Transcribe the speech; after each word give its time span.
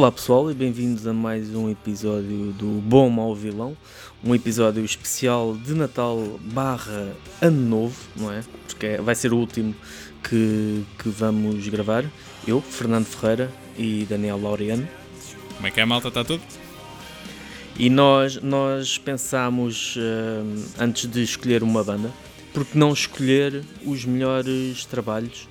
Olá 0.00 0.10
pessoal 0.10 0.50
e 0.50 0.54
bem-vindos 0.54 1.06
a 1.06 1.12
mais 1.12 1.54
um 1.54 1.68
episódio 1.68 2.52
do 2.52 2.80
Bom 2.80 3.10
Mau 3.10 3.34
Vilão, 3.34 3.76
um 4.24 4.34
episódio 4.34 4.82
especial 4.82 5.54
de 5.54 5.74
Natal 5.74 6.40
barra 6.40 7.12
Ano 7.42 7.60
Novo, 7.60 8.00
não 8.16 8.32
é? 8.32 8.42
Porque 8.66 8.86
é- 8.86 9.02
vai 9.02 9.14
ser 9.14 9.30
o 9.34 9.36
último 9.36 9.76
que, 10.26 10.86
que 10.98 11.10
vamos 11.10 11.68
gravar. 11.68 12.06
Eu, 12.48 12.62
Fernando 12.62 13.04
Ferreira 13.04 13.52
e 13.76 14.06
Daniel 14.08 14.40
Laureano. 14.40 14.88
Como 15.56 15.66
é 15.66 15.70
que 15.70 15.82
é, 15.82 15.84
malta? 15.84 16.08
Está 16.08 16.24
tudo? 16.24 16.42
E 17.78 17.90
nós, 17.90 18.40
nós 18.40 18.96
pensámos, 18.96 19.98
hum, 19.98 20.64
antes 20.78 21.10
de 21.10 21.22
escolher 21.22 21.62
uma 21.62 21.84
banda, 21.84 22.10
porque 22.54 22.78
não 22.78 22.94
escolher 22.94 23.62
os 23.84 24.06
melhores 24.06 24.86
trabalhos, 24.86 25.46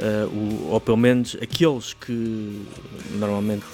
uh, 0.00 0.26
o- 0.28 0.68
ou 0.72 0.80
pelo 0.80 0.96
menos 0.96 1.36
aqueles 1.40 1.92
que 1.94 2.62
normalmente 3.18 3.66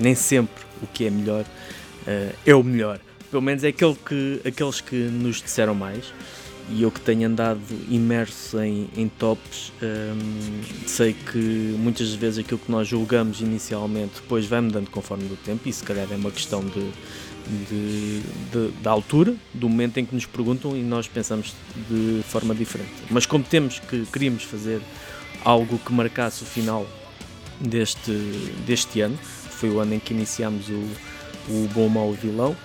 nem 0.00 0.14
sempre 0.14 0.62
o 0.82 0.86
que 0.86 1.04
é 1.06 1.10
melhor 1.10 1.44
uh, 1.44 2.34
é 2.44 2.54
o 2.54 2.62
melhor. 2.62 2.98
Pelo 3.30 3.42
menos 3.42 3.62
é 3.64 3.68
aquele 3.68 3.94
que, 3.94 4.40
aqueles 4.46 4.80
que 4.80 4.96
nos 4.96 5.40
disseram 5.40 5.74
mais. 5.74 6.12
E 6.72 6.82
eu 6.82 6.90
que 6.90 7.00
tenho 7.00 7.26
andado 7.26 7.60
imerso 7.88 8.60
em, 8.60 8.88
em 8.96 9.08
tops, 9.08 9.72
hum, 9.82 10.60
sei 10.86 11.12
que 11.14 11.36
muitas 11.78 12.14
vezes 12.14 12.38
aquilo 12.38 12.60
que 12.60 12.70
nós 12.70 12.86
julgamos 12.86 13.40
inicialmente 13.40 14.14
depois 14.22 14.46
vai 14.46 14.60
mudando 14.60 14.88
conforme 14.88 15.24
do 15.24 15.34
tempo 15.36 15.68
e 15.68 15.72
se 15.72 15.82
calhar 15.82 16.06
é 16.12 16.14
uma 16.14 16.30
questão 16.30 16.64
de, 16.64 16.90
de- 17.68 18.20
de- 18.52 18.70
da 18.82 18.90
altura, 18.92 19.34
do 19.52 19.68
momento 19.68 19.98
em 19.98 20.04
que 20.04 20.14
nos 20.14 20.26
perguntam 20.26 20.76
e 20.76 20.80
nós 20.82 21.08
pensamos 21.08 21.54
de 21.88 22.22
forma 22.28 22.54
diferente. 22.54 22.92
Mas 23.10 23.26
como 23.26 23.42
temos 23.42 23.80
que 23.80 24.06
queríamos 24.06 24.44
fazer 24.44 24.80
algo 25.44 25.78
que 25.78 25.92
marcasse 25.92 26.42
o 26.42 26.46
final 26.46 26.86
deste, 27.60 28.10
deste 28.66 29.00
ano, 29.00 29.18
foi 29.18 29.70
o 29.70 29.80
ano 29.80 29.94
em 29.94 29.98
que 29.98 30.12
iniciámos 30.14 30.68
o, 30.68 31.52
o 31.52 31.68
Bom 31.74 31.88
Mau 31.88 32.12
Vilão, 32.12 32.56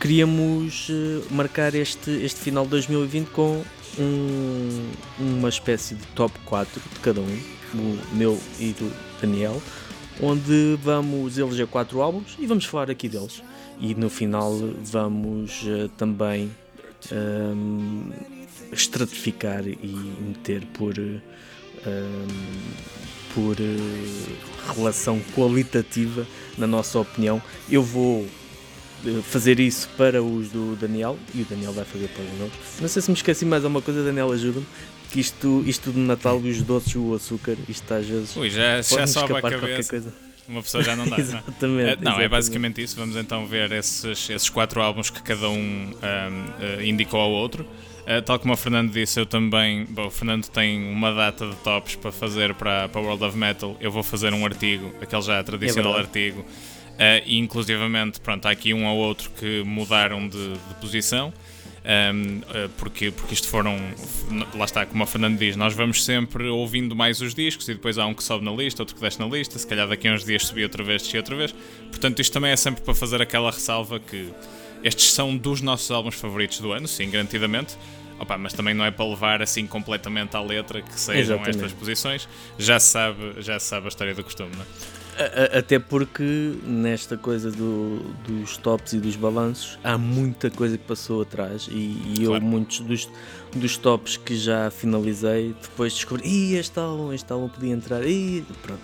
queríamos 0.00 0.88
eh, 0.90 1.22
marcar 1.30 1.74
este, 1.74 2.10
este 2.10 2.40
final 2.40 2.64
de 2.64 2.70
2020 2.70 3.28
com 3.30 3.62
um- 3.98 4.90
uma 5.18 5.48
espécie 5.48 5.94
de 5.94 6.06
top 6.08 6.32
4 6.44 6.80
de 6.94 7.00
cada 7.00 7.20
um, 7.20 7.38
o 7.74 7.98
meu 8.16 8.38
e 8.58 8.72
do 8.72 8.92
Daniel, 9.20 9.60
onde 10.20 10.78
vamos 10.82 11.36
eleger 11.38 11.66
quatro 11.66 12.00
álbuns 12.00 12.36
e 12.38 12.46
vamos 12.46 12.64
falar 12.64 12.90
aqui 12.90 13.08
deles. 13.08 13.42
E 13.80 13.94
no 13.94 14.10
final 14.10 14.52
vamos 14.84 15.62
eh, 15.66 15.88
também 15.96 16.50
ehm, 17.12 18.10
estratificar 18.72 19.66
e 19.66 19.96
meter 20.20 20.62
por, 20.74 20.98
eh, 20.98 21.20
por 23.34 23.56
eh, 23.60 24.74
relação 24.74 25.20
qualitativa, 25.34 26.26
na 26.56 26.66
nossa 26.66 26.98
opinião. 26.98 27.40
Eu 27.70 27.82
vou 27.82 28.26
eh, 29.06 29.20
fazer 29.22 29.60
isso 29.60 29.88
para 29.96 30.22
os 30.22 30.48
do 30.48 30.76
Daniel 30.76 31.16
e 31.34 31.42
o 31.42 31.44
Daniel 31.44 31.72
vai 31.72 31.84
fazer 31.84 32.08
para 32.08 32.24
os 32.24 32.32
meus. 32.32 32.52
Não 32.80 32.88
sei 32.88 33.02
se 33.02 33.10
me 33.10 33.16
esqueci 33.16 33.44
mais 33.44 33.64
alguma 33.64 33.82
coisa, 33.82 34.02
Daniel, 34.02 34.32
ajuda-me. 34.32 34.66
Que 35.10 35.20
isto, 35.20 35.64
isto 35.66 35.90
do 35.90 36.00
Natal 36.00 36.38
e 36.44 36.50
os 36.50 36.60
doces, 36.60 36.94
o 36.94 37.14
açúcar, 37.14 37.56
isto 37.66 37.94
às 37.94 38.06
vezes 38.06 38.36
Ui, 38.36 38.50
já, 38.50 38.82
já 38.82 39.06
sobe 39.06 39.32
a 39.34 39.40
cabeça. 39.40 40.12
Uma 40.46 40.62
pessoa 40.62 40.82
já 40.82 40.94
não 40.94 41.06
dá. 41.06 41.16
não 41.16 41.18
é? 41.18 41.20
exatamente. 41.20 41.62
Não, 41.62 41.80
é 41.80 41.92
exatamente. 41.92 42.28
basicamente 42.28 42.82
isso. 42.82 42.96
Vamos 42.96 43.16
então 43.16 43.46
ver 43.46 43.72
esses, 43.72 44.28
esses 44.28 44.50
quatro 44.50 44.82
álbuns 44.82 45.08
que 45.08 45.22
cada 45.22 45.48
um 45.48 45.92
ahm, 46.02 46.50
eh, 46.60 46.86
indicou 46.86 47.20
ao 47.20 47.30
outro. 47.30 47.66
Eh, 48.08 48.22
tal 48.22 48.38
como 48.38 48.54
o 48.54 48.56
Fernando 48.56 48.90
disse, 48.90 49.20
eu 49.20 49.26
também. 49.26 49.84
Bom, 49.84 50.06
o 50.06 50.10
Fernando 50.10 50.48
tem 50.48 50.90
uma 50.90 51.12
data 51.12 51.46
de 51.46 51.54
tops 51.56 51.94
para 51.94 52.10
fazer 52.10 52.54
para, 52.54 52.88
para 52.88 53.02
World 53.02 53.22
of 53.22 53.36
Metal. 53.36 53.76
Eu 53.82 53.92
vou 53.92 54.02
fazer 54.02 54.32
um 54.32 54.46
artigo, 54.46 54.90
aquele 54.98 55.20
já 55.20 55.42
tradicional 55.42 55.94
É 55.94 55.98
artigo. 56.00 56.42
Eh, 56.98 57.22
e 57.26 57.38
inclusivamente, 57.38 58.18
pronto, 58.18 58.46
há 58.46 58.50
aqui 58.50 58.72
um 58.72 58.86
ou 58.86 58.96
outro 58.96 59.28
que 59.38 59.62
mudaram 59.62 60.26
de, 60.26 60.52
de 60.52 60.74
posição. 60.80 61.34
Um, 61.84 62.38
uh, 62.40 62.68
porque, 62.76 63.10
porque 63.10 63.32
isto 63.32 63.48
foram, 63.48 63.78
lá 64.54 64.64
está, 64.66 64.84
como 64.84 65.02
o 65.04 65.06
Fernando 65.06 65.38
diz, 65.38 65.56
nós 65.56 65.72
vamos 65.72 66.04
sempre 66.04 66.46
ouvindo 66.46 66.94
mais 66.94 67.22
os 67.22 67.34
discos 67.34 67.66
e 67.68 67.72
depois 67.72 67.96
há 67.96 68.04
um 68.04 68.12
que 68.12 68.22
sobe 68.22 68.44
na 68.44 68.50
lista, 68.50 68.82
outro 68.82 68.94
que 68.94 69.00
desce 69.00 69.18
na 69.18 69.26
lista, 69.26 69.58
se 69.58 69.66
calhar 69.66 69.88
daqui 69.88 70.06
a 70.06 70.12
uns 70.12 70.22
dias 70.22 70.46
subir 70.46 70.64
outra 70.64 70.84
vez, 70.84 71.02
descer 71.02 71.18
outra 71.18 71.34
vez. 71.34 71.54
Portanto, 71.90 72.20
isto 72.20 72.32
também 72.32 72.50
é 72.50 72.56
sempre 72.56 72.82
para 72.82 72.94
fazer 72.94 73.22
aquela 73.22 73.50
ressalva 73.50 73.98
que 73.98 74.28
estes 74.82 75.12
são 75.12 75.36
dos 75.36 75.60
nossos 75.60 75.90
álbuns 75.90 76.14
favoritos 76.14 76.60
do 76.60 76.72
ano, 76.72 76.86
sim, 76.86 77.10
garantidamente. 77.10 77.76
Opa, 78.20 78.36
mas 78.36 78.52
também 78.52 78.74
não 78.74 78.84
é 78.84 78.90
para 78.90 79.04
levar 79.06 79.40
assim 79.42 79.66
completamente 79.66 80.36
à 80.36 80.40
letra 80.40 80.82
que 80.82 80.98
sejam 80.98 81.36
Exatamente. 81.36 81.50
estas 81.50 81.72
posições. 81.72 82.28
Já 82.58 82.80
sabe, 82.80 83.34
já 83.40 83.60
sabe 83.60 83.86
a 83.86 83.88
história 83.88 84.14
do 84.14 84.24
costume, 84.24 84.50
não 84.56 84.62
é? 84.62 84.66
A- 85.20 85.56
a- 85.56 85.58
Até 85.58 85.78
porque 85.78 86.54
nesta 86.64 87.16
coisa 87.16 87.50
do- 87.50 88.00
dos 88.26 88.56
tops 88.56 88.92
e 88.92 88.98
dos 89.00 89.16
balanços 89.16 89.78
há 89.82 89.96
muita 89.98 90.48
coisa 90.50 90.76
que 90.78 90.84
passou 90.84 91.22
atrás 91.22 91.68
e, 91.70 91.74
e 91.74 92.14
eu 92.20 92.30
Claro. 92.30 92.44
muitos 92.44 92.80
dos, 92.80 93.08
dos 93.54 93.76
tops 93.76 94.16
que 94.16 94.36
já 94.36 94.70
finalizei 94.70 95.54
depois 95.60 95.92
descobri 95.94 96.28
Ih, 96.28 96.54
este 96.56 96.78
álbum, 96.78 97.12
este 97.12 97.32
álbum 97.32 97.48
podia 97.48 97.72
entrar 97.72 98.04
e 98.06 98.44
pronto. 98.62 98.82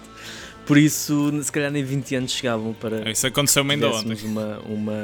Por 0.66 0.78
isso, 0.78 1.30
se 1.42 1.52
calhar 1.52 1.70
nem 1.70 1.84
20 1.84 2.14
anos 2.16 2.32
chegavam 2.32 2.72
para 2.72 3.08
Isso 3.10 3.26
aconteceu-me 3.26 3.74
ainda 3.74 3.88
ontem. 3.88 4.14
tivéssemos 4.14 4.24
uma, 4.24 4.58
uma, 4.60 4.94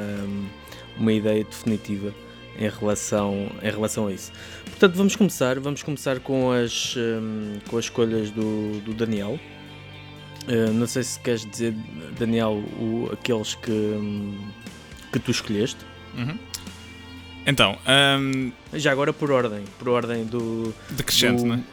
uma 0.97 1.13
ideia 1.13 1.43
definitiva 1.45 2.13
em 2.57 2.69
relação, 2.69 3.49
em 3.61 3.69
relação 3.69 4.07
a 4.07 4.13
isso. 4.13 4.31
Portanto, 4.65 4.95
vamos 4.95 5.15
começar, 5.15 5.59
vamos 5.59 5.83
começar 5.83 6.19
com 6.19 6.51
as, 6.51 6.95
hum, 6.97 7.59
com 7.67 7.77
as 7.77 7.85
escolhas 7.85 8.31
do, 8.31 8.79
do 8.81 8.93
Daniel. 8.93 9.39
Uh, 10.47 10.73
não 10.73 10.87
sei 10.87 11.03
se 11.03 11.19
queres 11.19 11.45
dizer, 11.45 11.73
Daniel, 12.17 12.53
o, 12.53 13.09
aqueles 13.13 13.55
que, 13.55 13.71
hum, 13.71 14.37
que 15.11 15.19
tu 15.19 15.31
escolheste. 15.31 15.79
Uhum. 16.15 16.37
Então, 17.45 17.77
um, 18.19 18.51
Já 18.73 18.91
agora 18.91 19.13
por 19.13 19.31
ordem, 19.31 19.63
por 19.79 19.89
ordem 19.89 20.25
do. 20.25 20.73
decrescente, 20.89 21.41
do, 21.41 21.47
não 21.47 21.63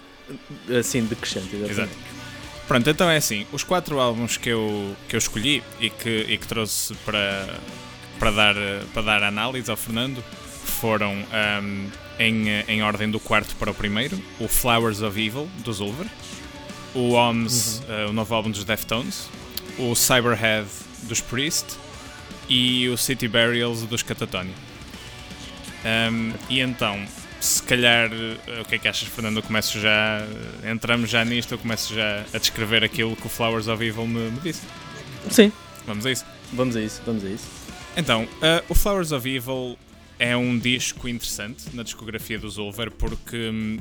é? 0.68 0.78
Assim, 0.78 1.04
decrescente, 1.04 1.54
exatamente. 1.56 1.72
Exato. 1.72 2.18
Pronto, 2.66 2.90
então 2.90 3.08
é 3.08 3.16
assim, 3.16 3.46
os 3.50 3.64
quatro 3.64 3.98
álbuns 3.98 4.36
que 4.36 4.50
eu, 4.50 4.94
que 5.08 5.16
eu 5.16 5.18
escolhi 5.18 5.62
e 5.80 5.88
que, 5.88 6.26
e 6.28 6.36
que 6.36 6.46
trouxe 6.46 6.94
para, 6.96 7.48
para, 8.18 8.30
dar, 8.30 8.54
para 8.92 9.02
dar 9.02 9.22
análise 9.22 9.70
ao 9.70 9.76
Fernando 9.76 10.22
foram 10.70 11.14
ahm, 11.32 11.86
em, 12.18 12.48
em 12.68 12.82
ordem 12.82 13.10
do 13.10 13.18
quarto 13.20 13.54
para 13.56 13.70
o 13.70 13.74
primeiro, 13.74 14.20
o 14.38 14.48
Flowers 14.48 15.02
of 15.02 15.18
Evil, 15.20 15.48
do 15.64 15.72
Zulver, 15.72 16.06
o 16.94 17.12
OMS, 17.12 17.82
eh, 17.88 18.06
o 18.08 18.12
novo 18.12 18.34
álbum 18.34 18.50
dos 18.50 18.64
Deftones, 18.64 19.28
o 19.78 19.94
Cyberhead, 19.94 20.66
dos 21.04 21.20
Priest 21.20 21.66
e 22.48 22.88
o 22.88 22.96
City 22.96 23.28
Burials, 23.28 23.82
dos 23.82 24.02
Catatonia. 24.02 24.54
Ahm, 25.84 26.32
e 26.48 26.60
então, 26.60 26.98
se 27.40 27.62
calhar, 27.62 28.10
eh, 28.12 28.60
o 28.60 28.64
que 28.64 28.74
é 28.74 28.78
que 28.78 28.88
achas, 28.88 29.08
Fernando? 29.08 29.36
Eu 29.36 29.42
começo 29.42 29.78
já, 29.80 30.20
eh, 30.62 30.70
entramos 30.72 31.08
já 31.08 31.24
nisto, 31.24 31.52
eu 31.52 31.58
começo 31.58 31.94
já 31.94 32.24
a 32.32 32.38
descrever 32.38 32.82
aquilo 32.82 33.14
que 33.14 33.26
o 33.26 33.30
Flowers 33.30 33.68
of 33.68 33.84
Evil 33.84 34.06
me, 34.06 34.30
me 34.30 34.40
disse. 34.40 34.62
Sim, 35.30 35.52
Vamos 35.86 36.04
a 36.04 36.10
isso. 36.10 36.24
vamos 36.52 36.74
a 36.76 36.80
isso, 36.80 37.00
vamos 37.06 37.24
a 37.24 37.28
isso. 37.28 37.46
Então, 37.96 38.24
uh, 38.24 38.64
o 38.68 38.74
Flowers 38.74 39.10
of 39.12 39.28
Evil 39.28 39.76
é 40.18 40.36
um 40.36 40.58
disco 40.58 41.08
interessante 41.08 41.74
na 41.74 41.82
discografia 41.82 42.38
do 42.38 42.48
Zulver 42.50 42.90
porque 42.90 43.50
hum, 43.50 43.78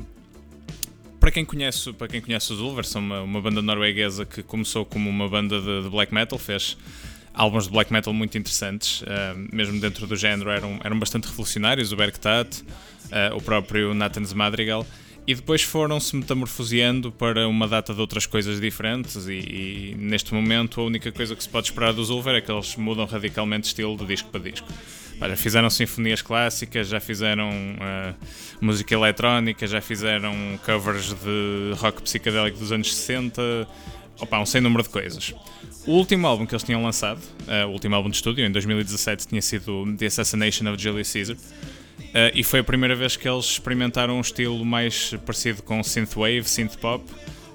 para 1.18 1.32
quem 1.32 1.44
conhece, 1.44 1.92
para 1.92 2.08
quem 2.08 2.20
conhece 2.20 2.52
o 2.52 2.56
Zulver, 2.56 2.84
são 2.86 3.02
uma, 3.02 3.20
uma 3.22 3.40
banda 3.40 3.60
norueguesa 3.60 4.24
que 4.24 4.42
começou 4.42 4.84
como 4.86 5.10
uma 5.10 5.28
banda 5.28 5.60
de, 5.60 5.82
de 5.82 5.88
black 5.90 6.14
metal, 6.14 6.38
fez 6.38 6.76
álbuns 7.34 7.64
de 7.64 7.70
black 7.70 7.92
metal 7.92 8.12
muito 8.12 8.38
interessantes, 8.38 9.02
uh, 9.02 9.06
mesmo 9.52 9.80
dentro 9.80 10.06
do 10.06 10.16
género 10.16 10.50
eram, 10.50 10.80
eram 10.82 10.98
bastante 10.98 11.26
revolucionários, 11.26 11.92
o 11.92 11.96
Bergtat, 11.96 12.62
uh, 12.62 13.36
o 13.36 13.42
próprio 13.42 13.94
Nathan's 13.94 14.32
Madrigal, 14.32 14.86
e 15.28 15.34
depois 15.34 15.60
foram-se 15.60 16.16
metamorfoseando 16.16 17.12
para 17.12 17.46
uma 17.46 17.68
data 17.68 17.92
de 17.92 18.00
outras 18.00 18.24
coisas 18.24 18.58
diferentes 18.58 19.26
e, 19.26 19.34
e 19.34 19.94
neste 19.98 20.32
momento 20.32 20.80
a 20.80 20.84
única 20.84 21.12
coisa 21.12 21.36
que 21.36 21.42
se 21.42 21.48
pode 21.50 21.66
esperar 21.66 21.92
do 21.92 22.02
Zulver 22.02 22.34
é 22.36 22.40
que 22.40 22.50
eles 22.50 22.74
mudam 22.76 23.04
radicalmente 23.04 23.64
de 23.64 23.66
estilo 23.68 23.94
de 23.94 24.06
disco 24.06 24.30
para 24.30 24.40
disco. 24.40 24.66
Já 25.20 25.36
fizeram 25.36 25.68
sinfonias 25.68 26.22
clássicas, 26.22 26.88
já 26.88 26.98
fizeram 26.98 27.50
uh, 27.50 28.14
música 28.58 28.94
eletrónica, 28.94 29.66
já 29.66 29.82
fizeram 29.82 30.34
covers 30.64 31.12
de 31.12 31.74
rock 31.76 32.00
psicadélico 32.00 32.58
dos 32.58 32.72
anos 32.72 32.94
60, 32.94 33.68
opa, 34.18 34.38
um 34.40 34.46
sem 34.46 34.62
número 34.62 34.82
de 34.82 34.88
coisas. 34.88 35.34
O 35.86 35.92
último 35.92 36.26
álbum 36.26 36.46
que 36.46 36.54
eles 36.54 36.62
tinham 36.62 36.82
lançado, 36.82 37.20
uh, 37.46 37.66
o 37.66 37.72
último 37.72 37.94
álbum 37.94 38.08
de 38.08 38.16
estúdio, 38.16 38.46
em 38.46 38.50
2017, 38.50 39.28
tinha 39.28 39.42
sido 39.42 39.94
The 39.94 40.06
Assassination 40.06 40.72
of 40.72 40.82
Julius 40.82 41.12
Caesar. 41.12 41.36
Uh, 42.08 42.32
e 42.34 42.42
foi 42.42 42.60
a 42.60 42.64
primeira 42.64 42.94
vez 42.94 43.16
que 43.16 43.28
eles 43.28 43.44
experimentaram 43.44 44.16
um 44.16 44.20
estilo 44.20 44.64
mais 44.64 45.14
parecido 45.26 45.62
com 45.62 45.82
synthwave, 45.82 46.44
synthpop, 46.44 47.04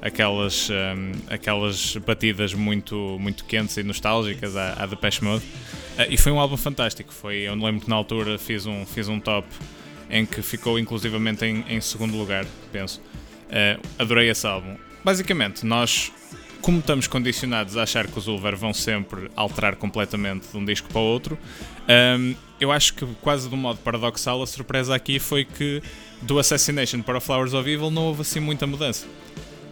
aquelas, 0.01 0.69
um, 0.69 1.11
aquelas 1.27 1.97
batidas 1.97 2.53
muito, 2.53 3.17
muito 3.19 3.45
quentes 3.45 3.77
e 3.77 3.83
nostálgicas 3.83 4.55
à, 4.55 4.83
à 4.83 4.85
Depeche 4.85 5.23
Mode. 5.23 5.44
Uh, 5.44 6.05
e 6.09 6.17
foi 6.17 6.31
um 6.31 6.39
álbum 6.39 6.57
fantástico. 6.57 7.13
Foi, 7.13 7.38
eu 7.38 7.55
lembro 7.55 7.81
que 7.81 7.89
na 7.89 7.95
altura 7.95 8.38
fiz 8.38 8.65
um, 8.65 8.85
fiz 8.85 9.07
um 9.07 9.19
top 9.19 9.47
em 10.09 10.25
que 10.25 10.41
ficou 10.41 10.77
inclusivamente 10.77 11.44
em, 11.45 11.65
em 11.67 11.81
segundo 11.81 12.15
lugar, 12.15 12.45
penso. 12.71 13.01
Uh, 13.47 13.81
adorei 13.97 14.29
esse 14.29 14.45
álbum. 14.45 14.75
Basicamente, 15.03 15.65
nós 15.65 16.11
como 16.63 16.79
estamos 16.79 17.07
condicionados 17.07 17.75
a 17.75 17.83
achar 17.83 18.07
que 18.07 18.17
os 18.17 18.27
Ulver 18.27 18.55
vão 18.55 18.73
sempre 18.73 19.29
alterar 19.35 19.75
completamente 19.75 20.47
de 20.47 20.57
um 20.57 20.63
disco 20.63 20.88
para 20.88 21.01
o 21.01 21.03
outro, 21.03 21.38
um, 22.17 22.33
eu 22.63 22.71
acho 22.71 22.94
que 22.94 23.06
quase 23.21 23.50
de 23.50 23.56
um 23.56 23.57
modo 23.57 23.80
paradoxal 23.80 24.42
a 24.42 24.48
surpresa 24.48 24.95
aqui 24.95 25.19
foi 25.19 25.45
que 25.45 25.81
do 26.21 26.39
Assassination 26.39 27.01
para 27.01 27.19
Flowers 27.19 27.54
of 27.54 27.69
Evil 27.69 27.92
não 27.92 28.04
houve 28.06 28.21
assim 28.21 28.39
muita 28.39 28.65
mudança. 28.65 29.06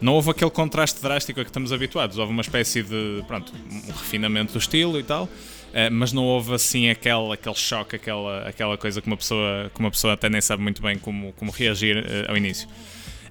Não 0.01 0.13
houve 0.13 0.31
aquele 0.31 0.51
contraste 0.51 1.01
drástico 1.01 1.39
a 1.39 1.43
que 1.43 1.49
estamos 1.49 1.71
habituados. 1.71 2.17
Houve 2.17 2.31
uma 2.31 2.41
espécie 2.41 2.81
de, 2.81 3.23
pronto, 3.27 3.53
um 3.71 3.91
refinamento 3.91 4.53
do 4.53 4.59
estilo 4.59 4.99
e 4.99 5.03
tal, 5.03 5.29
Uh, 5.71 5.87
mas 5.89 6.11
não 6.11 6.25
houve 6.25 6.53
assim 6.53 6.89
aquele, 6.89 7.31
aquele 7.31 7.55
choque, 7.55 7.95
aquela, 7.95 8.45
aquela 8.45 8.77
coisa 8.77 8.99
que 8.99 9.07
uma, 9.07 9.15
pessoa, 9.15 9.71
que 9.73 9.79
uma 9.79 9.89
pessoa 9.89 10.15
até 10.15 10.29
nem 10.29 10.41
sabe 10.41 10.61
muito 10.61 10.81
bem 10.81 10.97
como, 10.97 11.31
como 11.37 11.49
reagir 11.49 11.95
uh, 11.95 12.29
ao 12.29 12.35
início. 12.35 12.67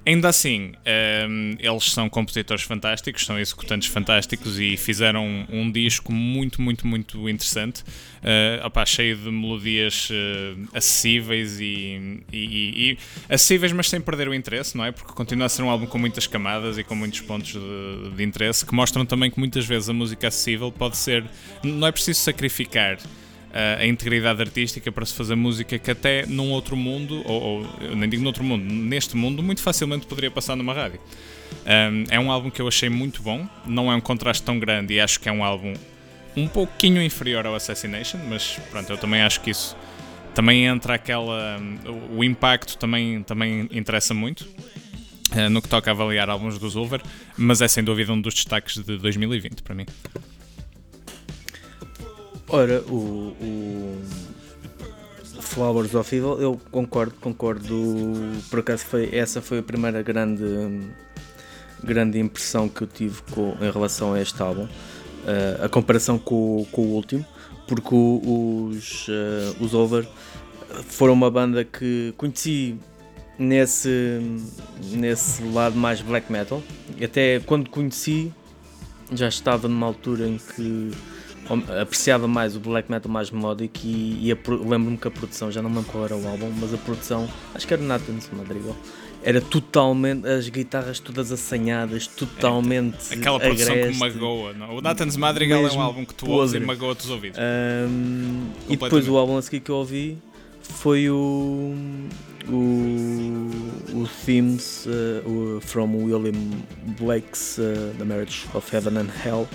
Ainda 0.05 0.31
assim, 0.31 0.69
um, 0.69 0.73
ehm, 0.87 1.57
eles 1.59 1.93
são 1.93 2.09
compositores 2.09 2.63
fantásticos, 2.65 3.27
são 3.27 3.39
executantes 3.39 3.87
fantásticos 3.89 4.59
e 4.59 4.75
fizeram 4.77 5.27
um, 5.27 5.47
um 5.51 5.71
disco 5.71 6.11
muito, 6.11 6.63
muito, 6.63 6.87
muito 6.87 7.29
interessante, 7.29 7.83
uh, 7.83 8.67
opá, 8.67 8.87
cheio 8.87 9.15
de 9.15 9.31
melodias 9.31 10.09
uh, 10.09 10.69
acessíveis 10.73 11.61
e, 11.61 12.23
e, 12.33 12.39
e, 12.39 12.91
e, 12.93 12.99
acessíveis, 13.29 13.73
mas 13.73 13.91
sem 13.91 14.01
perder 14.01 14.27
o 14.29 14.35
interesse, 14.35 14.75
não 14.75 14.87
é? 14.87 14.91
Porque 14.91 15.13
continua 15.13 15.47
a 15.47 15.49
ser 15.51 15.63
um 15.63 15.71
álbum 15.71 15.85
com 15.85 15.99
muitas 15.99 16.27
camadas 16.27 16.79
e 16.79 16.83
com 16.83 16.95
muitos 16.95 17.21
pontos 17.21 17.53
de, 17.53 18.17
de 18.17 18.25
interesse 18.25 18.65
que 18.65 18.75
mostram 18.75 19.05
também 19.05 19.31
que 19.31 19.39
muitas 19.39 19.67
vezes 19.67 19.91
a 19.91 19.93
música 19.93 20.29
acessível 20.29 20.73
pode 20.73 20.97
ser, 20.97 21.25
não 21.63 21.87
é 21.87 21.93
preciso 21.93 22.21
sacrificar 22.21 22.99
a 23.53 23.87
integridade 23.87 24.41
artística 24.41 24.93
para 24.93 25.05
se 25.05 25.15
fazer 25.15 25.35
música 25.35 25.79
que 25.79 25.91
até 25.91 26.25
num 26.27 26.51
outro 26.51 26.77
mundo, 26.77 27.23
ou, 27.25 27.43
ou 27.43 27.97
nem 27.97 28.09
digo 28.09 28.23
noutro 28.23 28.45
mundo, 28.45 28.65
neste 28.65 29.17
mundo, 29.17 29.43
muito 29.43 29.61
facilmente 29.61 30.07
poderia 30.07 30.31
passar 30.31 30.57
numa 30.57 30.73
rádio. 30.73 31.01
Um, 31.67 32.05
é 32.11 32.19
um 32.19 32.31
álbum 32.31 32.51
que 32.51 32.63
eu 32.63 32.69
achei 32.69 32.89
muito 32.89 33.23
bom, 33.23 33.47
não 33.67 33.91
é 33.91 33.95
um 33.95 34.01
contraste 34.01 34.43
tão 34.43 34.59
grande 34.59 34.95
e 34.95 35.01
acho 35.01 35.19
que 35.19 35.29
é 35.29 35.33
um 35.33 35.43
álbum 35.43 35.75
um 36.37 36.47
pouquinho 36.47 37.03
inferior 37.03 37.45
ao 37.47 37.55
Assassination, 37.55 38.19
mas 38.29 38.59
pronto, 38.71 38.91
eu 38.91 38.97
também 38.97 39.21
acho 39.23 39.41
que 39.41 39.51
isso 39.51 39.77
também 40.35 40.65
entra 40.65 40.95
aquela. 40.95 41.61
O 42.17 42.23
impacto 42.23 42.79
também, 42.79 43.23
também 43.23 43.69
interessa 43.73 44.15
muito. 44.15 44.47
Uh, 45.33 45.49
no 45.49 45.63
que 45.63 45.69
toca 45.69 45.89
a 45.89 45.93
avaliar 45.93 46.29
álbuns 46.29 46.59
do 46.59 46.69
Zulver, 46.69 47.01
mas 47.39 47.63
é 47.63 47.69
sem 47.69 47.85
dúvida 47.85 48.13
um 48.13 48.21
dos 48.21 48.35
destaques 48.35 48.83
de 48.83 48.99
2020 48.99 49.63
para 49.63 49.77
mim. 49.77 49.87
Ora, 52.53 52.83
o, 52.83 53.33
o 53.41 54.03
Flowers 55.41 55.95
of 55.95 56.17
Evil, 56.17 56.41
eu 56.41 56.61
concordo, 56.73 57.15
concordo. 57.21 57.77
Por 58.51 58.59
acaso 58.59 58.85
foi, 58.87 59.09
essa 59.15 59.41
foi 59.41 59.61
a 59.61 59.63
primeira 59.63 60.03
grande, 60.03 60.45
grande 61.85 62.19
impressão 62.19 62.69
que 62.69 62.83
eu 62.83 62.89
tive 62.89 63.23
com, 63.31 63.55
em 63.61 63.71
relação 63.71 64.15
a 64.15 64.21
este 64.21 64.43
álbum. 64.43 64.65
Uh, 64.65 65.65
a 65.65 65.69
comparação 65.69 66.19
com, 66.19 66.67
com 66.73 66.83
o 66.83 66.95
último, 66.95 67.25
porque 67.69 67.95
os, 67.95 69.07
uh, 69.07 69.63
os 69.63 69.73
Over 69.73 70.09
foram 70.89 71.13
uma 71.13 71.31
banda 71.31 71.65
que 71.65 72.13
conheci 72.17 72.77
nesse, 73.39 74.21
nesse 74.93 75.45
lado 75.45 75.77
mais 75.77 76.01
black 76.01 76.33
metal. 76.33 76.61
Até 77.01 77.39
quando 77.47 77.71
conheci, 77.71 78.33
já 79.13 79.29
estava 79.29 79.69
numa 79.69 79.87
altura 79.87 80.27
em 80.27 80.37
que 80.37 80.91
apreciava 81.81 82.29
mais 82.29 82.57
o 82.57 82.61
black 82.61 82.91
metal 82.91 83.11
mais 83.11 83.31
melódico 83.31 83.79
e, 83.85 84.31
e 84.31 84.35
lembro-me 84.49 84.97
que 84.97 85.09
a 85.09 85.11
produção, 85.11 85.51
já 85.51 85.61
não 85.61 85.71
me 85.71 85.77
lembro 85.77 85.91
qual 85.91 86.05
era 86.05 86.17
o 86.17 86.29
álbum, 86.29 86.51
mas 86.61 86.73
a 86.73 86.79
produção, 86.79 87.29
acho 87.55 87.67
que 87.67 87.75
era 87.75 87.83
Nathan's 87.83 88.31
Madrigal, 88.33 88.77
era 89.23 89.41
totalmente, 89.41 90.27
as 90.27 90.49
guitarras 90.49 90.99
todas 90.99 91.31
assanhadas, 91.31 92.07
totalmente 92.07 92.97
é, 93.11 93.15
Aquela 93.17 93.39
produção 93.39 93.75
agreste, 93.75 93.93
que 93.93 93.99
magoa, 93.99 94.53
não? 94.53 94.77
O 94.77 94.81
Nathan's 94.81 95.17
Madrigal 95.17 95.67
é 95.67 95.73
um 95.73 95.81
álbum 95.81 96.05
que 96.05 96.15
tu 96.15 96.31
ouves 96.31 96.55
e 96.55 96.61
magoa-te 96.61 97.05
os 97.05 97.11
ouvidos. 97.11 97.39
Um, 97.39 98.51
e 98.69 98.77
depois 98.77 99.09
o 99.09 99.17
álbum 99.17 99.37
a 99.37 99.43
seguir 99.43 99.61
que 99.61 99.71
eu 99.71 99.77
ouvi 99.77 100.17
foi 100.63 101.11
o 101.11 101.75
o, 102.49 103.51
o 103.95 104.09
Themes 104.25 104.87
uh, 104.87 105.29
o, 105.29 105.61
from 105.61 105.95
William 105.95 106.33
Blake's 106.99 107.59
uh, 107.59 107.95
The 107.99 108.05
Marriage 108.05 108.47
of 108.55 108.75
Heaven 108.75 108.97
and 108.99 109.11
Hell 109.25 109.49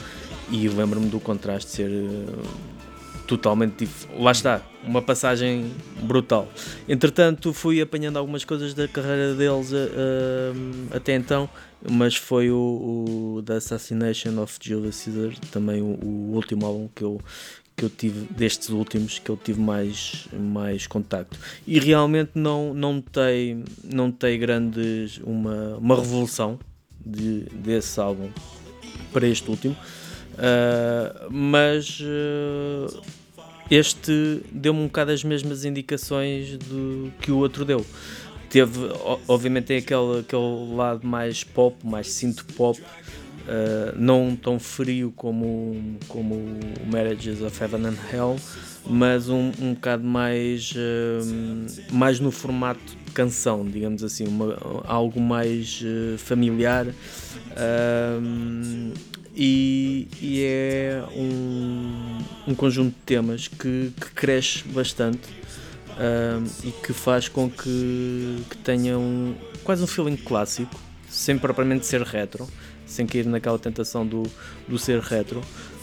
e 0.49 0.67
lembro-me 0.67 1.07
do 1.07 1.19
contraste 1.19 1.71
ser 1.71 1.89
uh, 1.89 2.43
totalmente 3.25 3.85
diferente. 3.85 4.21
Lá 4.21 4.31
está, 4.31 4.61
uma 4.83 5.01
passagem 5.01 5.71
brutal. 6.03 6.47
Entretanto, 6.87 7.53
fui 7.53 7.81
apanhando 7.81 8.17
algumas 8.17 8.45
coisas 8.45 8.73
da 8.73 8.87
carreira 8.87 9.33
deles 9.33 9.71
uh, 9.71 10.95
até 10.95 11.15
então, 11.15 11.49
mas 11.89 12.15
foi 12.15 12.49
o, 12.51 13.35
o 13.37 13.43
The 13.43 13.55
Assassination 13.55 14.41
of 14.41 14.57
Julius 14.61 15.03
Caesar, 15.03 15.33
também 15.51 15.81
o, 15.81 15.97
o, 16.03 16.31
último 16.35 16.65
álbum 16.65 16.89
que 16.93 17.03
eu, 17.03 17.19
que 17.75 17.85
eu 17.85 17.89
tive, 17.89 18.27
destes 18.31 18.69
últimos, 18.69 19.19
que 19.19 19.29
eu 19.29 19.37
tive 19.37 19.59
mais, 19.59 20.27
mais 20.33 20.87
contacto. 20.87 21.37
E 21.67 21.79
realmente 21.79 22.31
não, 22.35 22.73
não 22.73 23.01
tem, 23.01 23.63
não 23.83 24.11
tem 24.11 24.39
grandes, 24.39 25.19
uma, 25.23 25.77
uma 25.77 25.95
revolução 25.95 26.59
de, 27.05 27.41
desse 27.51 27.99
álbum 27.99 28.29
para 29.11 29.27
este 29.27 29.49
último 29.49 29.75
Uh, 30.35 31.31
mas 31.31 31.99
uh, 32.01 33.01
este 33.71 34.41
deu-me 34.51 34.81
um 34.81 34.87
bocado 34.87 35.11
as 35.11 35.23
mesmas 35.23 35.63
indicações 35.63 36.57
do 36.57 37.11
que 37.21 37.31
o 37.31 37.37
outro 37.37 37.63
deu. 37.63 37.85
Teve, 38.49 38.79
obviamente, 39.27 39.65
tem 39.65 39.77
aquele, 39.77 40.19
aquele 40.19 40.75
lado 40.75 41.05
mais 41.05 41.43
pop, 41.43 41.75
mais 41.83 42.11
synth 42.11 42.43
pop, 42.55 42.79
uh, 42.79 43.97
não 43.97 44.35
tão 44.35 44.59
frio 44.59 45.11
como, 45.15 45.97
como 46.07 46.35
o 46.35 46.91
Marriages 46.91 47.41
of 47.41 47.61
Heaven 47.61 47.87
and 47.87 47.97
Hell, 48.13 48.35
mas 48.87 49.29
um, 49.29 49.51
um 49.59 49.73
bocado 49.73 50.03
mais, 50.03 50.73
mais 51.91 52.19
no 52.19 52.31
formato 52.31 52.79
de 53.05 53.11
canção, 53.13 53.65
digamos 53.65 54.03
assim, 54.03 54.27
uma, 54.27 54.83
algo 54.85 55.19
mais 55.19 55.83
familiar. 56.19 56.85
E, 59.35 60.07
e 60.21 60.43
é 60.43 61.03
um, 61.13 62.17
um, 62.47 62.55
conjunto 62.55 62.95
de 62.95 63.01
temas 63.05 63.49
que, 63.49 63.91
que 63.99 64.11
cresce 64.11 64.63
bastante 64.69 65.27
um, 65.99 66.67
e 66.67 66.71
que 66.71 66.93
faz 66.93 67.27
com 67.27 67.49
que, 67.49 68.43
que 68.49 68.57
tenha 68.57 68.97
um, 68.97 69.35
quase 69.63 69.83
um 69.83 69.87
feeling 69.87 70.15
clássico, 70.15 70.79
sem 71.09 71.37
propriamente 71.37 71.85
ser 71.85 72.01
retro, 72.01 72.47
sem 72.85 73.05
cair 73.05 73.25
naquela 73.25 73.59
tentação 73.59 74.07
do, 74.07 74.23
do 74.69 74.79
ser 74.79 75.01
retro, 75.01 75.41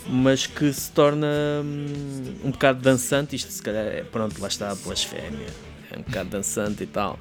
mas 0.09 0.47
que 0.47 0.73
se 0.73 0.91
torna 0.91 1.29
um, 1.63 2.47
um 2.47 2.51
bocado 2.53 2.81
dançante. 2.81 3.37
Isto, 3.37 3.53
se 3.53 3.63
calhar, 3.63 3.85
é, 3.85 4.03
pronto, 4.03 4.41
lá 4.41 4.49
está 4.49 4.71
a 4.71 4.75
blasfémia 4.75 5.73
é 5.91 5.99
um 5.99 6.03
bocado 6.03 6.31
dançante 6.31 6.85
e 6.85 6.87
tal, 6.87 7.19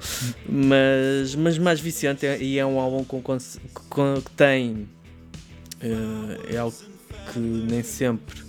mas, 0.48 1.34
mas 1.34 1.58
mais 1.58 1.78
viciante 1.78 2.24
é, 2.24 2.42
e 2.42 2.58
é 2.58 2.64
um 2.64 2.80
álbum 2.80 3.04
com, 3.04 3.20
com, 3.20 3.36
que 4.14 4.30
tem 4.34 4.88
é 6.48 6.56
algo 6.56 6.76
que 7.32 7.38
nem 7.38 7.82
sempre 7.82 8.40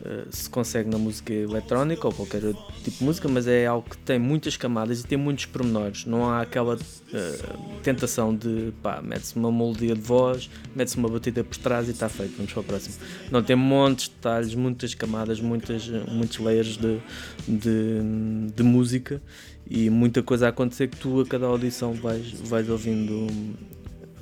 uh, 0.00 0.26
se 0.30 0.48
consegue 0.48 0.88
na 0.88 0.98
música 0.98 1.32
eletrónica 1.32 2.06
ou 2.06 2.12
qualquer 2.12 2.44
outro 2.44 2.62
tipo 2.82 2.98
de 2.98 3.04
música, 3.04 3.28
mas 3.28 3.46
é 3.46 3.66
algo 3.66 3.88
que 3.88 3.98
tem 3.98 4.18
muitas 4.18 4.56
camadas 4.56 5.00
e 5.00 5.06
tem 5.06 5.18
muitos 5.18 5.46
pormenores. 5.46 6.04
Não 6.04 6.28
há 6.28 6.42
aquela 6.42 6.76
uh, 6.76 7.80
tentação 7.82 8.34
de 8.34 8.72
pá, 8.82 9.00
mete-se 9.02 9.36
uma 9.36 9.50
melodia 9.50 9.94
de 9.94 10.00
voz, 10.00 10.50
mete-se 10.74 10.96
uma 10.96 11.08
batida 11.08 11.44
por 11.44 11.56
trás 11.58 11.88
e 11.88 11.90
está 11.90 12.08
feito, 12.08 12.36
vamos 12.36 12.52
para 12.52 12.60
o 12.60 12.64
próximo. 12.64 12.94
Não, 13.30 13.42
tem 13.42 13.56
montes 13.56 14.08
de 14.08 14.14
detalhes, 14.14 14.54
muitas 14.54 14.94
camadas, 14.94 15.40
muitas, 15.40 15.88
muitos 16.08 16.38
layers 16.38 16.76
de, 16.76 16.98
de, 17.46 18.52
de 18.54 18.62
música 18.62 19.22
e 19.68 19.88
muita 19.88 20.22
coisa 20.22 20.46
a 20.46 20.48
acontecer 20.48 20.88
que 20.88 20.96
tu 20.96 21.20
a 21.20 21.26
cada 21.26 21.46
audição 21.46 21.92
vais, 21.92 22.32
vais 22.32 22.68
ouvindo 22.68 23.28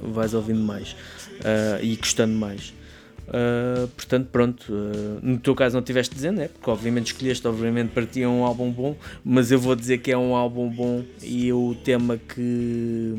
vais 0.01 0.35
ouvindo 0.35 0.61
mais 0.61 0.93
uh, 0.93 1.83
e 1.83 1.97
gostando 1.97 2.35
mais. 2.35 2.73
Uh, 3.29 3.87
portanto, 3.89 4.29
pronto, 4.33 4.73
uh, 4.73 5.19
no 5.23 5.39
teu 5.39 5.55
caso 5.55 5.77
não 5.77 5.83
tiveste 5.83 6.15
dizendo, 6.15 6.39
né? 6.39 6.49
porque 6.49 6.71
obviamente 6.71 7.13
escolheste, 7.13 7.47
obviamente 7.47 7.91
para 7.91 8.07
ti 8.07 8.23
é 8.23 8.29
um 8.29 8.43
álbum 8.43 8.71
bom, 8.71 8.97
mas 9.23 9.53
eu 9.53 9.59
vou 9.59 9.77
dizer 9.77 9.99
que 9.99 10.11
é 10.11 10.17
um 10.17 10.35
álbum 10.35 10.71
bom 10.71 11.05
e 11.23 11.53
o 11.53 11.75
tema 11.85 12.17
que, 12.17 13.15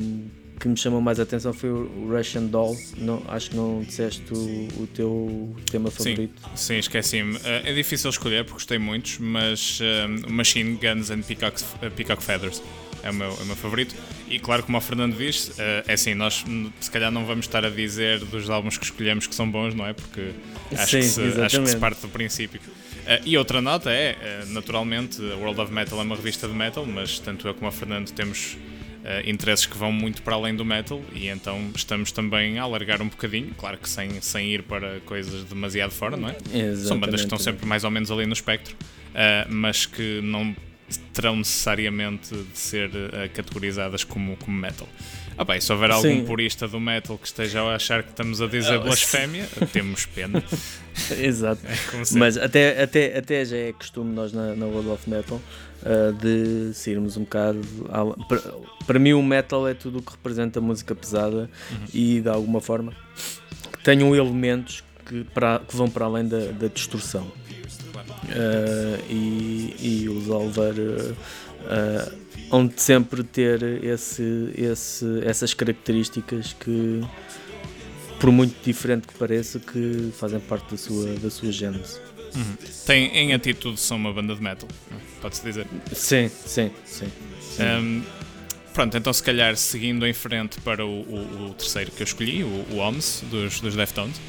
que 0.59 0.67
me 0.67 0.75
chamou 0.75 0.99
mais 0.99 1.19
a 1.19 1.23
atenção 1.23 1.53
foi 1.53 1.69
o 1.69 2.09
Russian 2.09 2.45
Doll. 2.45 2.75
Não, 2.97 3.21
acho 3.27 3.51
que 3.51 3.55
não 3.55 3.81
disseste 3.81 4.33
o, 4.33 4.81
o 4.81 4.87
teu 4.87 5.55
tema 5.69 5.91
favorito. 5.91 6.41
Sim, 6.55 6.55
sim 6.55 6.77
esqueci-me. 6.79 7.37
É 7.43 7.71
difícil 7.71 8.09
escolher 8.09 8.45
porque 8.45 8.55
gostei 8.55 8.79
muitos, 8.79 9.19
mas 9.19 9.79
Machine 10.27 10.79
Guns 10.81 11.11
and 11.11 11.21
Peacock, 11.21 11.61
Peacock 11.95 12.23
Feathers 12.23 12.63
é 13.03 13.09
o 13.09 13.13
meu, 13.13 13.29
é 13.29 13.43
o 13.43 13.45
meu 13.45 13.55
favorito. 13.55 13.95
E 14.27 14.39
claro, 14.39 14.63
como 14.63 14.77
o 14.77 14.81
Fernando 14.81 15.15
diz, 15.15 15.51
eh, 15.57 15.83
é 15.87 15.93
assim, 15.93 16.13
nós 16.13 16.45
se 16.79 16.91
calhar 16.91 17.11
não 17.11 17.25
vamos 17.25 17.45
estar 17.45 17.65
a 17.65 17.69
dizer 17.69 18.19
dos 18.19 18.49
álbuns 18.49 18.77
que 18.77 18.85
escolhemos 18.85 19.27
que 19.27 19.35
são 19.35 19.49
bons, 19.49 19.73
não 19.73 19.85
é? 19.85 19.93
Porque 19.93 20.31
acho, 20.71 20.91
Sim, 20.91 20.99
que, 20.99 21.03
se, 21.03 21.41
acho 21.41 21.61
que 21.61 21.67
se 21.67 21.77
parte 21.77 22.01
do 22.01 22.09
princípio. 22.09 22.59
Uh, 22.61 23.21
e 23.25 23.37
outra 23.37 23.61
nota 23.61 23.91
é, 23.91 24.15
uh, 24.43 24.53
naturalmente, 24.53 25.19
a 25.19 25.35
World 25.35 25.59
of 25.61 25.73
Metal 25.73 25.99
é 25.99 26.03
uma 26.03 26.15
revista 26.15 26.47
de 26.47 26.53
metal, 26.53 26.85
mas 26.85 27.19
tanto 27.19 27.47
eu 27.47 27.53
como 27.53 27.67
o 27.67 27.71
Fernando 27.71 28.11
temos 28.11 28.57
interesses 29.25 29.65
que 29.65 29.77
vão 29.77 29.91
muito 29.91 30.21
para 30.21 30.35
além 30.35 30.53
do 30.53 30.63
metal 30.63 31.01
e 31.15 31.29
então 31.29 31.71
estamos 31.73 32.11
também 32.11 32.59
a 32.59 32.63
alargar 32.63 33.01
um 33.01 33.07
bocadinho, 33.07 33.55
claro 33.57 33.77
que 33.77 33.89
sem, 33.89 34.21
sem 34.21 34.53
ir 34.53 34.61
para 34.61 34.99
coisas 34.99 35.45
demasiado 35.45 35.91
fora, 35.91 36.15
não 36.17 36.29
é? 36.29 36.33
Exatamente. 36.33 36.77
São 36.79 36.99
bandas 36.99 37.21
que 37.21 37.25
estão 37.25 37.39
sempre 37.39 37.65
mais 37.65 37.83
ou 37.85 37.89
menos 37.89 38.11
ali 38.11 38.27
no 38.27 38.33
espectro, 38.33 38.75
uh, 38.75 39.51
mas 39.51 39.85
que 39.85 40.19
não 40.21 40.53
terão 41.13 41.35
necessariamente 41.35 42.35
de 42.35 42.57
ser 42.57 42.89
uh, 42.89 43.29
categorizadas 43.33 44.03
como, 44.03 44.35
como 44.37 44.57
metal. 44.57 44.87
Ah, 45.37 45.45
bem, 45.45 45.61
se 45.61 45.71
houver 45.71 45.89
algum 45.89 46.09
Sim. 46.09 46.25
purista 46.25 46.67
do 46.67 46.81
metal 46.81 47.17
que 47.17 47.27
esteja 47.27 47.61
a 47.61 47.75
achar 47.75 48.03
que 48.03 48.09
estamos 48.09 48.41
a 48.41 48.47
dizer 48.47 48.75
oh, 48.75 48.81
blasfémia, 48.81 49.47
temos 49.71 50.05
pena. 50.05 50.43
Exato. 51.17 51.61
É 51.65 52.17
Mas 52.17 52.35
até, 52.35 52.83
até, 52.83 53.17
até 53.17 53.45
já 53.45 53.55
é 53.55 53.71
costume 53.71 54.13
nós 54.13 54.33
na, 54.33 54.53
na 54.53 54.65
World 54.65 54.89
of 54.89 55.09
Metal 55.09 55.41
uh, 55.81 56.11
de 56.11 56.73
sairmos 56.73 57.15
um 57.15 57.21
bocado. 57.21 57.61
Para, 58.27 58.41
para 58.85 58.99
mim, 58.99 59.13
o 59.13 59.23
metal 59.23 59.65
é 59.65 59.73
tudo 59.73 59.99
o 59.99 60.01
que 60.01 60.11
representa 60.11 60.59
música 60.59 60.93
pesada 60.93 61.49
uhum. 61.71 61.85
e 61.93 62.19
de 62.19 62.27
alguma 62.27 62.59
forma 62.59 62.93
que 63.71 63.81
tenham 63.81 64.13
elementos 64.13 64.83
que, 65.05 65.23
para, 65.33 65.59
que 65.59 65.73
vão 65.73 65.89
para 65.89 66.05
além 66.05 66.27
da, 66.27 66.51
da 66.51 66.67
distorção. 66.67 67.31
Uh, 68.01 69.03
e, 69.09 69.75
e 69.79 70.09
os 70.09 70.29
Oliver 70.29 70.73
uh, 70.73 71.13
uh, 71.13 72.19
onde 72.51 72.81
sempre 72.81 73.23
ter 73.23 73.61
esse, 73.83 74.51
esse, 74.55 75.05
essas 75.23 75.53
características 75.53 76.53
que, 76.53 77.01
por 78.19 78.31
muito 78.31 78.55
diferente 78.63 79.07
que 79.07 79.13
pareça, 79.13 79.59
que 79.59 80.11
fazem 80.17 80.39
parte 80.39 80.71
da 80.71 80.77
sua, 80.77 81.13
da 81.15 81.29
sua 81.29 81.51
gênese. 81.51 81.99
Uhum. 82.35 82.57
Tem, 82.85 83.07
em 83.15 83.33
atitude, 83.33 83.79
são 83.79 83.97
uma 83.97 84.13
banda 84.13 84.35
de 84.35 84.41
metal, 84.41 84.69
pode-se 85.21 85.43
dizer? 85.43 85.67
Sim, 85.93 86.29
sim, 86.29 86.71
sim. 86.85 87.07
sim. 87.41 87.63
Um, 87.63 88.03
pronto, 88.73 88.95
então 88.95 89.11
se 89.11 89.23
calhar 89.23 89.55
seguindo 89.55 90.05
em 90.05 90.13
frente 90.13 90.59
para 90.61 90.85
o, 90.85 91.01
o, 91.01 91.49
o 91.49 91.53
terceiro 91.55 91.91
que 91.91 92.01
eu 92.01 92.05
escolhi, 92.05 92.43
o, 92.43 92.65
o 92.71 92.77
OMS, 92.77 93.25
dos, 93.25 93.59
dos 93.59 93.75
Deftones. 93.75 94.19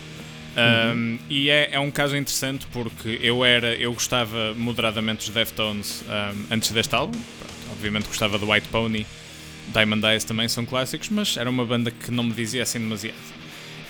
Um. 0.56 1.18
E 1.28 1.48
é, 1.48 1.70
é, 1.72 1.78
um 1.78 1.90
caso 1.90 2.16
interessante 2.16 2.66
porque 2.72 3.20
eu 3.22 3.44
era, 3.44 3.74
eu 3.76 3.92
gostava 3.92 4.52
moderadamente 4.54 5.26
dos 5.26 5.34
Deftones 5.34 6.02
um, 6.02 6.54
antes 6.54 6.72
deste 6.72 6.94
álbum, 6.94 7.18
obviamente 7.70 8.08
gostava 8.08 8.36
do 8.36 8.50
White 8.50 8.68
Pony, 8.68 9.06
Diamond 9.72 10.04
Eyes 10.04 10.24
também 10.24 10.48
são 10.48 10.66
clássicos, 10.66 11.08
mas 11.08 11.36
era 11.36 11.48
uma 11.48 11.64
banda 11.64 11.90
que 11.90 12.10
não 12.10 12.24
me 12.24 12.32
dizia 12.32 12.62
assim 12.62 12.80
demasiado. 12.80 13.40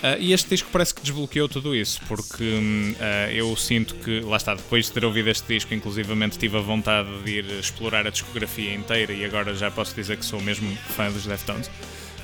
Uh, 0.03 0.17
e 0.19 0.33
este 0.33 0.49
disco 0.49 0.69
parece 0.73 0.95
que 0.95 1.03
desbloqueou 1.03 1.47
tudo 1.47 1.75
isso, 1.75 2.01
porque 2.09 2.43
uh, 2.43 3.31
eu 3.33 3.55
sinto 3.55 3.95
que, 3.97 4.21
lá 4.21 4.39
está, 4.39 4.55
depois 4.55 4.87
de 4.87 4.93
ter 4.93 5.05
ouvido 5.05 5.29
este 5.29 5.47
disco, 5.47 5.75
inclusivamente 5.75 6.39
tive 6.39 6.57
a 6.57 6.61
vontade 6.61 7.09
de 7.23 7.31
ir 7.31 7.45
explorar 7.59 8.07
a 8.07 8.11
discografia 8.11 8.75
inteira 8.75 9.13
e 9.13 9.25
agora 9.27 9.55
já 9.55 9.71
posso 9.71 9.95
dizer 9.95 10.17
que 10.17 10.25
sou 10.25 10.41
mesmo 10.41 10.75
fã 10.97 11.11
dos 11.11 11.27
Deftones. 11.27 11.71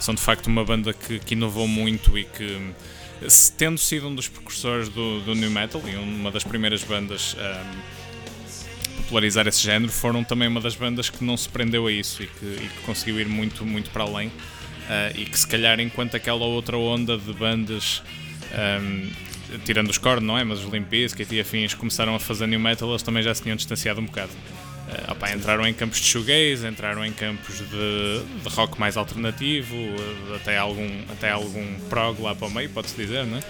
São 0.01 0.15
de 0.15 0.23
facto 0.23 0.47
uma 0.47 0.65
banda 0.65 0.95
que, 0.95 1.19
que 1.19 1.35
inovou 1.35 1.69
muito 1.69 2.17
e 2.19 2.25
que, 2.25 2.73
tendo 3.57 3.79
sido 3.79 4.09
um 4.09 4.15
dos 4.15 4.29
precursores 4.29 4.89
do, 4.89 5.21
do 5.21 5.35
New 5.35 5.51
Metal 5.51 5.83
e 5.87 5.97
uma 5.97 6.31
das 6.31 6.45
primeiras 6.45 6.83
bandas. 6.83 7.35
Um, 7.35 8.07
popularizar 8.97 9.47
esse 9.47 9.63
género, 9.63 9.93
foram 9.93 10.25
também 10.25 10.49
uma 10.49 10.61
das 10.61 10.75
bandas 10.75 11.09
que 11.09 11.23
não 11.23 11.37
se 11.37 11.49
prendeu 11.49 11.87
a 11.87 11.93
isso 11.93 12.25
e 12.25 12.27
que, 12.27 12.45
e 12.45 12.69
que 12.69 12.81
conseguiu 12.85 13.21
ir 13.21 13.29
muito, 13.29 13.65
muito 13.65 13.91
para 13.91 14.03
além. 14.03 14.29
Uh, 14.29 15.21
e 15.21 15.25
que 15.25 15.39
se 15.39 15.47
calhar 15.47 15.79
enquanto 15.79 16.17
aquela 16.17 16.45
outra 16.45 16.77
onda 16.77 17.17
de 17.17 17.33
bandas 17.33 18.03
um, 18.81 19.11
tirando 19.65 19.91
os 19.91 19.99
core, 19.99 20.21
não 20.21 20.37
é? 20.37 20.45
Mas 20.45 20.61
os 20.61 20.73
Limp 20.73 20.89
Bizkit 20.89 21.35
e 21.35 21.41
afins 21.41 21.75
começaram 21.75 22.15
a 22.15 22.19
fazer 22.19 22.47
new 22.47 22.61
metal, 22.61 22.89
eles 22.91 23.03
também 23.03 23.23
já 23.23 23.35
se 23.35 23.43
tinham 23.43 23.57
distanciado 23.57 24.01
um 24.01 24.07
bocado. 24.07 24.33
Uh, 24.87 25.13
opa, 25.13 25.33
entraram 25.33 25.67
em 25.67 25.75
campos 25.75 26.01
de 26.01 26.07
shoegaze, 26.07 26.67
entraram 26.67 27.05
em 27.05 27.13
campos 27.13 27.59
de, 27.59 28.23
de 28.43 28.49
rock 28.49 28.79
mais 28.79 28.97
alternativo, 28.97 29.75
uh, 29.75 30.35
até 30.37 30.57
algum, 30.57 31.03
até 31.11 31.31
algum 31.31 31.75
prog 31.89 32.21
lá 32.23 32.35
para 32.35 32.47
o 32.47 32.51
meio, 32.51 32.71
pode-se 32.71 32.95
dizer, 32.97 33.27
não 33.27 33.39
é? 33.39 33.41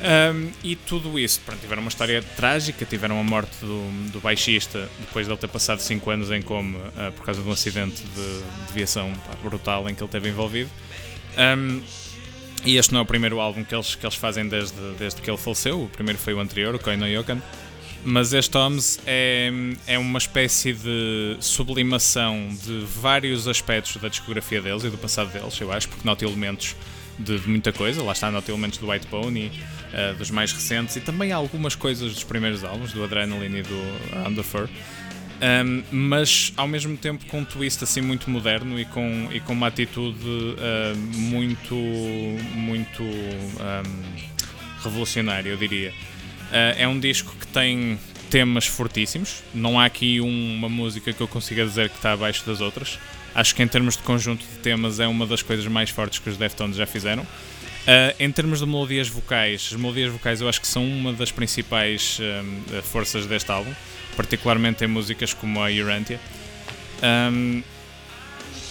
Um, 0.00 0.50
e 0.64 0.76
tudo 0.76 1.18
isso, 1.18 1.40
pronto, 1.44 1.60
tiveram 1.60 1.82
uma 1.82 1.90
história 1.90 2.22
trágica, 2.34 2.86
tiveram 2.86 3.20
a 3.20 3.22
morte 3.22 3.54
do, 3.60 4.10
do 4.10 4.20
baixista 4.20 4.88
depois 4.98 5.26
de 5.26 5.32
ele 5.32 5.38
ter 5.38 5.48
passado 5.48 5.80
5 5.80 6.10
anos 6.10 6.30
em 6.30 6.40
coma 6.40 6.78
uh, 6.78 7.12
por 7.12 7.26
causa 7.26 7.42
de 7.42 7.48
um 7.48 7.52
acidente 7.52 8.02
de, 8.02 8.66
de 8.66 8.72
viação 8.72 9.12
pá, 9.26 9.34
brutal 9.42 9.88
em 9.90 9.94
que 9.94 10.02
ele 10.02 10.08
esteve 10.08 10.30
envolvido. 10.30 10.70
Um, 11.38 11.82
e 12.64 12.76
este 12.76 12.92
não 12.92 13.00
é 13.00 13.02
o 13.02 13.06
primeiro 13.06 13.40
álbum 13.40 13.62
que 13.62 13.74
eles, 13.74 13.94
que 13.94 14.04
eles 14.04 14.16
fazem 14.16 14.48
desde, 14.48 14.78
desde 14.98 15.20
que 15.20 15.30
ele 15.30 15.38
faleceu, 15.38 15.84
o 15.84 15.88
primeiro 15.88 16.18
foi 16.18 16.32
o 16.32 16.40
anterior, 16.40 16.74
o 16.74 16.78
Koino 16.78 17.06
Yokan. 17.06 17.40
Mas 18.04 18.32
este 18.32 18.56
Homes 18.56 18.98
é, 19.06 19.50
é 19.86 19.98
uma 19.98 20.18
espécie 20.18 20.72
de 20.72 21.36
sublimação 21.40 22.48
de 22.64 22.84
vários 23.00 23.46
aspectos 23.46 23.96
da 23.96 24.08
discografia 24.08 24.60
deles 24.60 24.84
e 24.84 24.88
do 24.88 24.96
passado 24.96 25.30
deles, 25.30 25.60
eu 25.60 25.70
acho, 25.70 25.88
porque 25.88 26.06
nota 26.06 26.24
elementos 26.24 26.74
de, 27.18 27.38
de 27.38 27.48
muita 27.48 27.72
coisa. 27.72 28.02
Lá 28.02 28.12
está, 28.12 28.30
nota 28.30 28.50
elementos 28.50 28.78
do 28.78 28.90
White 28.90 29.06
Pony, 29.06 29.52
uh, 29.92 30.16
dos 30.16 30.30
mais 30.30 30.52
recentes, 30.52 30.96
e 30.96 31.00
também 31.00 31.30
algumas 31.30 31.74
coisas 31.74 32.14
dos 32.14 32.24
primeiros 32.24 32.64
álbuns, 32.64 32.92
do 32.92 33.04
Adrenaline 33.04 33.58
e 33.58 33.62
do 33.62 34.28
Under 34.28 34.44
Fur. 34.44 34.68
Um, 35.42 35.82
mas 35.90 36.52
ao 36.54 36.68
mesmo 36.68 36.98
tempo 36.98 37.24
com 37.24 37.38
um 37.38 37.44
twist 37.46 37.82
assim 37.82 38.02
muito 38.02 38.28
moderno 38.28 38.78
e 38.78 38.84
com, 38.84 39.26
e 39.32 39.40
com 39.40 39.54
uma 39.54 39.68
atitude 39.68 40.18
uh, 40.22 40.96
muito 41.16 41.74
muito 42.54 43.02
um, 43.02 43.82
revolucionária, 44.82 45.50
eu 45.50 45.56
diria. 45.56 45.94
Uh, 46.50 46.74
é 46.76 46.88
um 46.88 46.98
disco 46.98 47.34
que 47.38 47.46
tem 47.46 47.98
temas 48.30 48.66
fortíssimos. 48.66 49.42
Não 49.54 49.78
há 49.78 49.84
aqui 49.84 50.20
um, 50.20 50.54
uma 50.54 50.68
música 50.68 51.12
que 51.12 51.20
eu 51.20 51.28
consiga 51.28 51.64
dizer 51.64 51.88
que 51.88 51.96
está 51.96 52.12
abaixo 52.12 52.44
das 52.46 52.60
outras. 52.60 52.98
Acho 53.34 53.54
que 53.54 53.62
em 53.62 53.68
termos 53.68 53.96
de 53.96 54.02
conjunto 54.02 54.44
de 54.44 54.58
temas 54.58 54.98
é 54.98 55.06
uma 55.06 55.26
das 55.26 55.42
coisas 55.42 55.66
mais 55.66 55.90
fortes 55.90 56.18
que 56.18 56.28
os 56.28 56.36
Deftones 56.36 56.76
já 56.76 56.86
fizeram. 56.86 57.22
Uh, 57.22 58.14
em 58.18 58.30
termos 58.30 58.58
de 58.58 58.66
melodias 58.66 59.08
vocais, 59.08 59.70
as 59.72 59.78
melodias 59.78 60.12
vocais 60.12 60.40
eu 60.40 60.48
acho 60.48 60.60
que 60.60 60.66
são 60.66 60.84
uma 60.84 61.12
das 61.12 61.32
principais 61.32 62.18
uh, 62.18 62.82
forças 62.82 63.26
deste 63.26 63.50
álbum, 63.50 63.72
particularmente 64.16 64.84
em 64.84 64.88
músicas 64.88 65.32
como 65.32 65.62
a 65.62 65.68
Urantia. 65.68 66.20
Um, 67.02 67.62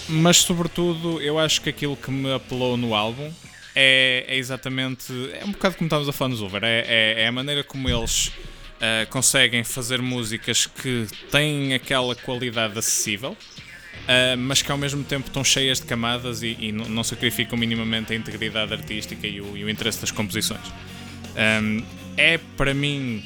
mas, 0.08 0.38
sobretudo, 0.38 1.22
eu 1.22 1.38
acho 1.38 1.62
que 1.62 1.70
aquilo 1.70 1.96
que 1.96 2.10
me 2.10 2.34
apelou 2.34 2.76
no 2.76 2.96
álbum 2.96 3.32
é, 3.82 4.26
é 4.28 4.38
exatamente. 4.38 5.14
É 5.42 5.46
um 5.46 5.52
bocado 5.52 5.76
como 5.76 5.88
estávamos 5.88 6.10
a 6.10 6.14
falar 6.14 6.30
nos 6.30 6.42
Over, 6.42 6.64
é, 6.64 6.84
é, 6.88 7.22
é 7.24 7.28
a 7.28 7.32
maneira 7.32 7.64
como 7.64 7.90
eles 7.90 8.28
uh, 8.28 9.10
conseguem 9.10 9.64
fazer 9.64 10.02
músicas 10.02 10.66
que 10.66 11.08
têm 11.32 11.74
aquela 11.74 12.14
qualidade 12.14 12.78
acessível 12.78 13.38
uh, 14.10 14.38
mas 14.38 14.62
que 14.62 14.72
ao 14.72 14.78
mesmo 14.78 15.04
tempo 15.04 15.28
estão 15.28 15.44
cheias 15.44 15.80
de 15.80 15.86
camadas 15.86 16.42
e, 16.42 16.58
e 16.60 16.72
não, 16.72 17.04
sacrificam 17.04 17.58
minimamente 17.58 18.12
a 18.12 18.16
integridade 18.16 18.74
artística 18.74 19.26
e 19.26 19.40
o, 19.40 19.56
e 19.56 19.64
o 19.64 19.70
interesse 19.70 20.02
das 20.02 20.12
composições. 20.12 20.68
Um, 21.62 21.84
é 22.18 22.38
para 22.58 22.74
mim, 22.74 23.24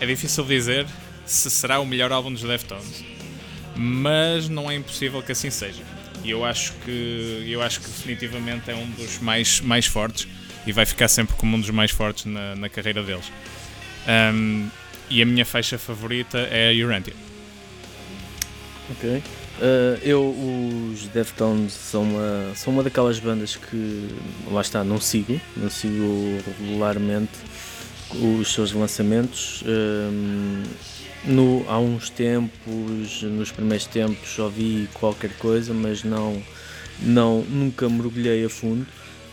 é 0.00 0.06
difícil 0.06 0.44
dizer 0.44 0.86
se 1.24 1.50
será 1.50 1.78
o 1.78 1.86
melhor 1.86 2.12
álbum 2.12 2.32
dos 2.32 2.42
Deftones, 2.42 3.04
mas 3.76 4.48
não 4.48 4.70
é 4.70 4.74
impossível 4.74 5.22
que 5.22 5.32
assim 5.32 5.50
seja. 5.50 5.97
E 6.28 6.30
eu 6.30 6.44
acho 6.44 6.74
que 6.84 7.46
eu 7.48 7.62
acho 7.62 7.80
que 7.80 7.86
definitivamente 7.86 8.70
é 8.70 8.74
um 8.74 8.84
dos 8.90 9.18
mais, 9.18 9.62
mais 9.62 9.86
fortes 9.86 10.28
e 10.66 10.72
vai 10.72 10.84
ficar 10.84 11.08
sempre 11.08 11.34
como 11.36 11.56
um 11.56 11.60
dos 11.60 11.70
mais 11.70 11.90
fortes 11.90 12.26
na, 12.26 12.54
na 12.54 12.68
carreira 12.68 13.02
deles. 13.02 13.32
Um, 14.06 14.68
e 15.08 15.22
a 15.22 15.24
minha 15.24 15.46
faixa 15.46 15.78
favorita 15.78 16.36
é 16.36 16.70
a 16.70 16.84
Urantia. 16.84 17.14
Ok. 18.90 19.08
Uh, 19.08 19.22
eu, 20.02 20.92
os 20.92 21.06
Deftones 21.06 21.72
são 21.72 22.02
uma, 22.02 22.54
são 22.54 22.74
uma 22.74 22.82
daquelas 22.82 23.18
bandas 23.18 23.56
que, 23.56 24.08
lá 24.50 24.60
está, 24.60 24.84
não 24.84 25.00
sigo, 25.00 25.40
não 25.56 25.70
sigo 25.70 26.42
regularmente 26.60 27.32
os 28.12 28.52
seus 28.52 28.72
lançamentos. 28.72 29.62
Uh, 29.62 30.62
no, 31.24 31.64
há 31.68 31.78
uns 31.78 32.10
tempos, 32.10 33.22
nos 33.22 33.50
primeiros 33.50 33.86
tempos, 33.86 34.38
ouvi 34.38 34.88
qualquer 34.94 35.30
coisa, 35.38 35.74
mas 35.74 36.04
não, 36.04 36.42
não 37.00 37.42
nunca 37.42 37.88
mergulhei 37.88 38.44
a 38.44 38.48
fundo 38.48 38.86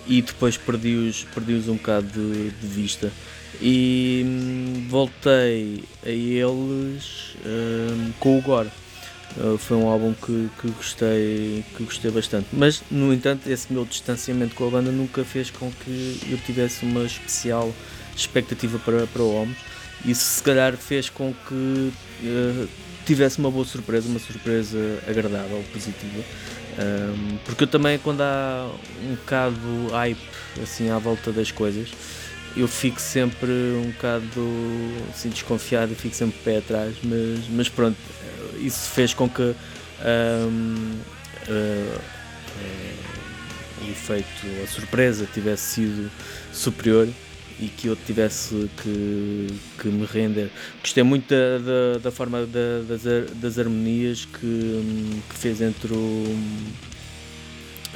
e 0.07 0.21
depois 0.21 0.57
perdi-os 0.57 1.25
perdi 1.33 1.53
um 1.69 1.75
bocado 1.75 2.07
de, 2.07 2.51
de 2.51 2.67
vista. 2.67 3.11
E 3.61 4.23
hum, 4.25 4.87
voltei 4.89 5.83
a 6.05 6.09
eles 6.09 7.35
hum, 7.45 8.11
com 8.19 8.37
o 8.37 8.41
Gore 8.41 8.69
Uh, 9.37 9.57
foi 9.57 9.75
um 9.75 9.89
álbum 9.89 10.13
que, 10.13 10.49
que, 10.61 10.69
gostei, 10.69 11.65
que 11.75 11.83
gostei 11.83 12.09
bastante. 12.09 12.47
Mas, 12.53 12.81
no 12.89 13.13
entanto, 13.13 13.49
esse 13.49 13.71
meu 13.71 13.83
distanciamento 13.83 14.55
com 14.55 14.65
a 14.65 14.69
banda 14.69 14.91
nunca 14.91 15.25
fez 15.25 15.49
com 15.49 15.69
que 15.71 16.21
eu 16.29 16.37
tivesse 16.37 16.85
uma 16.85 17.03
especial 17.03 17.73
expectativa 18.15 18.79
para, 18.79 19.05
para 19.07 19.21
o 19.21 19.35
Homens. 19.35 19.57
Isso, 20.05 20.23
se 20.23 20.43
calhar, 20.43 20.77
fez 20.77 21.09
com 21.09 21.33
que 21.33 21.91
uh, 22.23 22.69
tivesse 23.05 23.39
uma 23.39 23.49
boa 23.49 23.65
surpresa, 23.65 24.07
uma 24.07 24.19
surpresa 24.19 24.77
agradável, 25.07 25.63
positiva. 25.73 26.23
Um, 26.77 27.37
porque 27.45 27.63
eu 27.63 27.67
também, 27.67 27.97
quando 27.97 28.21
há 28.21 28.69
um 29.03 29.15
bocado 29.15 29.87
hype 29.91 30.19
assim 30.61 30.89
à 30.89 30.99
volta 30.99 31.31
das 31.31 31.49
coisas, 31.51 31.89
eu 32.55 32.67
fico 32.67 32.99
sempre 32.99 33.49
um 33.51 33.91
bocado 33.91 34.47
assim, 35.09 35.29
desconfiado 35.29 35.91
e 35.93 35.95
fico 35.95 36.15
sempre 36.15 36.37
pé 36.43 36.57
atrás, 36.57 36.95
mas, 37.03 37.47
mas 37.49 37.69
pronto, 37.69 37.97
isso 38.59 38.89
fez 38.89 39.13
com 39.13 39.29
que 39.29 39.41
um, 39.41 40.99
uh, 41.47 41.99
o 43.81 43.91
efeito, 43.91 44.63
a 44.63 44.67
surpresa 44.67 45.27
tivesse 45.33 45.75
sido 45.75 46.11
superior 46.51 47.07
e 47.59 47.67
que 47.67 47.87
eu 47.87 47.95
tivesse 47.95 48.69
que, 48.81 49.47
que 49.79 49.87
me 49.87 50.05
render. 50.05 50.49
Gostei 50.81 51.03
muito 51.03 51.29
da, 51.29 51.57
da, 51.59 51.99
da 51.99 52.11
forma 52.11 52.45
da, 52.45 52.81
das, 52.87 53.03
das 53.35 53.59
harmonias 53.59 54.25
que, 54.25 55.21
que 55.29 55.35
fez 55.35 55.61
entre 55.61 55.93
o. 55.93 56.37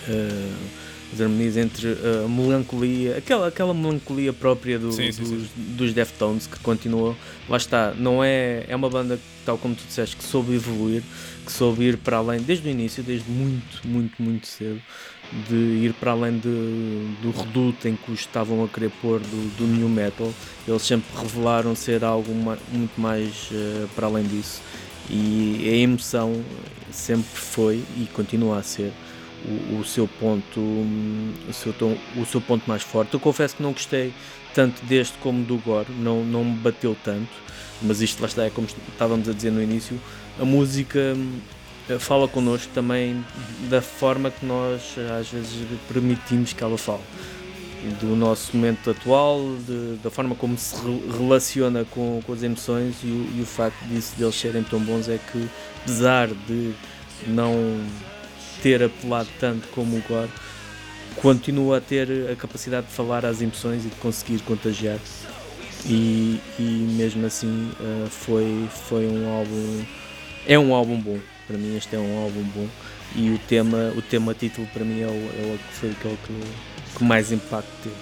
Uh, 0.08 0.90
as 1.12 1.20
harmonias 1.20 1.58
entre 1.58 1.88
a 1.88 2.28
melancolia, 2.28 3.18
aquela, 3.18 3.48
aquela 3.48 3.74
melancolia 3.74 4.32
própria 4.32 4.78
do, 4.78 4.92
sim, 4.92 5.12
sim, 5.12 5.24
dos, 5.24 5.30
sim. 5.30 5.50
dos 5.76 5.94
Deftones 5.94 6.46
que 6.46 6.60
continuou. 6.60 7.16
Lá 7.48 7.58
está, 7.58 7.94
não 7.98 8.24
é, 8.24 8.66
é 8.68 8.76
uma 8.76 8.90
banda, 8.90 9.20
tal 9.44 9.58
como 9.58 9.74
tu 9.74 9.84
disseste, 9.88 10.16
que 10.16 10.24
soube 10.24 10.54
evoluir, 10.54 11.02
que 11.46 11.52
soube 11.52 11.84
ir 11.84 11.98
para 11.98 12.18
além, 12.18 12.42
desde 12.42 12.68
o 12.68 12.72
início, 12.72 13.02
desde 13.02 13.30
muito, 13.30 13.88
muito, 13.88 14.22
muito 14.22 14.46
cedo, 14.46 14.82
de 15.48 15.56
ir 15.56 15.94
para 15.94 16.12
além 16.12 16.40
de, 16.40 16.50
do 17.22 17.32
reduto 17.32 17.88
em 17.88 17.96
que 17.96 18.12
os 18.12 18.20
estavam 18.20 18.64
a 18.64 18.68
querer 18.68 18.92
pôr 19.02 19.20
do, 19.20 19.58
do 19.58 19.68
new 19.68 19.90
metal. 19.90 20.32
Eles 20.68 20.82
sempre 20.82 21.08
revelaram 21.16 21.76
ser 21.76 22.04
algo 22.04 22.34
muito 22.34 23.00
mais 23.00 23.50
uh, 23.52 23.88
para 23.96 24.08
além 24.08 24.26
disso. 24.26 24.62
E 25.10 25.68
a 25.68 25.76
emoção 25.76 26.44
sempre 26.92 27.30
foi 27.34 27.84
e 27.98 28.08
continua 28.14 28.60
a 28.60 28.64
ser 28.64 28.92
o, 29.46 29.80
o 29.80 29.86
seu 29.86 30.08
ponto 30.08 30.60
o 30.60 31.54
seu, 31.54 31.74
tom, 31.74 31.98
o 32.16 32.26
seu 32.26 32.42
ponto 32.42 32.68
mais 32.68 32.84
forte. 32.84 33.14
Eu 33.14 33.20
confesso 33.20 33.56
que 33.56 33.64
não 33.64 33.72
gostei 33.72 34.14
tanto 34.54 34.84
deste 34.86 35.18
como 35.20 35.44
do 35.44 35.58
Gore, 35.58 35.92
não, 35.92 36.24
não 36.24 36.44
me 36.44 36.58
bateu 36.58 36.96
tanto, 37.04 37.30
mas 37.82 38.02
isto 38.02 38.20
lá 38.20 38.28
está, 38.28 38.46
é 38.46 38.50
como 38.50 38.68
estávamos 38.68 39.30
a 39.30 39.34
dizer 39.34 39.52
no 39.52 39.62
início, 39.62 40.00
a 40.40 40.46
música 40.46 41.16
fala 41.98 42.28
connosco 42.28 42.72
também 42.74 43.26
da 43.70 43.82
forma 43.82 44.30
que 44.30 44.46
nós 44.46 44.96
às 45.20 45.30
vezes 45.30 45.66
permitimos 45.88 46.54
que 46.54 46.64
ela 46.64 46.78
fale. 46.78 47.02
Do 48.02 48.14
nosso 48.16 48.56
momento 48.58 48.92
atual, 48.92 49.40
de, 49.66 49.96
da 50.04 50.10
forma 50.10 50.36
como 50.36 50.58
se 50.58 50.76
relaciona 51.18 51.86
com, 51.86 52.22
com 52.26 52.34
as 52.34 52.44
emoções 52.44 52.98
e 53.04 53.08
o, 53.08 53.38
e 53.38 53.42
o 53.42 53.46
facto 53.46 53.82
disso 53.86 54.14
deles 54.18 54.36
serem 54.36 54.64
tão 54.64 54.82
bons 54.82 55.08
é 55.08 55.18
que, 55.18 55.48
apesar 55.82 56.28
de 56.28 56.74
não 57.26 57.56
ter 58.62 58.84
apelado 58.84 59.30
tanto 59.40 59.68
como 59.70 59.96
o 59.96 60.02
Gore, 60.02 60.30
continua 61.16 61.78
a 61.78 61.82
ter 61.82 62.30
a 62.30 62.36
capacidade 62.36 62.88
de 62.88 62.94
falar 62.94 63.26
às 63.26 63.42
emoções 63.42 63.86
e 63.86 63.90
de 63.90 63.96
conseguir 63.96 64.40
contagiar. 64.40 65.00
E, 65.86 66.40
e 66.60 66.88
mesmo 66.98 67.26
assim 67.26 67.72
uh, 67.80 68.10
foi, 68.10 68.68
foi 68.88 69.08
um 69.08 69.30
álbum. 69.30 69.86
É 70.46 70.60
um 70.60 70.74
álbum 70.74 71.00
bom. 71.00 71.20
Para 71.50 71.58
mim, 71.58 71.76
este 71.76 71.96
é 71.96 72.00
um 72.00 72.22
álbum 72.22 72.44
bom. 72.44 72.68
E 73.16 73.32
o 73.32 73.40
tema, 73.40 73.92
o 73.98 74.04
tema 74.04 74.36
título 74.36 74.68
para 74.68 74.86
mim 74.86 75.02
é 75.02 75.08
o, 75.08 75.10
é 75.10 75.56
o 75.56 75.60
foi 75.74 75.90
aquele 75.90 76.18
que, 76.28 76.98
que 76.98 77.04
mais 77.04 77.32
impacto 77.32 77.72
teve. 77.84 77.96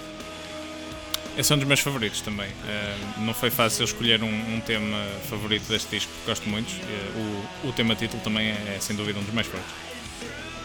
Esse 1.37 1.53
é 1.53 1.55
um 1.55 1.59
dos 1.59 1.67
meus 1.67 1.79
favoritos 1.79 2.19
também. 2.19 2.49
Uh, 2.49 3.21
não 3.21 3.33
foi 3.33 3.49
fácil 3.49 3.85
escolher 3.85 4.21
um, 4.21 4.55
um, 4.55 4.59
tema 4.59 5.01
favorito 5.29 5.69
deste 5.69 5.95
disco, 5.95 6.11
porque 6.11 6.29
gosto 6.29 6.49
muito. 6.49 6.69
Uh, 6.69 7.47
o, 7.63 7.69
o 7.69 7.71
tema 7.71 7.95
título 7.95 8.21
também 8.21 8.47
é, 8.47 8.75
é, 8.75 8.77
sem 8.81 8.95
dúvida 8.95 9.17
um 9.17 9.23
dos 9.23 9.33
meus 9.33 9.47
favoritos. 9.47 9.73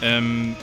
Um, 0.01 0.53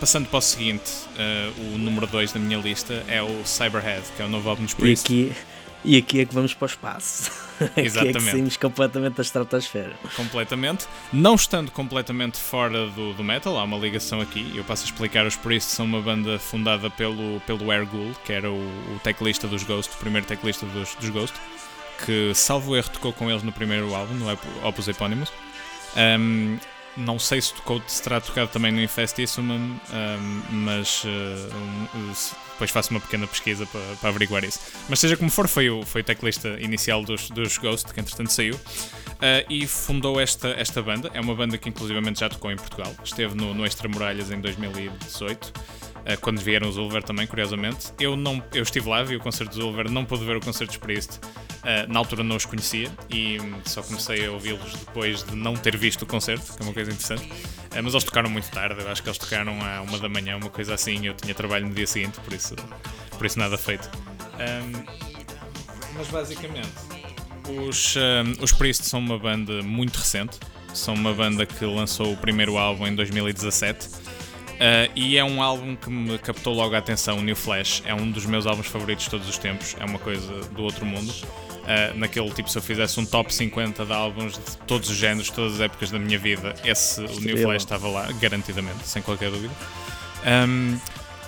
passando 0.00 0.26
para 0.28 0.38
o 0.38 0.40
seguinte, 0.40 0.90
uh, 1.14 1.74
o 1.74 1.78
número 1.78 2.06
2 2.08 2.32
da 2.32 2.40
minha 2.40 2.58
lista 2.58 3.04
é 3.06 3.22
o 3.22 3.44
Cyberhead, 3.44 4.02
que 4.16 4.22
é 4.22 4.24
o 4.24 4.28
novo 4.28 4.48
álbum 4.48 4.64
dos 4.64 4.74
Priest. 4.74 5.12
E 5.12 5.30
aqui, 5.30 5.36
e 5.84 5.96
aqui 5.96 6.20
é 6.20 6.24
que 6.24 6.34
vamos 6.34 6.54
para 6.54 6.66
o 6.66 6.68
espaço. 6.68 7.30
Exatamente. 7.76 7.98
aqui 7.98 8.08
é 8.08 8.12
que 8.12 8.20
saímos 8.20 8.56
completamente 8.56 9.14
da 9.14 9.22
estratosfera. 9.22 9.92
Completamente. 10.14 10.86
Não 11.12 11.34
estando 11.34 11.70
completamente 11.70 12.38
fora 12.38 12.86
do, 12.88 13.14
do 13.14 13.24
metal, 13.24 13.58
há 13.58 13.64
uma 13.64 13.78
ligação 13.78 14.20
aqui. 14.20 14.52
Eu 14.54 14.64
passo 14.64 14.84
a 14.84 14.86
explicar: 14.86 15.26
os 15.26 15.36
Priest 15.36 15.70
são 15.70 15.86
uma 15.86 16.00
banda 16.00 16.38
fundada 16.38 16.90
pelo, 16.90 17.40
pelo 17.40 17.70
Air 17.70 17.86
Ghoul, 17.86 18.14
que 18.24 18.32
era 18.32 18.50
o, 18.50 18.58
o 18.94 19.00
teclista 19.02 19.46
dos 19.46 19.62
Ghost, 19.62 19.94
o 19.94 19.98
primeiro 19.98 20.26
teclista 20.26 20.66
dos, 20.66 20.94
dos 20.94 21.10
Ghost, 21.10 21.36
que, 22.04 22.32
salvo 22.34 22.76
erro, 22.76 22.90
tocou 22.90 23.12
com 23.12 23.30
eles 23.30 23.42
no 23.42 23.52
primeiro 23.52 23.94
álbum, 23.94 24.14
no 24.14 24.26
Opus 24.66 24.88
Eponymous. 24.88 25.32
Um, 25.96 26.58
não 26.96 27.18
sei 27.18 27.40
se, 27.40 27.54
tocou, 27.54 27.82
se 27.86 28.02
terá 28.02 28.20
tocado 28.20 28.50
também 28.50 28.72
no 28.72 28.80
Infestissimum, 28.80 29.54
um, 29.54 30.42
mas 30.50 31.04
uh, 31.04 32.36
depois 32.52 32.70
faço 32.70 32.90
uma 32.90 33.00
pequena 33.00 33.26
pesquisa 33.26 33.64
para, 33.66 33.80
para, 34.00 34.08
averiguar 34.08 34.44
isso. 34.44 34.60
Mas 34.88 35.00
seja 35.00 35.16
como 35.16 35.30
for, 35.30 35.48
foi 35.48 35.70
o, 35.70 35.84
foi 35.84 36.02
o 36.02 36.04
teclista 36.04 36.48
inicial 36.60 37.02
dos, 37.02 37.30
dos 37.30 37.56
Ghost, 37.58 37.92
que 37.92 38.00
entretanto 38.00 38.32
saiu, 38.32 38.54
uh, 38.54 39.46
e 39.48 39.66
fundou 39.66 40.20
esta, 40.20 40.48
esta 40.48 40.82
banda. 40.82 41.10
É 41.14 41.20
uma 41.20 41.34
banda 41.34 41.56
que 41.56 41.68
inclusivamente 41.68 42.20
já 42.20 42.28
tocou 42.28 42.50
em 42.50 42.56
Portugal, 42.56 42.92
esteve 43.04 43.34
no, 43.34 43.54
no 43.54 43.64
Extra 43.64 43.88
Muralhas 43.88 44.30
em 44.30 44.40
2018. 44.40 45.52
Uh, 46.00 46.18
quando 46.20 46.40
vieram 46.40 46.68
os 46.68 46.76
Ulver 46.76 47.02
também, 47.02 47.26
curiosamente. 47.26 47.92
Eu, 47.98 48.16
não, 48.16 48.42
eu 48.52 48.62
estive 48.62 48.88
lá, 48.88 49.02
vi 49.02 49.16
o 49.16 49.20
concerto 49.20 49.56
dos 49.56 49.64
Ulver, 49.64 49.90
não 49.90 50.04
pude 50.04 50.24
ver 50.24 50.36
o 50.36 50.40
concerto 50.40 50.72
dos 50.72 50.78
Priest, 50.78 51.20
Uh, 51.60 51.92
na 51.92 51.98
altura 51.98 52.24
não 52.24 52.36
os 52.36 52.46
conhecia 52.46 52.90
e 53.10 53.36
só 53.66 53.82
comecei 53.82 54.24
a 54.24 54.30
ouvi-los 54.30 54.72
depois 54.76 55.22
de 55.22 55.36
não 55.36 55.54
ter 55.54 55.76
visto 55.76 56.02
o 56.02 56.06
concerto, 56.06 56.56
que 56.56 56.62
é 56.62 56.64
uma 56.64 56.72
coisa 56.72 56.90
interessante. 56.90 57.30
Uh, 57.30 57.82
mas 57.82 57.92
eles 57.92 58.04
tocaram 58.04 58.30
muito 58.30 58.50
tarde, 58.50 58.80
eu 58.80 58.90
acho 58.90 59.02
que 59.02 59.08
eles 59.10 59.18
tocaram 59.18 59.60
à 59.60 59.82
uma 59.82 59.98
da 59.98 60.08
manhã, 60.08 60.38
uma 60.38 60.48
coisa 60.48 60.72
assim. 60.72 61.06
Eu 61.06 61.12
tinha 61.12 61.34
trabalho 61.34 61.68
no 61.68 61.74
dia 61.74 61.86
seguinte, 61.86 62.18
por 62.20 62.32
isso, 62.32 62.56
por 63.10 63.26
isso 63.26 63.38
nada 63.38 63.58
feito. 63.58 63.90
Um, 64.36 64.84
mas 65.94 66.08
basicamente, 66.08 66.72
os, 67.46 67.94
um, 67.96 68.42
os 68.42 68.52
Priest 68.52 68.84
são 68.84 68.98
uma 68.98 69.18
banda 69.18 69.62
muito 69.62 69.96
recente. 69.98 70.38
São 70.72 70.94
uma 70.94 71.12
banda 71.12 71.44
que 71.44 71.62
lançou 71.66 72.12
o 72.12 72.16
primeiro 72.16 72.56
álbum 72.56 72.86
em 72.86 72.94
2017. 72.94 73.86
Uh, 74.60 74.92
e 74.94 75.16
é 75.16 75.24
um 75.24 75.42
álbum 75.42 75.74
que 75.74 75.88
me 75.88 76.18
captou 76.18 76.52
logo 76.52 76.74
a 76.74 76.78
atenção, 76.78 77.18
o 77.18 77.22
New 77.22 77.34
Flash. 77.34 77.82
É 77.86 77.94
um 77.94 78.10
dos 78.10 78.26
meus 78.26 78.46
álbuns 78.46 78.66
favoritos 78.66 79.04
de 79.04 79.10
todos 79.10 79.26
os 79.26 79.38
tempos. 79.38 79.74
É 79.80 79.84
uma 79.84 79.98
coisa 79.98 80.40
do 80.50 80.62
outro 80.62 80.84
mundo 80.84 81.10
uh, 81.10 81.98
naquele 81.98 82.30
tipo, 82.30 82.50
se 82.50 82.58
eu 82.58 82.62
fizesse 82.62 82.98
um 83.00 83.06
top 83.06 83.32
50 83.32 83.84
de 83.86 83.92
álbuns 83.92 84.34
de 84.34 84.56
todos 84.66 84.90
os 84.90 84.96
géneros, 84.96 85.30
todas 85.30 85.54
as 85.54 85.60
épocas 85.60 85.90
da 85.90 85.98
minha 85.98 86.18
vida, 86.18 86.54
esse, 86.64 87.00
o 87.00 87.20
New 87.20 87.38
Flash 87.38 87.62
estava 87.62 87.88
lá, 87.88 88.10
garantidamente, 88.20 88.86
sem 88.86 89.02
qualquer 89.02 89.30
dúvida. 89.30 89.54
Um, 90.26 90.78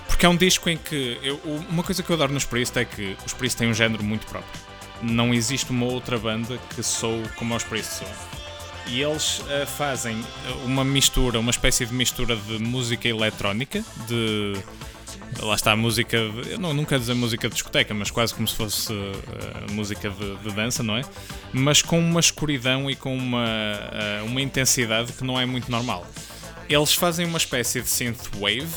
porque 0.07 0.27
é 0.27 0.29
um 0.29 0.37
disco 0.37 0.69
em 0.69 0.77
que. 0.77 1.19
Eu, 1.23 1.41
uma 1.71 1.83
coisa 1.83 2.03
que 2.03 2.11
eu 2.11 2.15
adoro 2.15 2.33
nos 2.33 2.45
Priest 2.45 2.79
é 2.79 2.85
que 2.85 3.17
os 3.25 3.33
Priest 3.33 3.57
têm 3.57 3.69
um 3.69 3.75
género 3.75 4.05
muito 4.05 4.27
próprio. 4.27 4.61
Não 5.01 5.33
existe 5.33 5.71
uma 5.71 5.87
outra 5.87 6.19
banda 6.19 6.59
que 6.75 6.83
sou 6.83 7.23
como 7.37 7.57
os 7.57 7.65
Priest 7.65 7.95
são. 7.95 8.09
E 8.87 9.01
eles 9.01 9.39
uh, 9.41 9.67
fazem 9.67 10.23
uma 10.65 10.85
mistura, 10.85 11.39
uma 11.39 11.51
espécie 11.51 11.87
de 11.87 11.95
mistura 11.95 12.37
de 12.37 12.59
música 12.59 13.09
eletrónica, 13.09 13.85
de 14.07 14.55
lá 15.41 15.55
está 15.55 15.73
a 15.73 15.77
música, 15.77 16.17
eu 16.17 16.59
não, 16.59 16.85
quero 16.85 17.01
dizer 17.01 17.15
música 17.15 17.49
de 17.49 17.55
discoteca, 17.55 17.95
mas 17.95 18.11
quase 18.11 18.35
como 18.35 18.47
se 18.47 18.55
fosse 18.55 18.93
uh, 18.93 19.73
música 19.73 20.11
de, 20.11 20.37
de, 20.37 20.51
dança, 20.55 20.83
não 20.83 20.97
é? 20.97 21.03
Mas 21.53 21.83
com 21.83 21.99
uma 21.99 22.21
escuridão 22.21 22.91
e 22.91 22.97
com 22.97 23.17
uma, 23.17 23.45
uh, 23.45 24.27
uma 24.27 24.41
intensidade 24.41 25.13
que 25.13 25.25
não 25.25 25.41
é 25.41 25.47
muito 25.47 25.71
normal. 25.71 26.07
Eles 26.69 26.95
fazem 26.95 27.27
uma 27.27 27.39
espécie 27.39 27.81
de 27.81 27.89
synthwave 27.89 28.69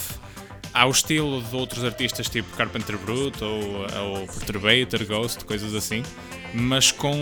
ao 0.76 0.92
estilo 0.92 1.42
de 1.42 1.56
outros 1.56 1.86
artistas 1.86 2.28
tipo 2.28 2.56
Carpenter 2.58 2.98
Brut 2.98 3.42
ou, 3.42 3.88
ou 4.04 4.28
Perturbator, 4.28 5.06
Ghost, 5.08 5.46
coisas 5.46 5.74
assim, 5.74 6.04
mas 6.54 6.92
com, 6.92 7.16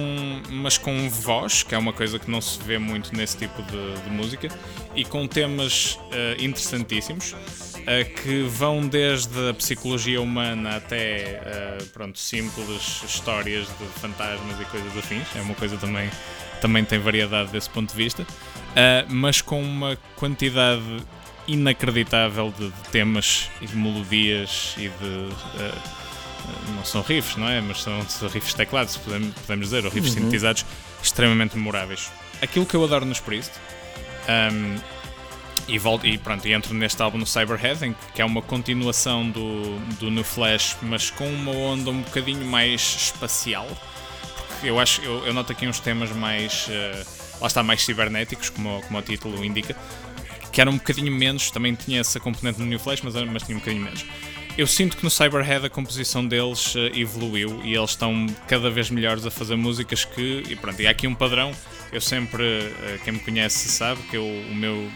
mas 0.49 0.77
com 0.77 1.07
voz, 1.09 1.61
que 1.61 1.75
é 1.75 1.77
uma 1.77 1.93
coisa 1.93 2.17
que 2.17 2.29
não 2.29 2.41
se 2.41 2.59
vê 2.63 2.79
muito 2.79 3.15
nesse 3.15 3.37
tipo 3.37 3.61
de, 3.61 4.01
de 4.01 4.09
música, 4.09 4.47
e 4.95 5.05
com 5.05 5.27
temas 5.27 5.95
uh, 5.95 6.43
interessantíssimos 6.43 7.35
que 8.21 8.43
vão 8.43 8.87
desde 8.87 9.49
a 9.49 9.53
psicologia 9.53 10.21
humana 10.21 10.77
até 10.77 11.41
uh, 11.79 11.85
pronto, 11.87 12.17
simples 12.17 13.03
histórias 13.05 13.67
de 13.67 13.85
fantasmas 13.99 14.59
e 14.61 14.65
coisas 14.65 14.97
afins. 14.97 15.27
É 15.35 15.41
uma 15.41 15.55
coisa 15.55 15.77
também 15.77 16.09
também 16.61 16.85
tem 16.85 16.97
variedade 16.97 17.51
desse 17.51 17.69
ponto 17.69 17.89
de 17.89 17.95
vista, 17.95 18.23
uh, 18.23 18.25
mas 19.09 19.41
com 19.41 19.61
uma 19.61 19.97
quantidade 20.15 20.81
inacreditável 21.47 22.53
de, 22.57 22.69
de, 22.69 22.89
temas 22.91 23.49
e 23.61 23.67
de 23.67 23.75
melodias 23.75 24.75
e 24.77 24.89
de. 24.89 25.05
Uh, 25.05 26.03
não 26.75 26.83
são 26.83 27.01
riffs, 27.01 27.37
não 27.37 27.47
é? 27.47 27.61
Mas 27.61 27.81
são, 27.81 27.99
riffs 28.27 28.53
teclados, 28.53 28.97
podemos, 28.97 29.33
podemos 29.33 29.69
dizer, 29.69 29.85
ou 29.85 29.91
riffs 29.91 30.13
uhum. 30.13 30.21
sintetizados 30.21 30.65
extremamente 31.01 31.55
memoráveis. 31.55 32.11
Aquilo 32.41 32.65
que 32.65 32.75
eu 32.75 32.83
adoro 32.83 33.05
nos 33.05 33.19
Priest 33.19 33.51
um, 34.27 34.75
e, 35.67 35.77
volto, 35.77 36.05
e 36.05 36.17
pronto, 36.17 36.45
e 36.47 36.53
entro 36.53 36.73
neste 36.73 37.01
álbum 37.01 37.17
no 37.17 37.25
Cyberhead, 37.25 37.85
em, 37.85 37.95
que 38.13 38.21
é 38.21 38.25
uma 38.25 38.41
continuação 38.41 39.29
do, 39.29 39.79
do 39.99 40.11
No 40.11 40.23
Flash, 40.23 40.77
mas 40.81 41.09
com 41.09 41.27
uma 41.27 41.51
onda 41.51 41.89
um 41.89 42.01
bocadinho 42.01 42.45
mais 42.45 42.81
espacial. 42.81 43.67
Porque 44.47 44.69
eu 44.69 44.79
acho, 44.79 45.01
eu, 45.01 45.25
eu 45.25 45.33
noto 45.33 45.51
aqui 45.51 45.67
uns 45.67 45.79
temas 45.79 46.11
mais. 46.11 46.67
Uh, 46.67 47.23
lá 47.41 47.47
está, 47.47 47.63
mais 47.63 47.83
cibernéticos, 47.83 48.49
como, 48.49 48.81
como 48.83 48.99
o 48.99 49.01
título 49.01 49.43
indica, 49.43 49.75
que 50.53 50.61
eram 50.61 50.73
um 50.73 50.77
bocadinho 50.77 51.11
menos, 51.11 51.49
também 51.49 51.73
tinha 51.73 51.99
essa 51.99 52.19
componente 52.19 52.59
no 52.59 52.65
New 52.67 52.79
Flash, 52.79 53.01
mas, 53.01 53.15
mas 53.15 53.41
tinha 53.41 53.57
um 53.57 53.59
bocadinho 53.59 53.83
menos. 53.83 54.05
Eu 54.55 54.67
sinto 54.67 54.95
que 54.95 55.03
no 55.03 55.09
Cyberhead 55.09 55.65
a 55.65 55.69
composição 55.69 56.25
deles 56.25 56.75
uh, 56.75 56.91
evoluiu 56.93 57.59
e 57.63 57.73
eles 57.73 57.89
estão 57.89 58.27
cada 58.47 58.69
vez 58.69 58.91
melhores 58.91 59.25
a 59.25 59.31
fazer 59.31 59.55
músicas 59.55 60.05
que. 60.05 60.43
E 60.47 60.55
pronto, 60.55 60.79
e 60.79 60.85
há 60.85 60.91
aqui 60.91 61.07
um 61.07 61.15
padrão. 61.15 61.51
Eu 61.91 61.99
sempre, 61.99 62.43
uh, 62.43 62.99
quem 63.03 63.13
me 63.13 63.19
conhece 63.19 63.67
sabe 63.69 63.99
que 64.03 64.15
eu, 64.15 64.23
o 64.23 64.53
meu 64.53 64.91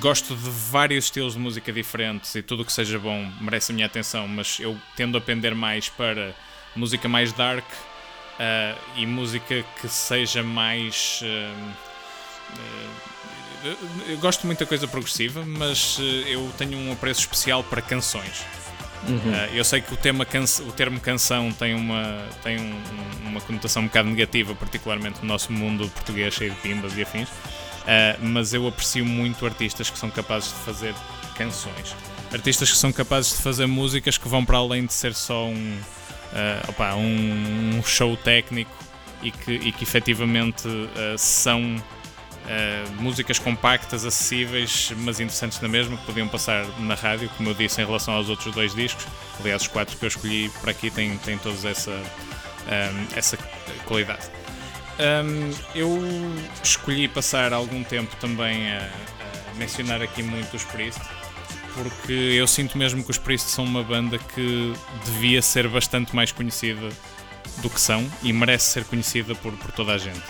gosto 0.00 0.34
de 0.34 0.50
vários 0.70 1.04
estilos 1.04 1.34
de 1.34 1.38
música 1.38 1.70
diferentes 1.70 2.34
e 2.34 2.42
tudo 2.42 2.62
o 2.62 2.64
que 2.64 2.72
seja 2.72 2.98
bom 2.98 3.30
merece 3.40 3.72
a 3.72 3.74
minha 3.74 3.86
atenção, 3.86 4.26
mas 4.26 4.58
eu 4.58 4.76
tendo 4.94 5.16
a 5.16 5.20
pender 5.20 5.54
mais 5.54 5.88
para 5.90 6.34
música 6.74 7.08
mais 7.08 7.32
dark 7.32 7.64
uh, 7.64 8.78
e 8.96 9.04
música 9.04 9.62
que 9.78 9.88
seja 9.88 10.42
mais. 10.42 11.20
Uh, 11.22 11.72
uh, 12.54 13.15
eu 14.08 14.18
gosto 14.18 14.46
muito 14.46 14.60
da 14.60 14.66
coisa 14.66 14.86
progressiva, 14.86 15.44
mas 15.46 15.98
eu 16.26 16.50
tenho 16.58 16.78
um 16.78 16.92
apreço 16.92 17.20
especial 17.20 17.62
para 17.64 17.80
canções. 17.80 18.44
Uhum. 19.08 19.32
eu 19.54 19.64
sei 19.64 19.80
que 19.80 19.94
o, 19.94 19.96
tema 19.96 20.26
o 20.66 20.72
termo 20.72 20.98
canção 20.98 21.52
tem, 21.52 21.74
uma, 21.74 22.24
tem 22.42 22.58
um, 22.58 23.28
uma 23.28 23.40
conotação 23.40 23.82
um 23.82 23.86
bocado 23.86 24.08
negativa, 24.08 24.52
particularmente 24.52 25.20
no 25.20 25.28
nosso 25.28 25.52
mundo 25.52 25.88
português 25.90 26.34
cheio 26.34 26.50
de 26.50 26.56
pimbas 26.56 26.96
e 26.96 27.02
afins. 27.02 27.28
Mas 28.20 28.52
eu 28.52 28.66
aprecio 28.66 29.04
muito 29.04 29.46
artistas 29.46 29.88
que 29.90 29.98
são 29.98 30.10
capazes 30.10 30.48
de 30.48 30.58
fazer 30.60 30.94
canções. 31.36 31.94
Artistas 32.32 32.70
que 32.70 32.76
são 32.76 32.92
capazes 32.92 33.36
de 33.36 33.42
fazer 33.42 33.66
músicas 33.66 34.18
que 34.18 34.28
vão 34.28 34.44
para 34.44 34.58
além 34.58 34.86
de 34.86 34.92
ser 34.92 35.14
só 35.14 35.46
um, 35.46 35.78
opa, 36.68 36.94
um, 36.96 37.80
show 37.84 38.16
técnico 38.16 38.74
e 39.22 39.30
que, 39.30 39.52
e 39.52 39.72
que 39.72 39.84
efetivamente 39.84 40.68
são 42.46 42.94
músicas 43.02 43.38
compactas, 43.38 44.04
acessíveis, 44.04 44.92
mas 44.98 45.20
interessantes 45.20 45.60
na 45.60 45.68
mesma, 45.68 45.96
que 45.96 46.06
podiam 46.06 46.28
passar 46.28 46.64
na 46.80 46.94
rádio, 46.94 47.28
como 47.36 47.50
eu 47.50 47.54
disse 47.54 47.80
em 47.80 47.84
relação 47.84 48.14
aos 48.14 48.28
outros 48.28 48.54
dois 48.54 48.74
discos. 48.74 49.06
Aliás, 49.40 49.62
os 49.62 49.68
quatro 49.68 49.96
que 49.96 50.04
eu 50.04 50.08
escolhi 50.08 50.48
para 50.60 50.70
aqui 50.70 50.90
têm, 50.90 51.16
têm 51.18 51.38
todos 51.38 51.64
essa, 51.64 52.00
essa 53.14 53.36
qualidade. 53.84 54.30
Um, 54.98 55.52
eu 55.74 55.98
escolhi 56.62 57.06
passar 57.06 57.52
algum 57.52 57.84
tempo 57.84 58.16
também 58.16 58.72
a, 58.72 58.78
a, 58.78 59.54
mencionar 59.56 60.00
aqui 60.00 60.22
muito 60.22 60.56
os 60.56 60.64
Priest, 60.64 61.00
porque 61.74 62.12
eu 62.12 62.46
sinto 62.46 62.78
mesmo 62.78 63.04
que 63.04 63.10
os 63.10 63.18
Priest 63.18 63.50
são 63.50 63.64
uma 63.64 63.82
banda 63.82 64.18
que 64.18 64.72
devia 65.04 65.42
ser 65.42 65.68
bastante 65.68 66.16
mais 66.16 66.32
conhecida 66.32 66.88
do 67.58 67.68
que 67.68 67.78
são 67.78 68.10
e 68.22 68.32
merece 68.32 68.70
ser 68.70 68.84
conhecida 68.84 69.34
por, 69.34 69.52
por 69.52 69.70
toda 69.72 69.92
a 69.92 69.98
gente. 69.98 70.22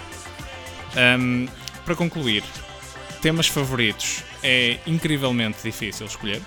Um, 0.96 1.46
para 1.86 1.94
concluir, 1.94 2.42
temas 3.22 3.46
favoritos 3.46 4.24
é 4.42 4.76
incrivelmente 4.88 5.58
difícil 5.62 6.04
escolher. 6.04 6.42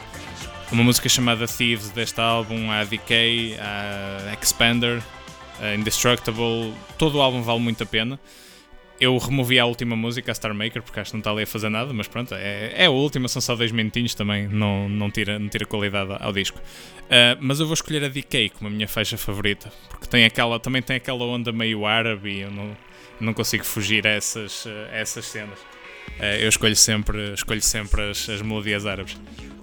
Uma 0.69 0.83
música 0.83 1.07
chamada 1.07 1.47
Thieves 1.47 1.89
deste 1.91 2.19
álbum, 2.19 2.69
a 2.69 2.83
Decay, 2.83 3.57
a 3.57 4.37
Expander, 4.39 4.97
uh, 4.99 5.79
Indestructible, 5.79 6.73
todo 6.97 7.17
o 7.17 7.21
álbum 7.21 7.41
vale 7.41 7.61
muito 7.61 7.81
a 7.81 7.85
pena. 7.85 8.19
Eu 8.99 9.17
removi 9.17 9.57
a 9.57 9.65
última 9.65 9.95
música, 9.95 10.29
a 10.29 10.35
Star 10.35 10.53
Maker, 10.53 10.83
porque 10.83 10.99
acho 10.99 11.11
que 11.11 11.15
não 11.15 11.21
está 11.21 11.31
ali 11.31 11.43
a 11.43 11.47
fazer 11.47 11.69
nada, 11.69 11.93
mas 11.93 12.09
pronto, 12.09 12.35
é, 12.35 12.73
é 12.75 12.85
a 12.87 12.89
última, 12.89 13.29
são 13.29 13.41
só 13.41 13.55
dois 13.55 13.71
minutinhos 13.71 14.13
também, 14.13 14.45
não, 14.49 14.89
não, 14.89 15.09
tira, 15.09 15.39
não 15.39 15.47
tira 15.47 15.65
qualidade 15.65 16.17
ao 16.19 16.33
disco. 16.33 16.59
Uh, 16.59 17.39
mas 17.39 17.61
eu 17.61 17.65
vou 17.65 17.73
escolher 17.75 18.03
a 18.03 18.09
Decay 18.09 18.49
como 18.49 18.67
a 18.67 18.71
minha 18.71 18.89
faixa 18.89 19.17
favorita, 19.17 19.71
porque 19.87 20.05
tem 20.05 20.25
aquela, 20.25 20.59
também 20.59 20.81
tem 20.81 20.97
aquela 20.97 21.23
onda 21.23 21.53
meio 21.53 21.85
árabe 21.85 22.29
e 22.29 22.41
eu 22.41 22.51
não, 22.51 22.75
não 23.19 23.33
consigo 23.33 23.63
fugir 23.63 24.05
a 24.07 24.11
essas, 24.11 24.65
a 24.91 24.95
essas 24.95 25.25
cenas. 25.25 25.59
Uh, 26.19 26.39
eu 26.41 26.49
escolho 26.49 26.75
sempre, 26.75 27.33
escolho 27.33 27.61
sempre 27.61 28.09
as, 28.09 28.27
as 28.29 28.41
melodias 28.41 28.85
árabes, 28.85 29.17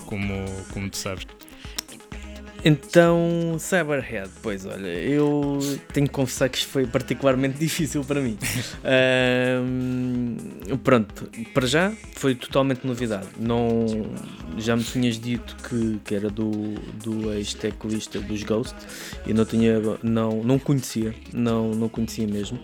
como, 0.06 0.44
como 0.72 0.88
tu 0.88 0.96
sabes. 0.96 1.26
Então, 2.68 3.56
Cyberhead, 3.60 4.28
pois 4.42 4.66
olha, 4.66 4.88
eu 4.88 5.60
tenho 5.92 6.08
que 6.08 6.12
confessar 6.12 6.48
que 6.48 6.58
isto 6.58 6.68
foi 6.68 6.84
particularmente 6.84 7.58
difícil 7.60 8.02
para 8.04 8.20
mim. 8.20 8.36
um, 9.62 10.76
pronto, 10.82 11.30
para 11.54 11.64
já 11.64 11.92
foi 12.16 12.34
totalmente 12.34 12.84
novidade. 12.84 13.28
Não, 13.38 13.86
já 14.58 14.74
me 14.74 14.82
tinhas 14.82 15.16
dito 15.16 15.56
que, 15.62 16.00
que 16.04 16.14
era 16.14 16.28
do, 16.28 16.74
do 17.04 17.32
ex-teclista 17.34 18.18
dos 18.18 18.42
Ghost 18.42 18.74
e 19.24 19.32
não 19.32 19.44
tinha, 19.44 19.80
não, 20.02 20.42
não 20.42 20.58
conhecia, 20.58 21.14
não, 21.32 21.70
não 21.72 21.88
conhecia 21.88 22.26
mesmo. 22.26 22.58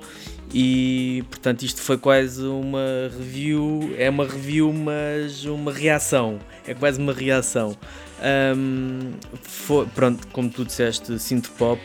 E 0.55 1.25
portanto 1.31 1.63
isto 1.63 1.81
foi 1.81 1.97
quase 1.97 2.43
uma 2.43 3.11
review, 3.17 3.95
é 3.97 4.11
uma 4.11 4.27
review, 4.27 4.73
mas 4.73 5.45
uma 5.45 5.73
reação, 5.73 6.39
é 6.67 6.75
quase 6.75 7.01
uma 7.01 7.13
reação. 7.13 7.77
Um, 8.23 9.15
foi, 9.43 9.87
pronto, 9.87 10.29
como 10.29 10.49
tu 10.49 10.65
disseste, 10.65 11.19
synth 11.19 11.49
pop, 11.59 11.81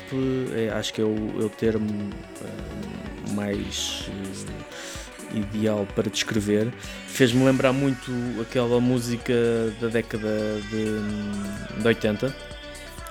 é, 0.54 0.70
acho 0.70 0.94
que 0.94 1.02
é 1.02 1.04
o, 1.04 1.42
é 1.42 1.46
o 1.46 1.50
termo 1.50 1.90
uh, 1.90 3.34
mais 3.34 4.08
uh, 4.08 5.38
ideal 5.38 5.88
para 5.96 6.10
descrever. 6.10 6.72
Fez-me 7.08 7.44
lembrar 7.44 7.74
muito 7.74 8.12
aquela 8.40 8.80
música 8.80 9.34
da 9.82 9.88
década 9.88 10.62
de, 10.70 11.82
de 11.82 11.88
80. 11.88 12.36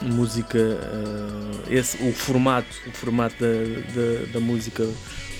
Música, 0.02 0.58
uh, 0.58 1.72
esse, 1.72 1.96
o 2.06 2.12
formato, 2.12 2.68
o 2.86 2.92
formato 2.92 3.34
da, 3.40 3.48
da, 3.48 4.32
da 4.34 4.40
música 4.40 4.86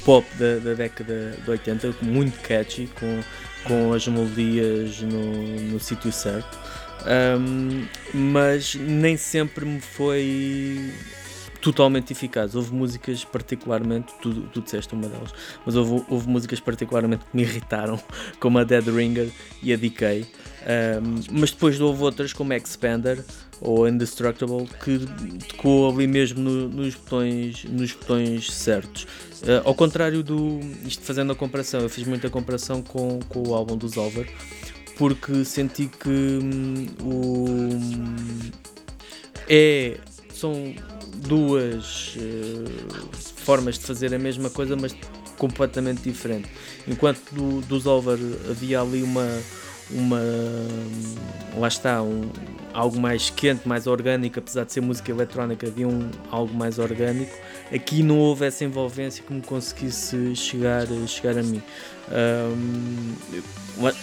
pop 0.06 0.24
da, 0.36 0.58
da, 0.58 0.74
década 0.74 1.36
de 1.44 1.50
80, 1.50 1.96
muito 2.00 2.40
catchy, 2.40 2.88
com, 2.94 3.20
com 3.64 3.92
as 3.92 4.06
melodias 4.06 5.00
no, 5.00 5.60
no 5.72 5.80
sítio 5.80 6.12
certo. 6.12 6.56
Um, 7.04 7.84
mas 8.14 8.76
nem 8.76 9.16
sempre 9.16 9.66
me 9.66 9.80
foi 9.80 10.92
totalmente 11.66 12.12
eficaz. 12.12 12.54
Houve 12.54 12.72
músicas 12.72 13.24
particularmente, 13.24 14.14
tu, 14.22 14.32
tu 14.52 14.60
disseste 14.60 14.94
uma 14.94 15.08
delas, 15.08 15.32
mas 15.64 15.74
houve, 15.74 16.04
houve 16.08 16.28
músicas 16.28 16.60
particularmente 16.60 17.24
que 17.24 17.36
me 17.36 17.42
irritaram, 17.42 17.98
como 18.38 18.58
a 18.58 18.64
Dead 18.64 18.86
Ringer 18.86 19.28
e 19.60 19.72
a 19.72 19.76
Decay. 19.76 20.22
Um, 20.22 21.20
mas 21.32 21.50
depois 21.50 21.80
houve 21.80 22.02
outras 22.04 22.32
como 22.32 22.52
Expander 22.52 23.24
ou 23.60 23.88
Indestructible 23.88 24.68
que 24.84 25.00
tocou 25.48 25.90
ali 25.90 26.06
mesmo 26.06 26.40
no, 26.40 26.68
nos, 26.68 26.94
botões, 26.94 27.64
nos 27.64 27.92
botões 27.92 28.52
certos. 28.52 29.04
Uh, 29.42 29.62
ao 29.64 29.74
contrário 29.74 30.22
do. 30.22 30.60
Isto 30.84 31.02
fazendo 31.02 31.32
a 31.32 31.34
comparação, 31.34 31.80
eu 31.80 31.88
fiz 31.88 32.06
muita 32.06 32.30
comparação 32.30 32.80
com, 32.80 33.18
com 33.28 33.48
o 33.48 33.54
álbum 33.54 33.76
do 33.76 33.88
Zolver 33.88 34.30
porque 34.96 35.44
senti 35.44 35.88
que 35.88 36.08
hum, 36.08 36.86
o 37.02 37.68
é 39.48 39.98
são 40.32 40.74
duas 41.16 42.16
uh, 42.16 43.16
formas 43.36 43.78
de 43.78 43.84
fazer 43.84 44.14
a 44.14 44.18
mesma 44.18 44.50
coisa, 44.50 44.76
mas 44.76 44.94
completamente 45.36 46.02
diferente. 46.02 46.48
Enquanto 46.86 47.20
do, 47.32 47.60
do 47.62 47.78
Zolver 47.78 48.18
havia 48.50 48.80
ali 48.80 49.02
uma 49.02 49.26
uma 49.90 50.20
lá 51.56 51.68
está 51.68 52.02
um, 52.02 52.28
algo 52.72 52.98
mais 52.98 53.30
quente, 53.30 53.66
mais 53.66 53.86
orgânico, 53.86 54.38
apesar 54.38 54.64
de 54.64 54.72
ser 54.72 54.80
música 54.80 55.10
eletrónica, 55.10 55.66
havia 55.66 55.86
um, 55.86 56.10
algo 56.30 56.52
mais 56.54 56.78
orgânico. 56.78 57.32
Aqui 57.72 58.02
não 58.02 58.18
houve 58.18 58.46
essa 58.46 58.64
envolvência 58.64 59.22
que 59.24 59.32
me 59.32 59.40
conseguisse 59.40 60.34
chegar, 60.34 60.86
chegar 61.06 61.38
a 61.38 61.42
mim. 61.42 61.62
Um, 62.10 63.14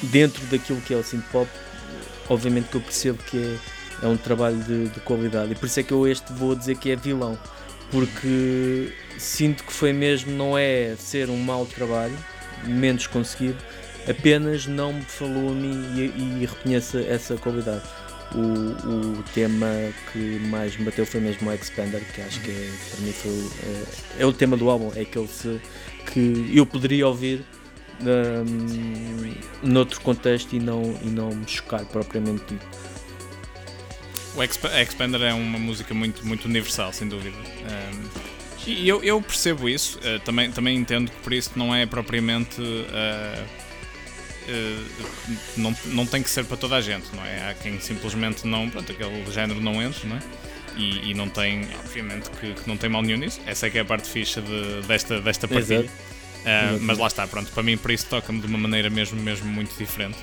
dentro 0.03 0.43
daquilo 0.47 0.79
que 0.81 0.93
é 0.93 0.97
o 0.97 1.03
synth 1.03 1.25
pop, 1.31 1.49
obviamente 2.29 2.69
que 2.69 2.75
eu 2.75 2.81
percebo 2.81 3.21
que 3.23 3.37
é, 3.37 3.57
é 4.03 4.07
um 4.07 4.17
trabalho 4.17 4.57
de, 4.57 4.89
de, 4.89 4.99
qualidade 4.99 5.53
e 5.53 5.55
por 5.55 5.65
isso 5.65 5.79
é 5.79 5.83
que 5.83 5.93
eu 5.93 6.05
este 6.05 6.31
vou 6.33 6.53
dizer 6.53 6.75
que 6.75 6.91
é 6.91 6.95
vilão, 6.95 7.39
porque 7.89 8.93
sinto 9.17 9.63
que 9.63 9.71
foi 9.71 9.93
mesmo, 9.93 10.31
não 10.33 10.57
é 10.57 10.95
ser 10.97 11.29
um 11.29 11.37
mau 11.37 11.65
trabalho, 11.65 12.17
menos 12.65 13.07
conseguido, 13.07 13.57
apenas 14.07 14.67
não 14.67 14.93
me 14.93 15.03
falou 15.03 15.49
a 15.49 15.53
mim 15.53 15.85
e, 15.95 16.41
e 16.41 16.45
reconheço 16.45 16.97
essa 16.97 17.35
qualidade. 17.37 17.83
O, 18.35 19.19
o, 19.19 19.23
tema 19.35 19.67
que 20.11 20.39
mais 20.47 20.75
me 20.75 20.85
bateu 20.85 21.05
foi 21.05 21.19
mesmo 21.19 21.47
o 21.47 21.53
Expander, 21.53 22.01
que 22.13 22.21
acho 22.21 22.41
que 22.41 22.49
é, 22.49 22.71
para 22.89 22.99
mim 23.01 23.11
foi, 23.11 23.49
é, 24.19 24.23
é 24.23 24.25
o 24.25 24.33
tema 24.33 24.57
do 24.57 24.69
álbum, 24.71 24.91
é 24.95 25.01
aquele 25.01 25.27
se, 25.27 25.61
que 26.11 26.51
eu 26.51 26.65
poderia 26.65 27.07
ouvir 27.07 27.45
um, 28.01 29.69
noutro 29.69 30.01
contexto 30.01 30.53
e 30.55 30.59
não, 30.59 30.81
e 31.03 31.09
não 31.09 31.29
me 31.29 31.47
chocar 31.47 31.85
propriamente 31.85 32.43
dito. 32.49 32.92
O 34.35 34.41
Expander 34.43 35.21
é 35.21 35.33
uma 35.33 35.59
música 35.59 35.93
muito, 35.93 36.25
muito 36.25 36.45
universal, 36.45 36.91
sem 36.91 37.07
dúvida. 37.07 37.37
Um, 37.37 38.33
e 38.65 38.87
eu, 38.87 39.03
eu, 39.03 39.21
percebo 39.21 39.69
isso, 39.69 39.99
uh, 39.99 40.19
também, 40.21 40.51
também 40.51 40.77
entendo 40.77 41.11
que 41.11 41.17
por 41.17 41.33
isso 41.33 41.51
não 41.55 41.75
é 41.75 41.85
propriamente. 41.85 42.59
Uh, 42.61 43.45
uh, 44.49 45.33
não, 45.57 45.75
não 45.85 46.05
tem 46.05 46.23
que 46.23 46.29
ser 46.29 46.45
para 46.45 46.57
toda 46.57 46.75
a 46.75 46.81
gente, 46.81 47.05
não 47.13 47.23
é? 47.23 47.49
Há 47.49 47.53
quem 47.53 47.79
simplesmente 47.79 48.47
não. 48.47 48.69
Pronto, 48.69 48.91
aquele 48.91 49.31
género 49.31 49.61
não 49.61 49.81
entra, 49.81 50.07
não 50.07 50.15
é? 50.15 50.21
E, 50.75 51.11
e, 51.11 51.13
não 51.13 51.29
tem, 51.29 51.67
obviamente, 51.83 52.31
que, 52.31 52.53
que, 52.53 52.67
não 52.67 52.75
tem 52.75 52.89
mal 52.89 53.03
nenhum 53.03 53.19
nisso. 53.19 53.39
Essa 53.45 53.67
é 53.67 53.69
que 53.69 53.77
é 53.77 53.81
a 53.81 53.85
parte 53.85 54.09
fixa 54.09 54.41
de, 54.41 54.81
desta, 54.87 55.21
desta 55.21 55.47
partilha. 55.47 55.87
Mas 56.81 56.97
lá 56.97 57.05
está, 57.05 57.27
pronto, 57.27 57.51
para 57.51 57.61
mim 57.61 57.77
para 57.77 57.93
isso 57.93 58.07
toca-me 58.07 58.39
de 58.39 58.47
uma 58.47 58.57
maneira 58.57 58.89
mesmo, 58.89 59.21
mesmo 59.21 59.45
muito 59.45 59.77
diferente. 59.77 60.17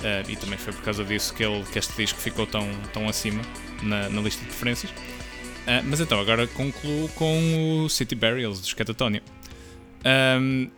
Uh, 0.00 0.30
e 0.30 0.36
também 0.36 0.58
foi 0.58 0.72
por 0.72 0.82
causa 0.82 1.04
disso 1.04 1.34
que, 1.34 1.44
ele, 1.44 1.62
que 1.70 1.78
este 1.78 1.94
disco 1.94 2.18
ficou 2.18 2.46
tão, 2.46 2.66
tão 2.92 3.06
acima 3.06 3.42
na, 3.82 4.08
na 4.08 4.20
lista 4.22 4.40
de 4.40 4.46
preferências. 4.46 4.90
Uh, 4.90 5.84
mas 5.84 6.00
então, 6.00 6.18
agora 6.18 6.46
concluo 6.46 7.08
com 7.10 7.84
o 7.84 7.88
City 7.88 8.14
Burials 8.14 8.66
de 8.66 8.74
Catatonia. 8.74 9.22
Um, 10.40 10.70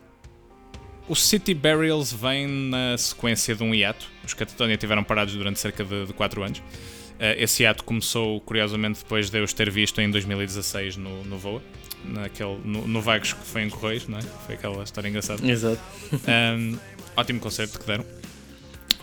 o 1.07 1.15
City 1.15 1.53
Burials 1.53 2.11
vem 2.11 2.47
na 2.47 2.97
sequência 2.97 3.55
de 3.55 3.63
um 3.63 3.73
hiato. 3.73 4.05
Os 4.25 4.33
Catatonia 4.33 4.77
tiveram 4.77 5.03
parados 5.03 5.33
durante 5.35 5.59
cerca 5.59 5.83
de 5.83 6.11
4 6.13 6.43
anos. 6.43 6.59
Uh, 6.59 7.35
esse 7.37 7.63
hiato 7.63 7.83
começou, 7.85 8.41
curiosamente, 8.41 8.99
depois 8.99 9.29
de 9.29 9.39
eu 9.39 9.43
os 9.43 9.53
ter 9.53 9.69
visto 9.69 10.01
em 10.01 10.11
2016 10.11 10.97
no, 10.97 11.23
no 11.23 11.37
VOA, 11.37 11.61
naquele, 12.03 12.57
no, 12.65 12.85
no 12.85 13.01
Vagos 13.01 13.31
que 13.31 13.45
foi 13.45 13.63
em 13.63 13.69
Correios, 13.69 14.07
não 14.07 14.17
é? 14.17 14.21
Foi 14.21 14.55
aquela 14.55 14.83
história 14.83 15.07
engraçada. 15.07 15.45
Exato. 15.49 15.79
Um, 16.11 16.77
ótimo 17.15 17.39
concerto 17.39 17.79
que 17.79 17.85
deram. 17.85 18.05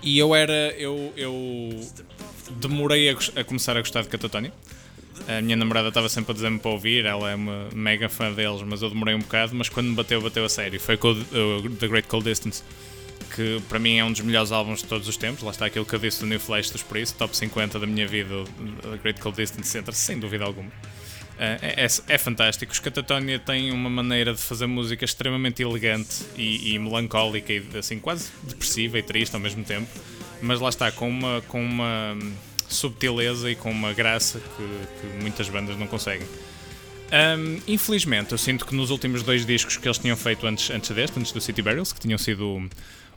E 0.02 0.18
eu 0.18 0.34
era. 0.34 0.74
Eu, 0.78 1.12
eu 1.16 1.80
demorei 2.52 3.10
a, 3.10 3.16
a 3.36 3.44
começar 3.44 3.76
a 3.76 3.80
gostar 3.80 4.02
de 4.02 4.08
Catatonia. 4.08 4.52
A 5.28 5.40
minha 5.42 5.56
namorada 5.56 5.88
estava 5.88 6.08
sempre 6.08 6.32
a 6.32 6.34
dizer-me 6.34 6.58
para 6.58 6.70
ouvir, 6.70 7.04
ela 7.04 7.30
é 7.30 7.34
uma 7.34 7.68
mega 7.74 8.08
fã 8.08 8.32
deles, 8.32 8.62
mas 8.62 8.80
eu 8.80 8.88
demorei 8.88 9.14
um 9.14 9.18
bocado. 9.18 9.54
Mas 9.54 9.68
quando 9.68 9.88
me 9.88 9.94
bateu, 9.94 10.20
bateu 10.20 10.44
a 10.44 10.48
sério. 10.48 10.80
Foi 10.80 10.96
com 10.96 11.12
uh, 11.12 11.70
The 11.78 11.88
Great 11.88 12.08
Cold 12.08 12.24
Distance, 12.24 12.62
que 13.34 13.60
para 13.68 13.78
mim 13.78 13.98
é 13.98 14.04
um 14.04 14.10
dos 14.10 14.22
melhores 14.22 14.50
álbuns 14.50 14.80
de 14.80 14.86
todos 14.86 15.06
os 15.06 15.16
tempos. 15.16 15.42
Lá 15.42 15.50
está 15.50 15.66
aquilo 15.66 15.84
que 15.84 15.94
eu 15.94 15.98
disse 15.98 16.20
do 16.20 16.26
New 16.26 16.40
Flash 16.40 16.70
dos 16.70 16.82
Priest, 16.82 17.16
top 17.16 17.36
50 17.36 17.78
da 17.78 17.86
minha 17.86 18.06
vida, 18.06 18.44
The 18.82 18.96
Great 19.02 19.20
Cold 19.20 19.36
Distance 19.36 19.68
Center, 19.68 19.94
sem 19.94 20.18
dúvida 20.18 20.44
alguma. 20.44 20.70
É, 21.42 21.86
é, 21.86 21.86
é, 21.86 22.18
fantástico. 22.18 22.70
Os 22.70 22.78
Catatonia 22.78 23.38
têm 23.38 23.72
uma 23.72 23.88
maneira 23.88 24.34
de 24.34 24.40
fazer 24.42 24.66
música 24.66 25.06
extremamente 25.06 25.62
elegante 25.62 26.22
e, 26.36 26.74
e, 26.74 26.78
melancólica 26.78 27.50
e 27.50 27.64
assim 27.78 27.98
quase 27.98 28.30
depressiva 28.42 28.98
e 28.98 29.02
triste 29.02 29.32
ao 29.32 29.40
mesmo 29.40 29.64
tempo, 29.64 29.88
mas 30.42 30.60
lá 30.60 30.68
está 30.68 30.92
com 30.92 31.08
uma 31.08 31.40
com 31.48 31.64
uma 31.64 32.14
subtileza 32.68 33.50
e 33.50 33.54
com 33.54 33.70
uma 33.70 33.94
graça 33.94 34.38
que, 34.38 35.00
que 35.00 35.22
muitas 35.22 35.48
bandas 35.48 35.78
não 35.78 35.86
conseguem. 35.86 36.28
Um, 37.10 37.58
infelizmente, 37.66 38.32
eu 38.32 38.38
sinto 38.38 38.66
que 38.66 38.74
nos 38.74 38.90
últimos 38.90 39.22
dois 39.22 39.46
discos 39.46 39.78
que 39.78 39.88
eles 39.88 39.96
tinham 39.96 40.18
feito 40.18 40.46
antes, 40.46 40.68
antes 40.68 40.90
deste, 40.90 41.18
antes 41.18 41.32
do 41.32 41.40
City 41.40 41.62
Burials, 41.62 41.90
que 41.90 42.00
tinham 42.00 42.18
sido 42.18 42.68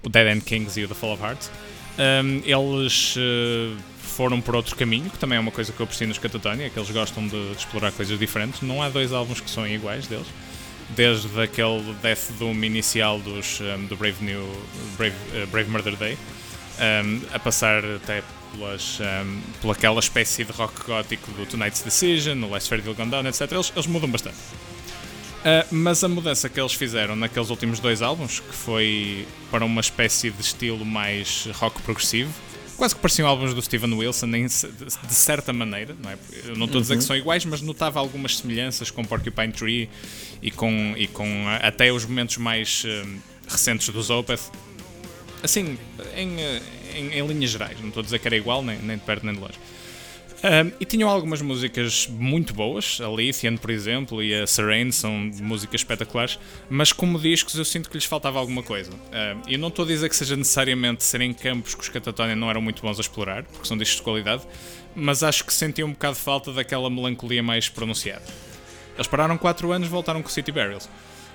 o 0.02 0.10
Dead 0.10 0.28
End 0.34 0.46
Kings 0.46 0.80
e 0.80 0.86
o 0.86 0.88
The 0.88 0.96
Fall 0.96 1.14
of 1.16 1.22
Hearts, 1.22 1.52
um, 2.00 2.42
eles 2.46 3.18
uh, 3.18 3.78
foram 4.13 4.39
por 4.39 4.56
outro 4.56 4.76
caminho, 4.76 5.10
que 5.10 5.17
também 5.17 5.38
é 5.38 5.39
uma 5.39 5.52
coisa 5.52 5.73
que 5.73 5.80
eu 5.80 5.84
aprecio 5.84 6.08
nos 6.08 6.17
Catatonia, 6.17 6.67
é 6.67 6.69
que 6.69 6.78
eles 6.78 6.89
gostam 6.91 7.28
de, 7.28 7.49
de, 7.52 7.58
explorar 7.58 7.91
coisas 7.91 8.17
diferentes. 8.17 8.62
Não 8.62 8.82
há 8.82 8.89
dois 8.89 9.12
álbuns 9.12 9.41
que 9.41 9.49
são 9.49 9.67
iguais 9.67 10.08
deles, 10.08 10.28
desde 10.89 11.41
aquele 11.41 11.82
Death 12.02 12.32
Doom 12.38 12.63
inicial 12.63 13.19
dos, 13.19 13.60
um, 13.60 13.86
do 13.86 13.95
Brave 13.95 14.23
New 14.23 14.47
Brave, 14.97 15.15
uh, 15.34 15.47
Brave 15.47 15.69
Murder 15.69 15.95
Day, 15.95 16.17
um, 17.06 17.21
a 17.34 17.39
passar 17.39 17.84
até 17.84 18.23
pelas, 18.52 18.99
um, 19.63 19.71
aquela 19.71 19.99
espécie 19.99 20.43
de 20.43 20.52
rock 20.52 20.86
gótico 20.86 21.32
do 21.32 21.45
Tonight's 21.45 21.82
Decision, 21.82 22.36
no 22.36 22.49
Last 22.49 22.69
Fairville 22.69 22.95
Gone 22.95 23.10
Down, 23.10 23.28
etc. 23.28 23.52
Eles, 23.52 23.71
eles 23.76 23.88
mudam 23.88 24.10
bastante. 24.10 24.38
Uh, 24.38 25.67
mas 25.71 26.04
a 26.04 26.08
mudança 26.08 26.47
que 26.47 26.60
eles 26.60 26.73
fizeram 26.73 27.15
naqueles 27.17 27.49
últimos 27.49 27.80
dois 27.80 28.02
álbuns, 28.02 28.39
que 28.39 28.54
foi 28.56 29.28
para 29.52 29.65
uma 29.65 29.82
espécie 29.82 30.30
de 30.30 30.41
estilo 30.41 30.86
mais 30.86 31.47
rock 31.54 31.82
progressivo, 31.82 32.32
quase 32.78 32.96
que 32.96 33.02
pareciam 33.02 33.28
álbuns 33.28 33.54
do 33.54 33.62
Steven 33.62 33.94
Wilson, 33.94 34.30
de, 34.32 35.14
certa 35.14 35.54
maneira, 35.54 35.96
não 36.02 36.10
é? 36.10 36.18
Eu 36.46 36.56
não 36.56 36.66
estou 36.66 36.80
a 36.80 36.82
dizer 36.82 36.96
que 36.96 37.02
uhum. 37.02 37.08
são 37.08 37.16
iguais, 37.16 37.46
mas 37.46 37.62
notava 37.62 38.00
algumas 38.00 38.38
semelhanças 38.38 38.92
com 38.92 39.04
Porcupine 39.04 39.52
Tree 39.52 39.90
e 40.42 40.52
com, 40.52 40.94
e 40.98 41.08
com 41.08 41.46
até 41.62 41.92
os 41.92 42.06
momentos 42.06 42.38
mais 42.38 42.84
uh, 42.84 43.22
recentes 43.48 43.90
dos 43.90 44.10
Opeth. 44.10 44.42
Assim, 45.42 45.78
em, 46.16 46.38
em, 46.96 47.20
em, 47.20 47.28
linhas 47.28 47.52
gerais, 47.52 47.80
não 47.80 47.90
estou 47.90 48.02
a 48.02 48.04
dizer 48.04 48.20
que 48.20 48.28
era 48.28 48.36
igual, 48.36 48.64
nem, 48.64 48.78
nem 48.80 48.98
de 48.98 49.04
perto 49.04 49.26
nem 49.26 49.36
de 49.36 49.42
longe. 49.42 49.60
Um, 50.44 50.74
e 50.78 50.84
tinham 50.84 51.10
algumas 51.10 51.42
músicas 51.42 52.06
muito 52.06 52.54
boas, 52.54 53.00
a 53.00 53.08
Lithian, 53.08 53.56
por 53.56 53.70
exemplo, 53.72 54.22
e 54.22 54.36
a 54.36 54.46
Serene 54.46 54.92
são 54.92 55.32
músicas 55.40 55.80
espetaculares, 55.80 56.38
mas 56.70 56.92
como 56.92 57.18
discos 57.18 57.56
eu 57.56 57.64
sinto 57.64 57.90
que 57.90 57.96
lhes 57.96 58.04
faltava 58.04 58.40
alguma 58.40 58.62
coisa. 58.62 58.92
Um, 58.92 59.42
e 59.48 59.58
não 59.58 59.70
estou 59.70 59.86
a 59.86 59.88
dizer 59.88 60.10
que 60.10 60.16
seja 60.18 60.36
necessariamente 60.36 61.02
serem 61.02 61.34
campos 61.34 61.74
que 61.74 61.82
os 61.82 61.88
Catatonia 61.88 62.36
não 62.36 62.50
eram 62.50 62.62
muito 62.62 62.82
bons 62.82 62.98
a 62.98 63.02
explorar, 63.02 63.44
porque 63.44 63.66
são 63.66 63.78
discos 63.78 63.98
de 63.98 64.02
qualidade, 64.02 64.44
mas 64.94 65.24
acho 65.24 65.46
que 65.46 65.54
sentiam 65.54 65.88
um 65.88 65.94
bocado 65.94 66.18
falta 66.18 66.52
daquela 66.52 66.90
melancolia 66.90 67.42
mais 67.42 67.70
pronunciada. 67.70 68.26
Eles 68.96 69.08
pararam 69.08 69.38
4 69.38 69.72
anos 69.72 69.88
e 69.88 69.92
voltaram 69.92 70.22
com 70.22 70.28
City 70.28 70.52
Burials. 70.52 70.90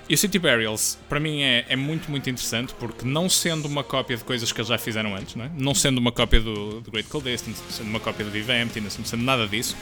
E 0.09 0.15
o 0.15 0.17
City 0.17 0.39
Burials, 0.39 0.97
para 1.07 1.19
mim, 1.19 1.43
é, 1.43 1.65
é, 1.69 1.75
muito, 1.75 2.09
muito 2.09 2.27
interessante 2.27 2.73
porque, 2.79 3.05
não 3.05 3.29
sendo 3.29 3.67
uma 3.67 3.83
cópia 3.83 4.17
de 4.17 4.23
coisas 4.23 4.51
que 4.51 4.59
eles 4.59 4.67
já 4.67 4.77
fizeram 4.79 5.15
antes, 5.15 5.35
não, 5.35 5.45
é? 5.45 5.51
não 5.55 5.75
sendo 5.75 5.99
uma 5.99 6.11
cópia 6.11 6.41
do, 6.41 6.81
do 6.81 6.89
Great 6.89 7.07
Cold 7.07 7.29
Distance, 7.29 7.61
não 7.63 7.71
sendo 7.71 7.89
uma 7.91 7.99
cópia 7.99 8.25
do 8.25 8.31
Viva 8.31 8.57
Empty, 8.57 8.81
não 8.81 8.89
sendo 8.89 9.23
nada 9.23 9.47
disso, 9.47 9.77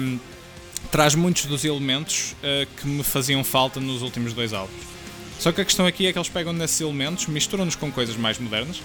um, 0.00 0.18
traz 0.90 1.14
muitos 1.14 1.46
dos 1.46 1.64
elementos 1.64 2.32
uh, 2.32 2.66
que 2.76 2.88
me 2.88 3.04
faziam 3.04 3.44
falta 3.44 3.78
nos 3.78 4.02
últimos 4.02 4.32
dois 4.32 4.52
álbuns. 4.52 4.82
Só 5.38 5.52
que 5.52 5.60
a 5.60 5.64
questão 5.64 5.86
aqui 5.86 6.08
é 6.08 6.12
que 6.12 6.18
eles 6.18 6.28
pegam 6.28 6.52
nesses 6.52 6.80
elementos, 6.80 7.28
misturam-nos 7.28 7.76
com 7.76 7.92
coisas 7.92 8.16
mais 8.16 8.40
modernas 8.40 8.82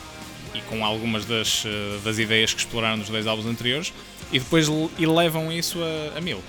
e 0.53 0.61
com 0.61 0.85
algumas 0.85 1.25
das, 1.25 1.65
uh, 1.65 1.99
das 2.03 2.19
ideias 2.19 2.53
que 2.53 2.59
exploraram 2.59 2.97
nos 2.97 3.09
dois 3.09 3.25
álbuns 3.25 3.47
anteriores 3.47 3.91
e 4.31 4.37
depois 4.37 4.67
elevam 4.99 5.51
isso 5.51 5.79
a, 5.81 6.19
a 6.19 6.21
mil 6.21 6.39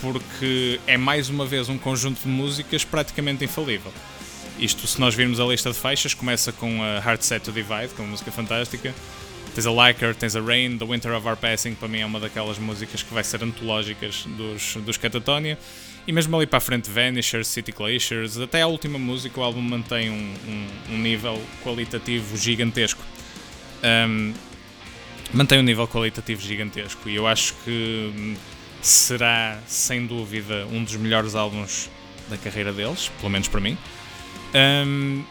porque 0.00 0.80
é 0.86 0.96
mais 0.96 1.28
uma 1.28 1.46
vez 1.46 1.68
um 1.68 1.78
conjunto 1.78 2.20
de 2.22 2.28
músicas 2.28 2.84
praticamente 2.84 3.44
infalível. 3.44 3.92
Isto, 4.58 4.86
se 4.86 4.98
nós 4.98 5.14
virmos 5.14 5.38
a 5.38 5.44
lista 5.44 5.70
de 5.70 5.78
faixas, 5.78 6.14
começa 6.14 6.50
com 6.52 6.82
a 6.82 6.98
Hard 7.00 7.20
Set 7.20 7.42
to 7.42 7.52
Divide, 7.52 7.88
que 7.94 8.00
é 8.00 8.04
uma 8.04 8.10
música 8.10 8.30
fantástica. 8.30 8.94
Tens 9.54 9.66
a 9.66 9.70
Like 9.70 10.04
Her, 10.04 10.14
tens 10.14 10.36
a 10.36 10.40
Rain, 10.40 10.78
The 10.78 10.84
Winter 10.84 11.12
of 11.12 11.26
Our 11.26 11.36
Passing, 11.36 11.74
para 11.74 11.88
mim 11.88 12.00
é 12.00 12.06
uma 12.06 12.20
daquelas 12.20 12.58
músicas 12.58 13.02
que 13.02 13.12
vai 13.12 13.24
ser 13.24 13.42
antológicas 13.42 14.24
dos, 14.26 14.76
dos 14.76 14.96
Catatonia. 14.96 15.58
E 16.06 16.12
mesmo 16.12 16.36
ali 16.36 16.46
para 16.46 16.58
a 16.58 16.60
frente, 16.60 16.88
Vanishers, 16.88 17.48
City 17.48 17.72
Glaciers, 17.72 18.38
até 18.38 18.62
a 18.62 18.66
última 18.66 18.98
música, 18.98 19.40
o 19.40 19.42
álbum 19.42 19.60
mantém 19.60 20.10
um, 20.10 20.34
um, 20.46 20.94
um 20.94 20.98
nível 20.98 21.42
qualitativo 21.64 22.36
gigantesco. 22.36 23.02
Um, 23.82 24.32
mantém 25.32 25.58
um 25.58 25.62
nível 25.62 25.88
qualitativo 25.88 26.40
gigantesco 26.40 27.08
e 27.08 27.16
eu 27.16 27.26
acho 27.26 27.54
que 27.64 28.12
hum, 28.16 28.36
será 28.86 29.58
sem 29.66 30.06
dúvida 30.06 30.66
um 30.70 30.84
dos 30.84 30.94
melhores 30.96 31.34
álbuns 31.34 31.90
da 32.28 32.36
carreira 32.36 32.72
deles, 32.72 33.10
pelo 33.18 33.30
menos 33.30 33.48
para 33.48 33.60
mim. 33.60 33.76
Um, 34.54 35.24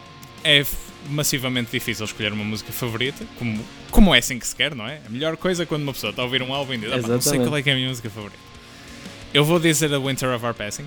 é 0.44 0.64
massivamente 1.08 1.70
difícil 1.70 2.04
escolher 2.04 2.32
uma 2.32 2.44
música 2.44 2.70
favorita, 2.70 3.26
como, 3.38 3.64
como 3.90 4.14
é 4.14 4.18
assim 4.18 4.38
que 4.38 4.46
se 4.46 4.54
quer, 4.54 4.74
não 4.74 4.86
é? 4.86 5.00
A 5.06 5.08
melhor 5.08 5.36
coisa 5.36 5.62
é 5.62 5.66
quando 5.66 5.82
uma 5.82 5.92
pessoa 5.92 6.10
está 6.10 6.22
a 6.22 6.24
ouvir 6.24 6.42
um 6.42 6.52
álbum 6.52 6.74
e 6.74 6.78
diz, 6.78 6.92
ah, 6.92 6.98
não 6.98 7.20
sei 7.20 7.38
qual 7.38 7.56
é 7.56 7.62
que 7.62 7.70
é 7.70 7.72
a 7.72 7.76
minha 7.76 7.88
música 7.88 8.10
favorita. 8.10 8.38
Eu 9.32 9.44
vou 9.44 9.58
dizer 9.58 9.92
a 9.92 9.98
Winter 9.98 10.34
of 10.34 10.44
Our 10.44 10.54
Passing. 10.54 10.86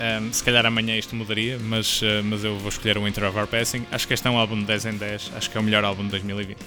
Um, 0.00 0.32
se 0.32 0.42
calhar 0.42 0.64
amanhã 0.64 0.96
isto 0.96 1.14
mudaria, 1.14 1.58
mas, 1.60 2.00
uh, 2.02 2.24
mas 2.24 2.42
eu 2.42 2.58
vou 2.58 2.70
escolher 2.70 2.96
o 2.98 3.04
Winter 3.04 3.24
of 3.24 3.38
Our 3.38 3.46
Passing. 3.46 3.86
Acho 3.92 4.08
que 4.08 4.14
este 4.14 4.26
é 4.26 4.30
um 4.30 4.38
álbum 4.38 4.58
de 4.58 4.64
10 4.64 4.86
em 4.86 4.92
10, 4.94 5.32
acho 5.36 5.50
que 5.50 5.56
é 5.56 5.60
o 5.60 5.62
melhor 5.62 5.84
álbum 5.84 6.04
de 6.04 6.10
2020. 6.10 6.58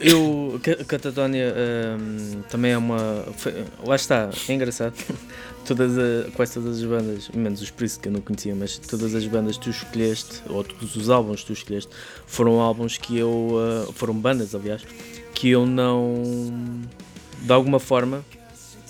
Eu, 0.00 0.58
Catatonia 0.88 1.54
um, 2.00 2.40
também 2.48 2.72
é 2.72 2.78
uma. 2.78 3.24
Foi, 3.36 3.64
lá 3.84 3.96
está, 3.96 4.30
é 4.48 4.52
engraçado. 4.52 4.94
todas 5.66 5.98
a, 5.98 6.30
quase 6.34 6.54
todas 6.54 6.78
as 6.78 6.84
bandas, 6.84 7.28
menos 7.28 7.60
os 7.60 7.70
Priest 7.70 8.00
que 8.00 8.08
eu 8.08 8.12
não 8.12 8.22
conhecia, 8.22 8.54
mas 8.54 8.78
todas 8.78 9.14
as 9.14 9.26
bandas 9.26 9.58
que 9.58 9.64
tu 9.64 9.70
escolheste, 9.70 10.42
ou 10.48 10.64
todos 10.64 10.96
os 10.96 11.10
álbuns 11.10 11.42
que 11.42 11.48
tu 11.48 11.52
escolheste, 11.52 11.90
foram 12.26 12.60
álbuns 12.60 12.96
que 12.96 13.18
eu. 13.18 13.28
Uh, 13.28 13.92
foram 13.92 14.14
bandas, 14.14 14.54
aliás, 14.54 14.82
que 15.34 15.50
eu 15.50 15.66
não. 15.66 16.22
de 17.42 17.52
alguma 17.52 17.78
forma. 17.78 18.24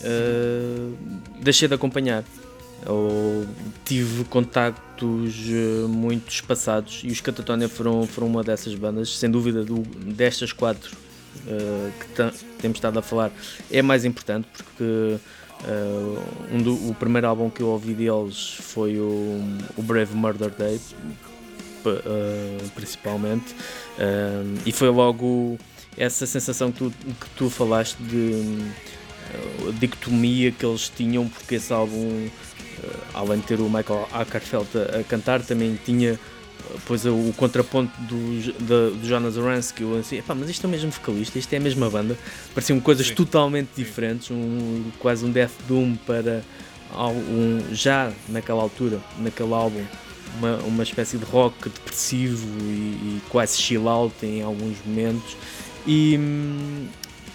Uh, 0.02 0.96
deixei 1.42 1.68
de 1.68 1.74
acompanhar 1.74 2.24
tive 3.84 4.24
contactos 4.24 5.34
uh, 5.48 5.88
muito 5.88 6.30
espaçados 6.30 7.02
e 7.04 7.08
os 7.08 7.20
Catatonia 7.20 7.68
foram, 7.68 8.06
foram 8.06 8.28
uma 8.28 8.42
dessas 8.42 8.74
bandas, 8.74 9.16
sem 9.16 9.30
dúvida 9.30 9.62
do, 9.64 9.80
destas 9.80 10.52
quatro 10.52 10.96
uh, 11.46 11.92
que 12.00 12.58
temos 12.58 12.76
estado 12.76 12.98
a 12.98 13.02
falar. 13.02 13.30
É 13.70 13.82
mais 13.82 14.04
importante 14.04 14.46
porque 14.52 14.82
uh, 14.84 16.22
um 16.52 16.62
do, 16.62 16.74
o 16.88 16.94
primeiro 16.94 17.26
álbum 17.26 17.50
que 17.50 17.60
eu 17.60 17.68
ouvi 17.68 17.92
deles 17.92 18.56
foi 18.60 18.98
o, 18.98 19.42
o 19.76 19.82
Brave 19.82 20.14
Murder 20.14 20.50
Day 20.50 20.80
principalmente 22.74 23.56
e 24.66 24.70
foi 24.70 24.90
logo 24.90 25.58
essa 25.96 26.26
sensação 26.26 26.70
que 26.70 26.78
tu, 26.78 26.90
que 26.90 27.30
tu 27.36 27.48
falaste 27.48 27.96
de 28.02 28.70
dicotomia 29.78 30.50
que 30.50 30.64
eles 30.64 30.88
tinham 30.88 31.28
porque 31.28 31.56
esse 31.56 31.72
álbum 31.72 32.26
eh, 32.26 32.30
além 33.14 33.40
de 33.40 33.46
ter 33.46 33.60
o 33.60 33.64
Michael 33.64 34.08
Ackerfeld 34.12 34.68
a, 34.76 35.00
a 35.00 35.04
cantar, 35.04 35.42
também 35.42 35.78
tinha 35.84 36.12
eh, 36.12 37.08
o 37.08 37.32
contraponto 37.34 37.92
do, 38.02 38.52
do, 38.58 38.96
do 38.96 39.08
Jonas 39.08 39.36
Oransky, 39.36 39.82
eu 39.82 39.98
assim, 39.98 40.22
mas 40.28 40.50
isto 40.50 40.64
é 40.64 40.68
o 40.68 40.70
mesmo 40.70 40.90
vocalista, 40.90 41.38
isto 41.38 41.52
é 41.52 41.56
a 41.56 41.60
mesma 41.60 41.90
banda, 41.90 42.16
pareciam 42.54 42.80
coisas 42.80 43.06
Sim. 43.08 43.14
totalmente 43.14 43.70
diferentes, 43.76 44.30
um, 44.30 44.90
quase 44.98 45.24
um 45.24 45.30
Death 45.30 45.52
Doom 45.66 45.96
para 46.06 46.42
um, 46.94 47.74
já 47.74 48.12
naquela 48.28 48.62
altura, 48.62 49.00
naquele 49.18 49.52
álbum, 49.52 49.84
uma, 50.38 50.56
uma 50.58 50.82
espécie 50.82 51.18
de 51.18 51.24
rock 51.24 51.68
depressivo 51.68 52.46
e, 52.60 52.64
e 52.64 53.22
quase 53.28 53.58
chill 53.58 53.88
out 53.88 54.14
em 54.24 54.42
alguns 54.42 54.76
momentos. 54.84 55.36
E, 55.86 56.16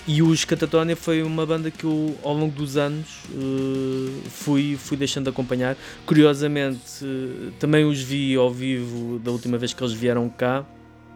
e 0.08 0.22
os 0.22 0.46
Catatonia 0.46 0.96
foi 0.96 1.24
uma 1.24 1.46
banda 1.46 1.72
que 1.72 1.84
eu, 1.84 2.16
ao 2.24 2.34
longo 2.34 2.54
dos 2.54 2.78
anos, 2.78 3.08
uh, 3.32 4.30
fui, 4.30 4.78
fui 4.78 4.96
deixando 4.96 5.24
de 5.26 5.30
acompanhar. 5.32 5.76
Curiosamente, 6.06 7.04
uh, 7.04 7.52
também 7.60 7.86
os 7.86 8.00
vi 8.00 8.36
ao 8.36 8.52
vivo 8.52 9.18
da 9.20 9.32
última 9.32 9.58
vez 9.58 9.74
que 9.74 9.84
eles 9.84 9.94
vieram 9.94 10.30
cá. 10.30 10.64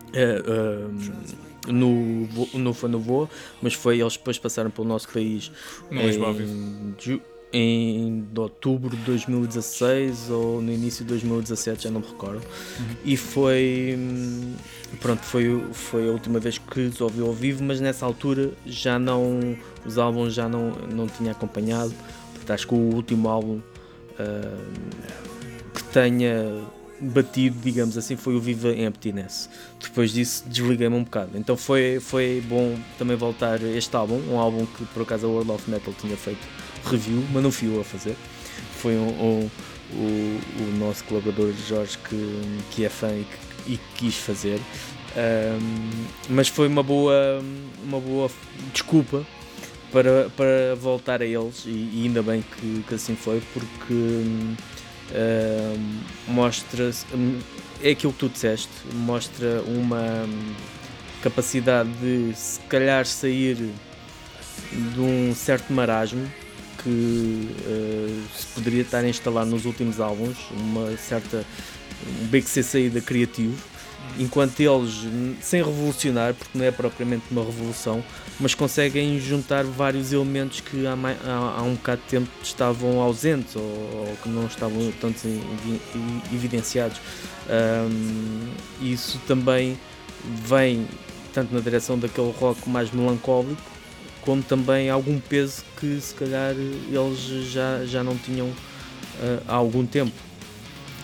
Uh, 0.08 1.40
no, 1.68 2.28
no 2.54 2.74
foi 2.74 2.90
no 2.90 3.32
mas 3.62 3.74
foi 3.74 4.00
eles 4.00 4.18
depois 4.18 4.40
passaram 4.40 4.72
pelo 4.72 4.88
nosso 4.88 5.08
país 5.10 5.52
no 5.92 6.02
em, 6.02 6.94
em 7.52 8.28
outubro 8.38 8.96
de 8.96 9.04
2016 9.04 10.30
ou 10.30 10.62
no 10.62 10.72
início 10.72 11.04
de 11.04 11.10
2017, 11.10 11.86
já 11.86 11.92
não 11.92 12.02
me 12.02 12.08
recordo. 12.08 12.44
Uhum. 12.80 12.96
E 13.04 13.18
foi 13.18 13.98
pronto, 15.00 15.22
foi, 15.24 15.64
foi 15.74 16.08
a 16.08 16.12
última 16.12 16.40
vez 16.40 16.58
que 16.58 16.80
os 16.82 17.02
ouvi 17.02 17.22
ao 17.22 17.34
vivo, 17.34 17.64
mas 17.64 17.80
nessa 17.80 18.06
altura 18.06 18.52
já 18.66 19.00
não 19.00 19.58
os 19.86 19.98
álbuns 19.98 20.34
já 20.34 20.48
não, 20.48 20.72
não 20.94 21.08
tinha 21.08 21.32
acompanhado. 21.32 21.94
Portanto, 22.34 22.52
acho 22.52 22.68
que 22.68 22.74
o 22.74 22.94
último 22.96 23.28
álbum 23.30 23.58
uh, 24.20 25.72
que 25.74 25.84
tenha 25.86 26.64
batido, 27.02 27.58
digamos 27.64 27.98
assim, 27.98 28.16
foi 28.16 28.36
o 28.36 28.40
Viva 28.40 28.70
Emptiness. 28.70 29.50
Depois 29.82 30.12
disso 30.12 30.44
desliguei-me 30.48 30.96
um 30.96 31.04
bocado. 31.04 31.32
Então 31.36 31.56
foi, 31.56 32.00
foi 32.02 32.44
bom 32.48 32.78
também 32.98 33.16
voltar 33.16 33.62
este 33.64 33.96
álbum, 33.96 34.22
um 34.30 34.38
álbum 34.38 34.66
que 34.66 34.86
por 34.86 35.04
acaso 35.04 35.26
a 35.26 35.30
World 35.30 35.52
of 35.52 35.70
Metal 35.70 35.94
tinha 36.00 36.18
feito 36.18 36.46
review, 36.86 37.24
mas 37.32 37.44
não 37.44 37.52
fui 37.52 37.68
eu 37.68 37.82
a 37.82 37.84
fazer. 37.84 38.16
Foi 38.78 38.96
um, 38.96 39.10
um, 39.10 39.50
o, 39.94 40.40
o 40.62 40.78
nosso 40.78 41.04
colaborador 41.06 41.54
Jorge 41.68 41.98
que, 41.98 42.42
que 42.72 42.86
é 42.86 42.90
fã 42.90 43.10
e, 43.10 43.26
que, 43.66 43.74
e 43.74 43.80
quis 43.96 44.16
fazer. 44.16 44.60
Um, 45.16 45.90
mas 46.30 46.48
foi 46.48 46.68
uma 46.68 46.84
boa, 46.84 47.44
uma 47.84 48.00
boa 48.00 48.30
desculpa 48.72 49.26
para, 49.92 50.30
para 50.30 50.76
voltar 50.76 51.22
a 51.22 51.26
eles 51.26 51.64
e, 51.66 51.70
e 51.70 52.02
ainda 52.06 52.22
bem 52.22 52.44
que, 52.44 52.84
que, 52.88 52.96
assim 52.96 53.16
foi 53.16 53.42
porque 53.54 53.94
um, 53.94 54.56
mostra 56.28 56.92
é 57.82 57.92
aquilo 57.92 58.14
que 58.14 58.20
tu 58.20 58.30
disseste 58.30 58.70
mostra 58.94 59.62
uma 59.64 60.28
capacidade 61.24 61.90
de 61.94 62.36
se 62.36 62.60
calhar 62.62 63.06
sair 63.06 63.56
de 63.56 65.00
um 65.00 65.34
certo 65.34 65.74
marasmo 65.74 66.32
que 66.84 67.50
uh, 67.68 68.24
se 68.36 68.48
poderia 68.56 68.82
estar 68.82 69.00
a 69.00 69.10
instalar 69.10 69.46
nos 69.46 69.66
últimos 69.66 70.00
álbuns, 70.00 70.38
uma 70.52 70.96
certa 70.98 71.46
um 72.06 72.42
ser 72.42 72.64
saída 72.64 73.02
criativo, 73.02 73.58
enquanto 74.18 74.60
eles, 74.60 75.06
sem 75.42 75.64
revolucionar, 75.64 76.34
porque 76.34 76.58
não 76.58 76.66
é 76.66 76.72
propriamente 76.72 77.26
uma 77.30 77.44
revolução, 77.44 78.04
mas 78.40 78.56
conseguem 78.56 79.20
juntar 79.20 79.64
vários 79.64 80.12
elementos 80.14 80.62
que 80.62 80.88
há, 80.88 80.94
há, 80.94 81.60
há 81.60 81.62
um 81.64 81.76
bocado 81.76 82.02
de 82.04 82.08
tempo 82.08 82.30
estavam 82.42 83.02
ausentes 83.02 83.56
ou, 83.56 83.62
ou 83.62 84.18
que 84.24 84.30
não 84.30 84.46
estavam 84.46 84.92
tanto 85.00 85.28
evidenciados. 86.34 87.00
Um, 87.50 88.48
isso 88.82 89.20
também 89.28 89.78
vem 90.46 90.88
tanto 91.34 91.54
na 91.54 91.60
direção 91.60 91.98
daquele 91.98 92.32
rock 92.40 92.68
mais 92.70 92.92
melancólico 92.92 93.79
como 94.22 94.44
também 94.44 94.90
algum 94.90 95.20
peso 95.20 95.64
que 95.80 96.00
se 96.02 96.14
calhar 96.14 96.54
eles 96.54 97.50
já, 97.52 97.86
já 97.86 98.04
não 98.04 98.18
tinham 98.18 98.48
uh, 98.48 99.44
há 99.48 99.56
algum 99.56 99.86
tempo. 99.86 100.14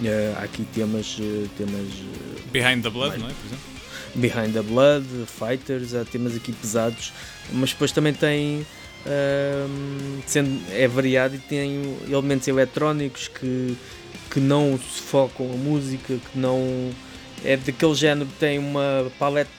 Uh, 0.02 0.38
há 0.38 0.44
aqui 0.44 0.66
temas, 0.74 1.18
uh, 1.20 1.50
temas 1.58 1.88
Behind 2.52 2.84
the 2.84 2.90
Blood, 2.90 3.18
mais, 3.18 3.22
não 3.22 3.30
é? 3.30 3.34
Por 3.34 3.46
exemplo? 3.46 3.76
Behind 4.16 4.54
the 4.54 4.62
Blood, 4.62 5.06
Fighters, 5.28 5.94
há 5.94 6.06
temas 6.06 6.36
aqui 6.36 6.52
pesados, 6.52 7.12
mas 7.52 7.72
depois 7.72 7.92
também 7.92 8.14
tem 8.14 8.66
sendo, 10.26 10.60
é 10.72 10.88
variado 10.88 11.36
e 11.36 11.38
tem 11.38 11.96
elementos 12.10 12.48
eletrónicos 12.48 13.28
que, 13.28 13.78
que 14.32 14.40
não 14.40 14.80
sufocam 14.80 15.52
a 15.54 15.56
música, 15.56 16.16
que 16.16 16.40
não 16.40 16.92
é 17.44 17.56
daquele 17.56 17.94
género 17.94 18.26
que 18.26 18.40
tem 18.40 18.58
uma 18.58 19.12
paleta 19.20 19.52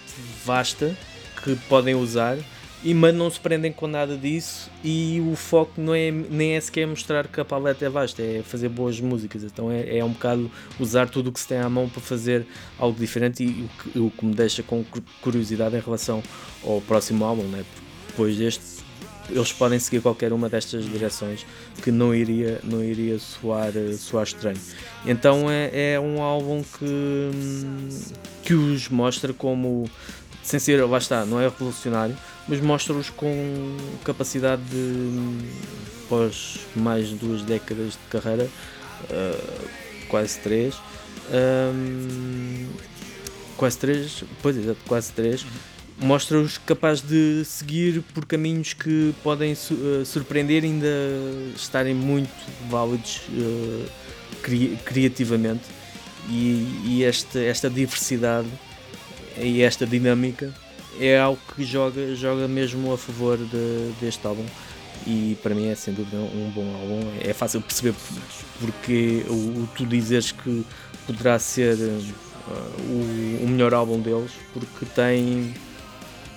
vasta 0.44 0.96
que 1.44 1.54
podem 1.68 1.94
usar 1.94 2.36
e 2.84 2.94
mas 2.94 3.14
não 3.14 3.30
se 3.30 3.40
prendem 3.40 3.72
com 3.72 3.86
nada 3.86 4.16
disso 4.16 4.70
e 4.84 5.20
o 5.32 5.34
foco 5.34 5.80
não 5.80 5.94
é, 5.94 6.10
nem 6.10 6.52
é 6.52 6.60
sequer 6.60 6.86
mostrar 6.86 7.26
que 7.26 7.40
a 7.40 7.44
paleta 7.44 7.84
é 7.84 7.88
vasta, 7.88 8.22
é 8.22 8.42
fazer 8.42 8.68
boas 8.68 9.00
músicas, 9.00 9.42
então 9.42 9.70
é, 9.70 9.98
é 9.98 10.04
um 10.04 10.10
bocado 10.10 10.50
usar 10.78 11.08
tudo 11.08 11.30
o 11.30 11.32
que 11.32 11.40
se 11.40 11.48
tem 11.48 11.58
à 11.58 11.68
mão 11.68 11.88
para 11.88 12.00
fazer 12.00 12.46
algo 12.78 12.98
diferente 12.98 13.42
e 13.42 13.48
o 13.48 13.68
que, 13.68 13.98
o 13.98 14.10
que 14.10 14.24
me 14.24 14.34
deixa 14.34 14.62
com 14.62 14.84
curiosidade 15.20 15.76
em 15.76 15.80
relação 15.80 16.22
ao 16.64 16.80
próximo 16.80 17.24
álbum, 17.24 17.44
né? 17.44 17.64
depois 18.08 18.36
deste 18.36 18.86
eles 19.28 19.52
podem 19.52 19.78
seguir 19.78 20.00
qualquer 20.00 20.32
uma 20.32 20.48
destas 20.48 20.84
direções 20.84 21.44
que 21.82 21.90
não 21.90 22.14
iria, 22.14 22.60
não 22.62 22.82
iria 22.82 23.18
soar, 23.18 23.72
soar 23.98 24.24
estranho. 24.24 24.60
Então 25.04 25.50
é, 25.50 25.94
é 25.94 26.00
um 26.00 26.22
álbum 26.22 26.62
que, 26.62 27.30
que 28.44 28.54
os 28.54 28.88
mostra 28.88 29.32
como 29.32 29.90
sem 30.46 30.60
ser, 30.60 30.82
lá 30.84 30.98
está, 30.98 31.26
não 31.26 31.40
é 31.40 31.44
revolucionário, 31.44 32.16
mas 32.46 32.60
mostra-os 32.60 33.10
com 33.10 33.76
capacidade 34.04 34.62
de, 34.62 35.48
após 36.04 36.60
mais 36.76 37.08
de 37.08 37.16
duas 37.16 37.42
décadas 37.42 37.94
de 37.94 37.98
carreira, 38.08 38.48
uh, 39.10 39.68
quase 40.08 40.38
três, 40.38 40.76
um, 41.74 42.68
quase 43.56 43.76
três, 43.76 44.22
pois 44.40 44.56
é, 44.56 44.76
quase 44.86 45.12
três, 45.12 45.44
mostra-os 45.98 46.58
capazes 46.58 47.02
de 47.02 47.44
seguir 47.44 48.02
por 48.14 48.24
caminhos 48.24 48.72
que 48.72 49.12
podem 49.24 49.52
uh, 49.52 50.06
surpreender 50.06 50.62
e 50.62 50.68
ainda 50.68 50.86
estarem 51.56 51.94
muito 51.94 52.30
válidos 52.70 53.22
uh, 53.30 53.84
cri 54.42 54.78
criativamente. 54.84 55.64
E, 56.28 56.82
e 56.84 57.04
esta, 57.04 57.38
esta 57.40 57.70
diversidade 57.70 58.48
e 59.38 59.62
esta 59.62 59.86
dinâmica 59.86 60.52
é 60.98 61.18
algo 61.18 61.40
que 61.54 61.64
joga, 61.64 62.14
joga 62.14 62.48
mesmo 62.48 62.92
a 62.92 62.98
favor 62.98 63.36
de, 63.36 63.92
deste 64.00 64.26
álbum 64.26 64.44
e 65.06 65.36
para 65.42 65.54
mim 65.54 65.68
é 65.68 65.74
sem 65.74 65.92
dúvida 65.92 66.16
um 66.16 66.50
bom 66.54 66.74
álbum. 66.74 67.00
É 67.20 67.32
fácil 67.32 67.60
perceber 67.60 67.94
porque 68.60 69.24
o, 69.28 69.32
o 69.32 69.68
tu 69.76 69.84
dizes 69.84 70.32
que 70.32 70.64
poderá 71.06 71.38
ser 71.38 71.76
uh, 71.76 72.14
o, 72.88 73.44
o, 73.44 73.48
melhor 73.48 73.74
álbum 73.74 74.00
deles, 74.00 74.32
porque 74.52 74.86
tem 74.86 75.54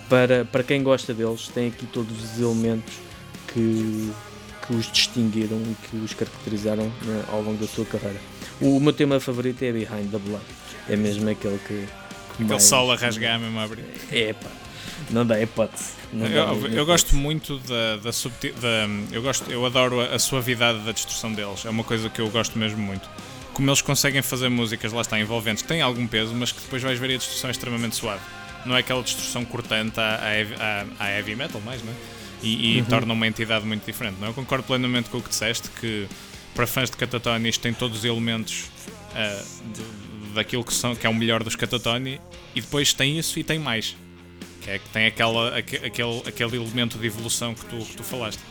para, 0.09 0.45
para 0.45 0.63
quem 0.63 0.83
gosta 0.83 1.13
deles, 1.13 1.47
tem 1.47 1.67
aqui 1.67 1.85
todos 1.88 2.23
os 2.23 2.39
elementos 2.39 2.93
que, 3.47 4.12
que 4.67 4.73
os 4.73 4.91
distinguiram 4.91 5.57
e 5.57 5.75
que 5.88 5.97
os 5.97 6.13
caracterizaram 6.13 6.91
né, 7.03 7.23
ao 7.29 7.41
longo 7.41 7.57
da 7.57 7.67
sua 7.67 7.85
carreira. 7.85 8.19
O, 8.59 8.77
o 8.77 8.79
meu 8.79 8.93
tema 8.93 9.19
favorito 9.19 9.63
é 9.63 9.71
Behind 9.71 10.12
the 10.12 10.17
Blood, 10.17 10.45
é 10.88 10.95
mesmo 10.95 11.29
aquele 11.29 11.59
que 11.59 11.88
Aquele 12.43 12.49
mais... 12.49 12.63
sol 12.63 12.91
a 12.91 12.95
rasgar 12.95 13.39
mesmo 13.39 13.60
a 13.60 13.63
abrir. 13.63 13.86
É 14.12 14.34
pá, 14.34 14.49
não 15.10 15.25
dá 15.25 15.41
hipótese. 15.41 15.99
Não 16.12 16.25
eu, 16.25 16.45
dá, 16.45 16.67
eu, 16.67 16.73
eu 16.73 16.86
gosto 16.86 17.15
muito 17.15 17.58
da, 17.60 17.97
da, 17.97 18.12
subtil, 18.12 18.54
da 18.56 18.88
eu 19.12 19.21
gosto, 19.21 19.49
eu 19.52 19.65
adoro 19.65 20.02
a, 20.02 20.15
a 20.15 20.19
suavidade 20.19 20.80
da 20.80 20.91
destrução 20.91 21.34
deles. 21.34 21.65
É 21.65 21.69
uma 21.69 21.84
coisa 21.84 22.10
que 22.10 22.19
eu 22.19 22.30
gosto 22.30 22.58
mesmo 22.58 22.82
muito. 22.82 23.08
Como 23.54 23.69
eles 23.69 23.82
conseguem 23.82 24.21
fazer 24.21 24.47
músicas, 24.49 24.93
lá 24.93 25.02
está, 25.02 25.19
envolventes, 25.19 25.63
têm 25.63 25.82
algum 25.82 26.08
peso, 26.08 26.34
mas 26.34 26.52
que 26.52 26.62
depois 26.62 26.82
vais 26.82 26.97
ver 26.97 27.13
a 27.13 27.17
destrução 27.17 27.49
é 27.49 27.52
extremamente 27.52 27.95
suave. 27.95 28.21
Não 28.65 28.75
é 28.75 28.80
aquela 28.80 29.04
destrução 29.04 29.43
cortante 29.45 29.99
à, 29.99 30.20
à, 30.99 31.05
à 31.05 31.11
heavy 31.11 31.36
metal, 31.36 31.61
mais, 31.61 31.84
não 31.84 31.91
é? 31.91 31.95
E, 32.41 32.78
e 32.78 32.80
uhum. 32.80 32.86
torna 32.86 33.13
uma 33.13 33.28
entidade 33.28 33.66
muito 33.66 33.86
diferente. 33.86 34.16
Não? 34.20 34.28
É? 34.28 34.30
Eu 34.30 34.34
concordo 34.34 34.63
plenamente 34.63 35.09
com 35.09 35.18
o 35.18 35.22
que 35.22 35.30
disseste, 35.30 35.70
que 35.80 36.07
para 36.55 36.66
fãs 36.66 36.89
de 36.89 36.97
Catatonia 36.97 37.49
isto 37.49 37.61
tem 37.61 37.74
todos 37.74 37.99
os 37.99 38.05
elementos 38.05 38.66
uh, 39.11 39.74
de, 39.74 39.84
daquilo 40.34 40.63
que, 40.63 40.73
são, 40.73 40.95
que 40.95 41.05
é 41.05 41.09
o 41.09 41.13
melhor 41.13 41.43
dos 41.43 41.55
Catatoni 41.55 42.19
e 42.55 42.61
depois 42.61 42.93
tem 42.93 43.17
isso 43.17 43.39
e 43.39 43.43
tem 43.43 43.59
mais. 43.59 43.95
Que 44.61 44.71
é 44.71 44.80
que 44.80 44.89
tem 44.89 45.05
aquela, 45.05 45.57
aquele, 45.57 46.21
aquele 46.27 46.55
elemento 46.57 46.97
de 46.97 47.07
evolução 47.07 47.53
que 47.53 47.65
tu, 47.65 47.77
que 47.77 47.97
tu 47.97 48.03
falaste. 48.03 48.41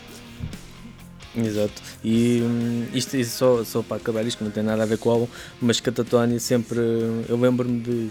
Exato. 1.35 1.81
E 2.03 2.41
hum, 2.41 2.87
isto, 2.93 3.15
isto 3.15 3.31
só, 3.31 3.63
só 3.63 3.81
para 3.81 3.97
acabar 3.97 4.25
isto, 4.25 4.43
não 4.43 4.51
tem 4.51 4.63
nada 4.63 4.83
a 4.83 4.85
ver 4.85 4.97
com 4.97 5.09
o 5.09 5.11
álbum, 5.11 5.27
mas 5.61 5.79
Catatonia 5.79 6.39
sempre. 6.39 6.79
Eu 7.27 7.39
lembro-me 7.39 7.79
de. 7.79 8.09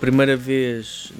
Primeira 0.00 0.36
vez 0.36 1.12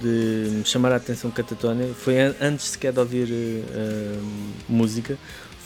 de 0.00 0.62
chamar 0.64 0.92
a 0.92 0.96
atenção 0.96 1.28
Catatonia 1.28 1.92
foi 1.92 2.14
antes 2.40 2.66
sequer 2.66 2.92
de 2.92 3.00
ouvir 3.00 3.26
uh, 3.28 4.22
música, 4.68 5.18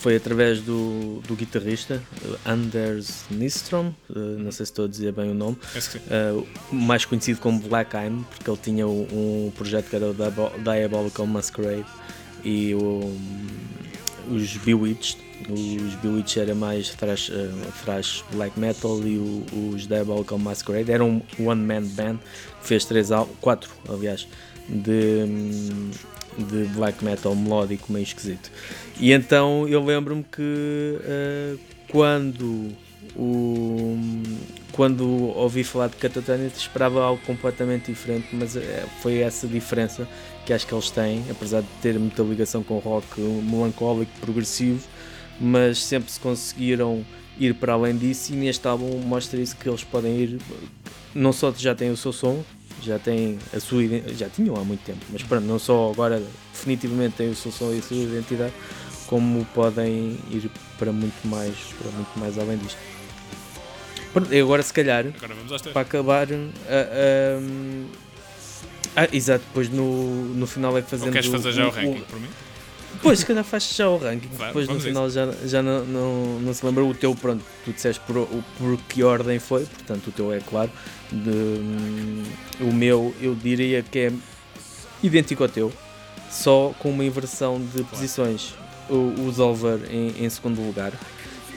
foi 0.07 0.15
através 0.15 0.61
do, 0.61 1.21
do 1.27 1.35
guitarrista 1.35 2.01
Anders 2.47 3.25
Nistrom, 3.29 3.93
uh, 4.09 4.39
não 4.39 4.53
sei 4.53 4.65
se 4.65 4.71
estou 4.71 4.85
a 4.85 4.89
dizer 4.89 5.11
bem 5.11 5.33
o 5.33 5.35
nome, 5.35 5.59
uh, 5.59 6.47
mais 6.71 7.05
conhecido 7.05 7.41
como 7.41 7.59
Black 7.59 7.97
Eye, 7.97 8.13
porque 8.31 8.49
ele 8.49 8.59
tinha 8.63 8.87
um, 8.87 9.51
projeto 9.57 9.91
que 9.91 9.97
era 9.97 10.07
o 10.07 10.15
Diabolical 10.63 11.27
Masquerade 11.27 11.87
e 12.45 12.73
o, 12.77 13.19
os 14.31 14.57
Bewitched. 14.59 15.19
Os 15.51 15.95
Bewitched 15.97 16.39
era 16.39 16.55
mais 16.55 16.91
thrash, 16.91 17.33
thrash 17.83 18.25
black 18.31 18.57
metal 18.61 19.01
e 19.03 19.19
o, 19.19 19.45
os 19.75 19.89
Diabolical 19.89 20.39
Masquerade 20.39 20.93
era 20.93 21.05
um 21.05 21.21
one 21.37 21.63
man 21.63 21.83
band 21.83 22.19
que 22.61 22.69
fez 22.69 22.85
três, 22.85 23.09
quatro 23.41 23.73
aliás, 23.89 24.29
de, 24.69 25.27
de 26.39 26.65
black 26.75 27.05
metal 27.05 27.35
melódico 27.35 27.93
meio 27.93 28.05
esquisito. 28.05 28.51
E 28.99 29.13
então 29.13 29.67
eu 29.69 29.85
lembro-me 29.85 30.25
que 30.25 30.43
uh, 30.43 31.59
quando 31.89 32.73
o, 33.15 33.97
quando 34.73 35.07
ouvi 35.37 35.65
falar 35.65 35.89
de 35.89 35.97
Catatonia 35.97 36.47
esperava 36.49 37.03
algo 37.03 37.23
completamente 37.25 37.91
diferente, 37.91 38.29
mas 38.33 38.57
eh, 38.57 38.85
foi 39.01 39.19
essa 39.19 39.47
diferença 39.47 40.07
que 40.45 40.53
acho 40.53 40.67
que 40.67 40.75
eles 40.75 40.91
têm, 40.91 41.25
apesar 41.31 41.63
de 41.63 41.69
ter 41.81 41.99
muita 41.99 42.23
ligação 42.23 42.63
com 42.63 42.79
rock 42.79 43.21
melancólico, 43.21 44.13
progressivo, 44.21 44.87
mas 45.41 45.83
sempre 45.83 46.11
se 46.11 46.21
conseguiram 46.21 47.05
ir 47.39 47.55
para 47.55 47.73
além 47.73 47.97
disso 47.97 48.33
e 48.33 48.37
neste 48.37 48.67
álbum 48.67 48.99
mostra 48.99 49.41
isso 49.41 49.57
que 49.57 49.69
eles 49.69 49.85
podem 49.85 50.17
ir, 50.19 50.39
não 51.15 51.33
só 51.33 51.53
já 51.53 51.75
têm 51.75 51.91
o 51.91 51.97
seu 51.97 52.13
som, 52.13 52.45
já 52.83 52.99
têm 52.99 53.39
a 53.55 53.61
sua 53.61 53.83
já 54.17 54.29
tinham 54.29 54.57
há 54.57 54.65
muito 54.65 54.85
tempo, 54.85 55.01
mas 55.11 55.23
pronto, 55.23 55.45
não 55.45 55.59
só 55.59 55.91
agora 55.91 56.23
definitivamente 56.53 57.17
têm 57.17 57.31
o 57.31 57.35
seu 57.35 57.51
som 57.53 57.73
e 57.73 57.79
a 57.79 57.83
sua 57.83 57.97
identidade, 57.97 58.53
como 59.07 59.45
podem 59.55 60.19
ir 60.31 60.51
para 60.79 60.93
muito 60.93 61.27
mais, 61.27 61.55
para 61.79 61.91
muito 61.91 62.19
mais 62.19 62.39
além 62.39 62.59
disto. 62.59 62.79
Pronto, 64.13 64.33
e 64.33 64.41
agora 64.41 64.63
se 64.63 64.73
calhar 64.73 65.05
agora 65.07 65.35
para 65.73 65.81
acabar 65.83 66.27
uh, 66.31 67.87
ah, 68.97 69.09
exato, 69.13 69.45
depois 69.49 69.69
no, 69.69 70.35
no 70.35 70.47
final 70.47 70.77
é 70.79 70.81
que 70.81 70.89
fazendo. 70.89 71.09
Ou 71.09 71.13
queres 71.13 71.29
fazer 71.29 71.53
já 71.53 71.67
o, 71.67 71.69
o 71.69 71.71
ranking 71.71 72.01
o, 72.01 72.05
por 72.07 72.19
mim? 72.19 72.29
Pois, 73.03 73.21
se 73.21 73.27
calhar 73.27 73.45
faz 73.45 73.75
já 73.75 73.89
o 73.89 73.97
ranking. 73.97 74.29
Vai, 74.33 74.49
depois 74.49 74.69
no 74.69 74.81
final 74.81 75.09
já, 75.11 75.31
já 75.45 75.63
não, 75.63 75.85
não, 75.85 76.41
não, 76.41 76.55
se 76.55 76.65
lembra. 76.65 76.85
O 76.85 76.95
teu, 76.95 77.15
pronto, 77.15 77.45
tu 77.65 77.73
disseste 77.73 78.01
por, 78.07 78.27
por 78.59 78.79
que 78.89 79.03
ordem 79.03 79.39
foi, 79.39 79.65
portanto 79.65 80.09
o 80.09 80.13
teu 80.13 80.33
é 80.33 80.41
claro. 80.41 80.71
De, 81.11 81.31
um, 81.31 82.23
o 82.61 82.73
meu, 82.73 83.15
eu 83.21 83.35
diria 83.35 83.83
que 83.83 83.99
é 83.99 84.13
idêntico 85.03 85.43
ao 85.43 85.49
teu, 85.49 85.73
só 86.31 86.75
com 86.79 86.91
uma 86.91 87.05
inversão 87.05 87.61
de 87.75 87.83
posições. 87.85 88.55
O, 88.89 89.27
o 89.27 89.33
Zolver 89.33 89.81
em, 89.91 90.25
em, 90.25 90.31
segundo 90.31 90.65
lugar 90.65 90.93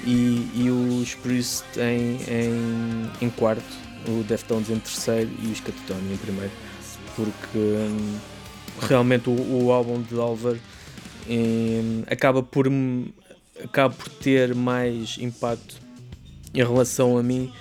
e, 0.03 0.49
e 0.55 0.69
os 0.71 1.13
Priest 1.13 1.63
em, 1.77 2.17
em, 2.27 3.11
em 3.21 3.29
quarto, 3.29 3.61
o 4.07 4.23
Deftones 4.23 4.71
em 4.71 4.79
terceiro 4.79 5.29
e 5.43 5.51
os 5.51 5.59
Catatoni 5.59 6.11
em 6.11 6.17
primeiro 6.17 6.51
porque 7.19 7.57
hum, 7.57 8.17
realmente 8.81 9.29
o, 9.29 9.33
o, 9.33 9.71
álbum 9.73 10.01
de 10.01 10.17
Alvar 10.17 10.55
hum, 11.27 12.03
acaba 12.07 12.43
por 12.43 12.67
acaba 13.63 13.93
por 13.93 14.09
ter 14.09 14.55
mais 14.55 15.17
impacto 15.19 15.75
em 16.53 16.59
relação 16.59 17.17
a 17.17 17.23
mim 17.23 17.51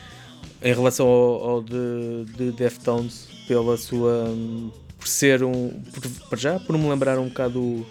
em 0.62 0.72
relação 0.72 1.06
ao, 1.06 1.50
ao 1.50 1.62
de, 1.62 2.24
de 2.36 2.52
Deftones 2.52 3.28
pela 3.46 3.76
sua 3.76 4.24
hum, 4.28 4.70
por 4.98 5.09
ser 5.09 5.42
um 5.42 5.70
por, 6.28 6.38
já 6.38 6.59
por 6.61 6.76
me 6.76 6.88
lembrar 6.88 7.18
um 7.18 7.28
bocado 7.28 7.61
o, 7.61 7.86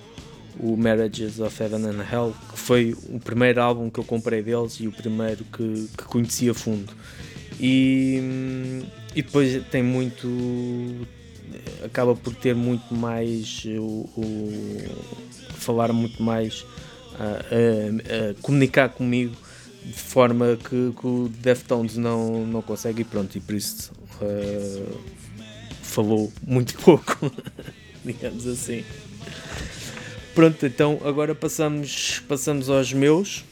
o 0.59 0.77
Marriages 0.77 1.39
of 1.39 1.61
Heaven 1.61 1.85
and 1.85 2.05
Hell 2.11 2.33
que 2.51 2.59
foi 2.59 2.95
o 3.09 3.19
primeiro 3.19 3.61
álbum 3.61 3.89
que 3.89 3.99
eu 3.99 4.03
comprei 4.03 4.41
deles 4.41 4.77
e 4.79 4.87
o 4.87 4.91
primeiro 4.91 5.43
que, 5.45 5.89
que 5.97 6.03
conheci 6.05 6.49
a 6.49 6.53
fundo. 6.53 6.93
E, 7.59 8.19
hum, 8.21 8.81
e 9.15 9.21
depois 9.21 9.63
tem 9.71 9.81
muito 9.81 10.27
acaba 11.83 12.15
por 12.15 12.35
ter 12.35 12.55
muito 12.55 12.93
mais 12.93 13.63
o, 13.65 14.09
o 14.15 14.77
falar 15.67 15.91
muito 15.91 16.23
mais 16.23 16.65
a, 17.19 17.23
a, 17.23 18.31
a, 18.31 18.33
comunicar 18.41 18.87
comigo 18.87 19.35
de 19.83 19.99
forma 19.99 20.57
que, 20.57 20.93
que, 20.97 21.07
o 21.07 21.29
Deftones 21.29 21.97
não, 21.97 22.45
não 22.45 22.61
consegue 22.61 23.01
e 23.01 23.05
pronto, 23.05 23.37
e 23.37 23.41
por 23.41 23.55
isso 23.55 23.91
uh, 24.21 24.99
falou 25.81 26.31
muito 26.45 26.75
pouco, 26.79 27.31
digamos 28.03 28.47
assim. 28.47 28.83
Pronto, 30.33 30.65
então 30.65 30.99
agora 31.03 31.35
passamos, 31.35 32.21
passamos 32.27 32.69
aos 32.69 32.93
meus, 32.93 33.43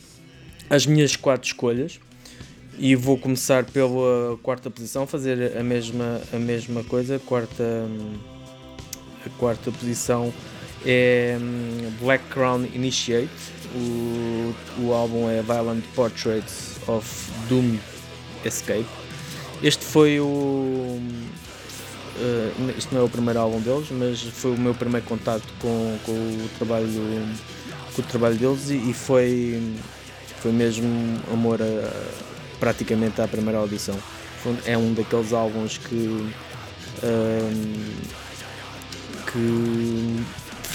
as 0.70 0.86
minhas 0.86 1.16
quatro 1.16 1.47
escolhas 1.47 1.99
e 2.78 2.95
vou 2.95 3.18
começar 3.18 3.66
pela 3.66 4.38
quarta 4.43 4.70
posição, 4.70 5.07
fazer 5.07 5.57
a 5.57 5.63
mesma, 5.63 6.22
a 6.34 6.38
mesma 6.38 6.84
coisa. 6.84 7.20
Quarta, 7.20 7.63
a 9.26 9.30
quarta 9.38 9.72
posição 9.72 10.34
é 10.86 11.38
hum, 11.40 11.92
Black 12.02 12.24
Crown 12.30 12.66
Initiate. 12.74 13.30
O, 13.76 14.54
o 14.80 14.94
álbum 14.94 15.30
é 15.30 15.42
Violent 15.42 15.84
Portraits 15.96 16.78
of 16.88 17.32
Doom 17.50 17.78
Escape. 18.46 18.86
Este 19.62 19.84
foi 19.84 20.20
o. 20.20 20.26
Uh, 22.18 22.74
este 22.78 22.94
não 22.94 23.02
é 23.02 23.04
o 23.04 23.10
primeiro 23.10 23.40
álbum 23.40 23.60
deles, 23.60 23.88
mas 23.92 24.22
foi 24.22 24.52
o 24.52 24.58
meu 24.58 24.74
primeiro 24.74 25.06
contato 25.06 25.44
com, 25.60 25.98
com 26.06 26.12
o 26.12 26.50
trabalho 26.58 27.28
com 27.94 28.02
o 28.02 28.06
trabalho 28.06 28.36
deles 28.36 28.70
e, 28.70 28.90
e 28.90 28.94
foi 28.94 29.62
foi 30.46 30.52
mesmo 30.52 31.20
amor 31.34 31.60
a, 31.62 31.92
praticamente 32.60 33.22
à 33.22 33.28
primeira 33.28 33.58
audição. 33.58 33.98
É 34.64 34.78
um 34.78 34.94
daqueles 34.94 35.34
álbuns 35.34 35.80
que, 35.80 36.32
um, 37.04 37.74
que 39.26 40.24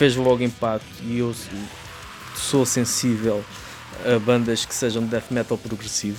fez 0.00 0.16
logo 0.16 0.42
impacto 0.42 0.86
e 1.02 1.18
eu 1.18 1.34
sou 2.34 2.64
sensível 2.64 3.44
a 4.02 4.18
bandas 4.18 4.64
que 4.64 4.74
sejam 4.74 5.02
de 5.02 5.10
death 5.10 5.30
metal 5.30 5.58
progressivo. 5.58 6.16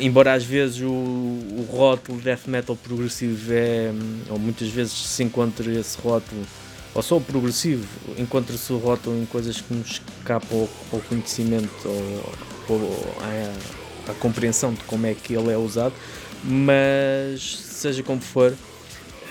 Embora 0.00 0.32
às 0.32 0.42
vezes 0.42 0.80
o, 0.80 0.90
o 0.90 1.68
rótulo 1.70 2.20
death 2.20 2.48
metal 2.48 2.74
progressivo 2.74 3.52
é, 3.52 3.92
ou 4.28 4.36
muitas 4.36 4.68
vezes 4.68 4.94
se 4.94 5.22
encontre 5.22 5.78
esse 5.78 5.96
rótulo, 6.00 6.44
ou 6.92 7.02
só 7.02 7.16
o 7.16 7.20
progressivo, 7.20 7.86
encontra-se 8.18 8.72
o 8.72 8.78
rótulo 8.78 9.16
em 9.22 9.26
coisas 9.26 9.60
que 9.60 9.72
nos 9.72 10.02
escapam 10.18 10.62
ao, 10.62 10.68
ao 10.92 11.00
conhecimento 11.02 11.70
ou, 11.84 12.34
ou 12.68 13.14
à, 13.20 14.10
a 14.10 14.14
compreensão 14.14 14.74
de 14.74 14.82
como 14.84 15.06
é 15.06 15.14
que 15.14 15.34
ele 15.34 15.52
é 15.52 15.56
usado, 15.56 15.94
mas 16.42 17.58
seja 17.58 18.02
como 18.02 18.20
for, 18.20 18.52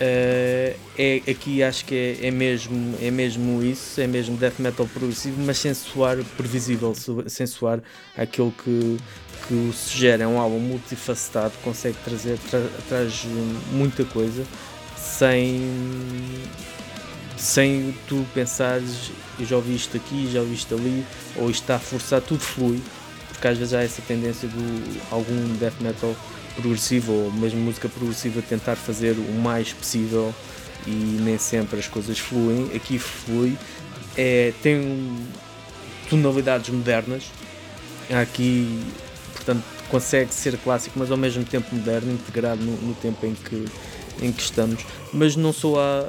uh, 0.00 0.78
é, 0.98 1.22
aqui 1.28 1.62
acho 1.62 1.84
que 1.84 1.94
é, 1.94 2.26
é, 2.26 2.30
mesmo, 2.30 2.96
é 3.00 3.10
mesmo 3.10 3.62
isso, 3.62 4.00
é 4.00 4.06
mesmo 4.06 4.36
death 4.36 4.58
metal 4.58 4.86
progressivo, 4.86 5.40
mas 5.42 5.58
sem 5.58 5.74
soar 5.74 6.18
previsível, 6.36 6.94
sem 7.26 7.46
soar 7.46 7.80
aquilo 8.16 8.52
que, 8.52 8.96
que 9.46 9.54
o 9.54 9.72
sugere. 9.72 10.22
É 10.22 10.26
um 10.26 10.38
álbum 10.38 10.58
multifacetado, 10.58 11.54
consegue 11.62 11.96
trazer, 12.04 12.38
tra, 12.50 12.62
traz 12.88 13.24
muita 13.72 14.04
coisa 14.04 14.44
sem 14.96 15.70
sem 17.36 17.94
tu 18.08 18.24
pensares 18.32 19.10
já 19.40 19.56
ouvi 19.56 19.74
isto 19.74 19.96
aqui, 19.96 20.30
já 20.32 20.40
ouvi 20.40 20.54
isto 20.54 20.74
ali, 20.74 21.04
ou 21.36 21.50
isto 21.50 21.62
está 21.62 21.76
a 21.76 21.78
forçar, 21.78 22.20
tudo 22.22 22.40
flui 22.40 22.80
porque 23.44 23.48
às 23.48 23.58
vezes 23.58 23.74
há 23.74 23.82
essa 23.82 24.00
tendência 24.00 24.48
de 24.48 25.00
algum 25.10 25.54
death 25.58 25.78
metal 25.80 26.16
progressivo 26.56 27.12
ou 27.12 27.32
mesmo 27.32 27.60
música 27.60 27.88
progressiva 27.88 28.42
tentar 28.42 28.76
fazer 28.76 29.12
o 29.12 29.32
mais 29.32 29.72
possível 29.72 30.34
e 30.86 30.90
nem 30.90 31.38
sempre 31.38 31.78
as 31.78 31.86
coisas 31.86 32.18
fluem. 32.18 32.70
Aqui 32.74 32.98
flui, 32.98 33.56
é, 34.16 34.52
tem 34.62 35.16
tonalidades 36.08 36.70
modernas, 36.70 37.24
aqui, 38.10 38.82
portanto, 39.32 39.64
consegue 39.90 40.32
ser 40.32 40.56
clássico, 40.58 40.98
mas 40.98 41.10
ao 41.10 41.16
mesmo 41.16 41.44
tempo 41.44 41.74
moderno, 41.74 42.12
integrado 42.12 42.62
no, 42.62 42.76
no 42.76 42.94
tempo 42.94 43.26
em 43.26 43.34
que, 43.34 43.64
em 44.20 44.32
que 44.32 44.42
estamos. 44.42 44.84
Mas 45.12 45.36
não 45.36 45.52
sou 45.52 45.78
a, 45.78 46.06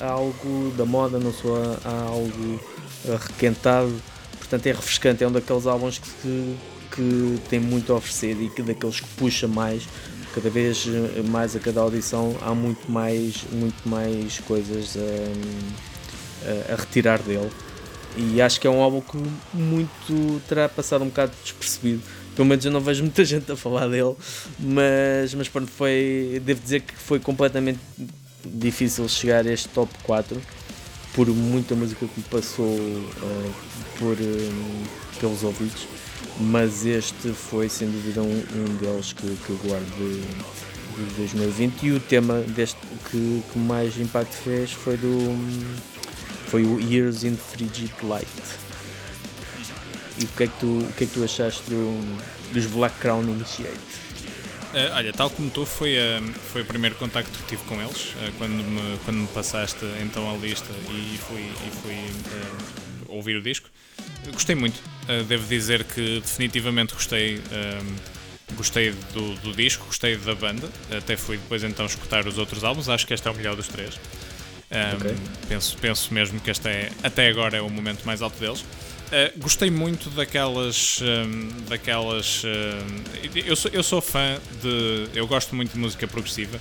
a, 0.00 0.06
a 0.06 0.10
algo 0.10 0.72
da 0.76 0.84
moda, 0.84 1.18
não 1.18 1.32
sou 1.32 1.56
a, 1.56 1.78
a 1.84 2.02
algo 2.02 2.60
requentado, 3.26 3.92
portanto 4.38 4.66
é 4.66 4.72
refrescante, 4.72 5.24
é 5.24 5.28
um 5.28 5.32
daqueles 5.32 5.66
álbuns 5.66 5.98
que, 5.98 6.08
que 6.22 6.56
tem 7.48 7.60
muito 7.60 7.92
a 7.92 7.96
oferecer 7.96 8.36
e 8.40 8.50
que 8.50 8.62
daqueles 8.62 9.00
que 9.00 9.08
puxa 9.16 9.46
mais, 9.46 9.84
cada 10.34 10.50
vez 10.50 10.86
mais 11.28 11.54
a 11.54 11.60
cada 11.60 11.80
audição 11.80 12.36
há 12.42 12.54
muito 12.54 12.90
mais, 12.90 13.44
muito 13.50 13.88
mais 13.88 14.38
coisas 14.40 14.96
a, 14.96 16.70
a, 16.70 16.74
a 16.74 16.76
retirar 16.76 17.20
dele. 17.20 17.50
E 18.16 18.42
acho 18.42 18.60
que 18.60 18.66
é 18.66 18.70
um 18.70 18.82
álbum 18.82 19.00
que 19.00 19.16
muito 19.54 20.42
terá 20.48 20.68
passado 20.68 21.02
um 21.02 21.08
bocado 21.08 21.32
despercebido. 21.42 22.02
Pelo 22.36 22.46
menos 22.46 22.64
eu 22.64 22.70
não 22.70 22.80
vejo 22.80 23.02
muita 23.02 23.24
gente 23.24 23.50
a 23.50 23.56
falar 23.56 23.88
dele, 23.88 24.14
mas, 24.58 25.34
mas 25.34 25.48
pronto, 25.48 25.70
foi, 25.70 26.40
devo 26.44 26.60
dizer 26.60 26.80
que 26.80 26.94
foi 26.94 27.18
completamente 27.18 27.80
difícil 28.44 29.08
chegar 29.08 29.46
a 29.46 29.52
este 29.52 29.68
top 29.68 29.92
4 30.02 30.40
por 31.14 31.28
muita 31.28 31.74
música 31.74 32.06
que 32.06 32.20
me 32.20 32.24
passou 32.24 32.66
uh, 32.66 33.54
por, 33.98 34.16
um, 34.18 34.84
pelos 35.20 35.42
ouvidos 35.42 35.86
mas 36.40 36.84
este 36.86 37.32
foi 37.32 37.68
sem 37.68 37.90
dúvida 37.90 38.22
um, 38.22 38.44
um 38.54 38.76
deles 38.76 39.12
que, 39.12 39.26
que 39.26 39.50
eu 39.50 39.56
guardo 39.64 39.86
de, 39.96 41.04
de 41.04 41.14
2020 41.16 41.82
e 41.82 41.92
o 41.92 42.00
tema 42.00 42.40
deste 42.40 42.78
que, 43.10 43.42
que 43.52 43.58
mais 43.58 43.98
impacto 43.98 44.34
fez 44.34 44.72
foi 44.72 44.96
do 44.96 45.10
foi 46.46 46.64
o 46.64 46.80
Years 46.80 47.24
in 47.24 47.36
Frigid 47.36 47.92
Light 48.02 48.26
e 50.18 50.24
o 50.24 50.28
que 50.28 50.44
é 50.44 50.46
que 50.46 50.58
tu, 50.60 50.78
o 50.78 50.92
que 50.92 51.04
é 51.04 51.06
que 51.06 51.14
tu 51.14 51.24
achaste 51.24 51.62
do, 51.70 52.52
dos 52.52 52.66
Black 52.66 52.96
Crown 52.98 53.22
Initiate? 53.22 54.02
Uh, 54.72 54.94
olha, 54.94 55.12
tal 55.12 55.28
como 55.28 55.50
tu, 55.50 55.66
foi, 55.66 55.96
uh, 55.96 56.32
foi 56.52 56.62
o 56.62 56.64
primeiro 56.64 56.94
contacto 56.96 57.30
que 57.30 57.44
tive 57.44 57.62
com 57.64 57.80
eles, 57.80 58.14
uh, 58.14 58.32
quando, 58.38 58.52
me, 58.52 58.98
quando 59.04 59.18
me 59.18 59.26
passaste 59.28 59.84
então 60.02 60.30
a 60.30 60.36
lista 60.36 60.72
e 60.90 61.18
fui, 61.18 61.40
e 61.40 61.70
fui 61.82 61.96
ouvir 63.08 63.36
o 63.36 63.42
disco. 63.42 63.68
Gostei 64.32 64.54
muito, 64.54 64.80
devo 65.26 65.46
dizer 65.46 65.84
que 65.84 66.20
definitivamente 66.20 66.94
gostei, 66.94 67.40
gostei 68.56 68.92
do, 69.12 69.34
do, 69.36 69.52
disco, 69.52 69.84
gostei 69.86 70.16
da 70.16 70.34
banda, 70.34 70.68
até 70.96 71.16
fui 71.16 71.36
depois 71.36 71.64
então 71.64 71.84
escutar 71.86 72.26
os 72.26 72.38
outros 72.38 72.62
álbuns, 72.62 72.88
acho 72.88 73.06
que 73.06 73.12
este 73.12 73.26
é 73.26 73.30
o 73.30 73.34
melhor 73.34 73.56
dos 73.56 73.68
três. 73.68 73.98
Um, 74.72 74.96
okay. 74.96 75.16
penso, 75.48 75.76
penso 75.78 76.14
mesmo 76.14 76.40
que 76.40 76.50
este 76.50 76.66
é, 76.66 76.90
até 77.02 77.28
agora 77.28 77.58
é 77.58 77.60
o 77.60 77.68
momento 77.68 78.04
mais 78.06 78.22
alto 78.22 78.38
deles. 78.38 78.60
Uh, 78.60 79.38
gostei 79.38 79.70
muito 79.70 80.08
daquelas. 80.08 81.00
Um, 81.02 81.48
daquelas. 81.68 82.42
Um, 82.44 83.28
eu, 83.34 83.54
sou, 83.54 83.70
eu 83.70 83.82
sou 83.82 84.00
fã 84.00 84.38
de. 84.62 85.08
Eu 85.14 85.26
gosto 85.26 85.54
muito 85.54 85.74
de 85.74 85.78
música 85.78 86.08
progressiva. 86.08 86.58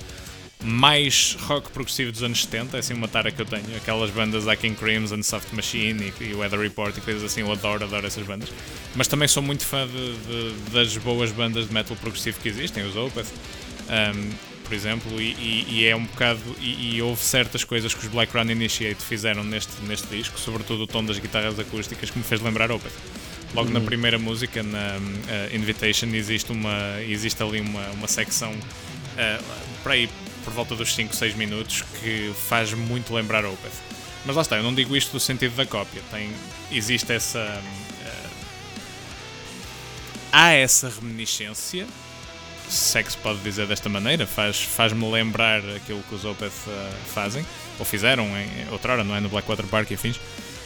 Mais 0.63 1.35
rock 1.41 1.71
progressivo 1.71 2.11
dos 2.11 2.21
anos 2.21 2.43
70, 2.43 2.77
é 2.77 2.79
assim 2.79 2.93
uma 2.93 3.07
tara 3.07 3.31
que 3.31 3.41
eu 3.41 3.45
tenho. 3.45 3.75
Aquelas 3.75 4.11
bandas 4.11 4.45
like 4.45 4.61
King 4.61 4.75
Crimson, 4.75 5.23
Soft 5.23 5.51
Machine 5.53 6.13
e, 6.19 6.23
e 6.23 6.33
Weather 6.35 6.59
Report 6.59 6.95
e 6.95 7.01
coisas 7.01 7.23
assim, 7.23 7.41
eu 7.41 7.51
adoro, 7.51 7.83
adoro 7.83 8.05
essas 8.05 8.25
bandas. 8.25 8.49
Mas 8.95 9.07
também 9.07 9.27
sou 9.27 9.41
muito 9.41 9.65
fã 9.65 9.87
de, 9.87 9.93
de, 9.93 10.71
das 10.71 10.95
boas 10.97 11.31
bandas 11.31 11.67
de 11.67 11.73
metal 11.73 11.97
progressivo 11.97 12.39
que 12.39 12.49
existem, 12.49 12.83
os 12.83 12.95
Opeth. 12.95 13.25
Um, 13.89 14.51
por 14.71 14.75
exemplo, 14.75 15.21
e, 15.21 15.33
e, 15.33 15.65
e 15.69 15.85
é 15.85 15.93
um 15.93 16.05
bocado. 16.05 16.39
E, 16.61 16.95
e, 16.95 17.01
houve 17.01 17.21
certas 17.21 17.65
coisas 17.65 17.93
que 17.93 18.05
os 18.05 18.07
Black 18.07 18.31
Run 18.31 18.49
Initiate 18.49 19.01
fizeram 19.03 19.43
neste, 19.43 19.73
neste 19.81 20.07
disco, 20.07 20.39
sobretudo 20.39 20.83
o 20.83 20.87
tom 20.87 21.03
das 21.03 21.19
guitarras 21.19 21.59
acústicas, 21.59 22.09
que 22.09 22.17
me 22.17 22.23
fez 22.23 22.39
lembrar 22.39 22.71
Opeth. 22.71 22.89
Logo 23.53 23.67
uhum. 23.67 23.73
na 23.73 23.81
primeira 23.81 24.17
música, 24.17 24.63
na 24.63 24.97
uh, 24.97 25.55
Invitation, 25.55 26.07
existe, 26.13 26.53
uma, 26.53 27.01
existe 27.01 27.43
ali 27.43 27.59
uma, 27.59 27.85
uma 27.89 28.07
secção 28.07 28.53
uh, 28.53 29.43
para 29.83 29.93
aí 29.93 30.09
por 30.43 30.53
volta 30.53 30.75
dos 30.75 30.93
5, 30.93 31.15
6 31.15 31.35
minutos 31.35 31.83
que 31.99 32.33
faz 32.47 32.73
muito 32.73 33.13
lembrar 33.13 33.45
Opeth. 33.45 33.71
Mas 34.25 34.35
lá 34.35 34.41
está, 34.41 34.57
eu 34.57 34.63
não 34.63 34.73
digo 34.73 34.95
isto 34.95 35.11
do 35.11 35.19
sentido 35.19 35.55
da 35.55 35.65
cópia. 35.65 36.01
Tem, 36.11 36.31
existe 36.71 37.11
essa. 37.11 37.39
Uh, 37.39 38.29
há 40.31 40.51
essa 40.51 40.89
reminiscência 40.89 41.87
se 42.71 42.97
é 42.97 43.03
que 43.03 43.11
se 43.11 43.17
pode 43.17 43.39
dizer 43.39 43.67
desta 43.67 43.89
maneira, 43.89 44.25
faz-me 44.25 44.65
faz 44.65 44.93
lembrar 44.93 45.59
aquilo 45.75 46.01
que 46.03 46.15
os 46.15 46.23
Opeth 46.23 46.47
uh, 46.47 46.93
fazem, 47.13 47.45
ou 47.77 47.83
fizeram 47.85 48.25
em 48.37 48.71
outra 48.71 48.93
hora, 48.93 49.03
não 49.03 49.13
é? 49.13 49.19
No 49.19 49.27
Blackwater 49.27 49.65
Park 49.65 49.91
e 49.91 49.95
afins, 49.95 50.19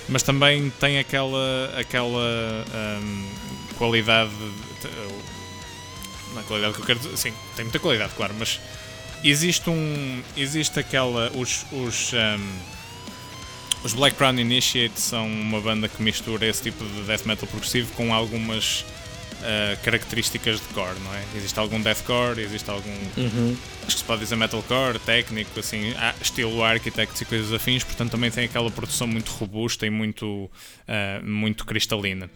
mas 0.07 0.21
também 0.21 0.69
tem 0.79 0.99
aquela, 0.99 1.73
aquela 1.75 2.65
um, 3.01 3.29
qualidade, 3.75 4.31
na 6.35 6.43
qualidade 6.43 6.75
que 6.75 6.81
eu 6.81 6.85
quero 6.85 6.99
dizer, 6.99 7.17
sim, 7.17 7.33
tem 7.55 7.65
muita 7.65 7.79
qualidade, 7.79 8.13
claro, 8.15 8.35
mas 8.37 8.59
existe 9.29 9.69
um, 9.69 10.21
existe 10.37 10.79
aquela, 10.79 11.31
os, 11.35 11.65
os 11.71 12.13
um, 12.13 12.75
os 13.83 13.93
Black 13.93 14.17
Crown 14.17 14.39
Initiate 14.39 14.99
são 14.99 15.27
uma 15.27 15.61
banda 15.61 15.87
que 15.87 16.01
mistura 16.01 16.45
esse 16.47 16.63
tipo 16.63 16.83
de 16.83 17.01
death 17.03 17.25
metal 17.25 17.47
progressivo 17.47 17.91
com 17.93 18.13
algumas 18.13 18.81
uh, 18.81 19.83
características 19.83 20.59
de 20.59 20.67
core, 20.73 20.99
não 21.03 21.13
é? 21.13 21.23
Existe 21.35 21.59
algum 21.59 21.79
deathcore, 21.79 22.41
existe 22.41 22.67
algum. 22.67 22.89
Uhum. 23.15 23.55
Acho 23.85 23.95
que 23.95 24.01
se 24.01 24.03
pode 24.03 24.21
dizer 24.21 24.35
metalcore, 24.35 24.97
técnico, 24.99 25.59
assim, 25.59 25.93
estilo 26.19 26.63
Architects 26.63 27.21
e 27.21 27.25
coisas 27.25 27.53
afins, 27.53 27.83
portanto 27.83 28.09
também 28.09 28.31
tem 28.31 28.45
aquela 28.45 28.71
produção 28.71 29.05
muito 29.05 29.31
robusta 29.33 29.85
e 29.85 29.91
muito, 29.91 30.25
uh, 30.25 31.23
muito 31.23 31.63
cristalina. 31.63 32.27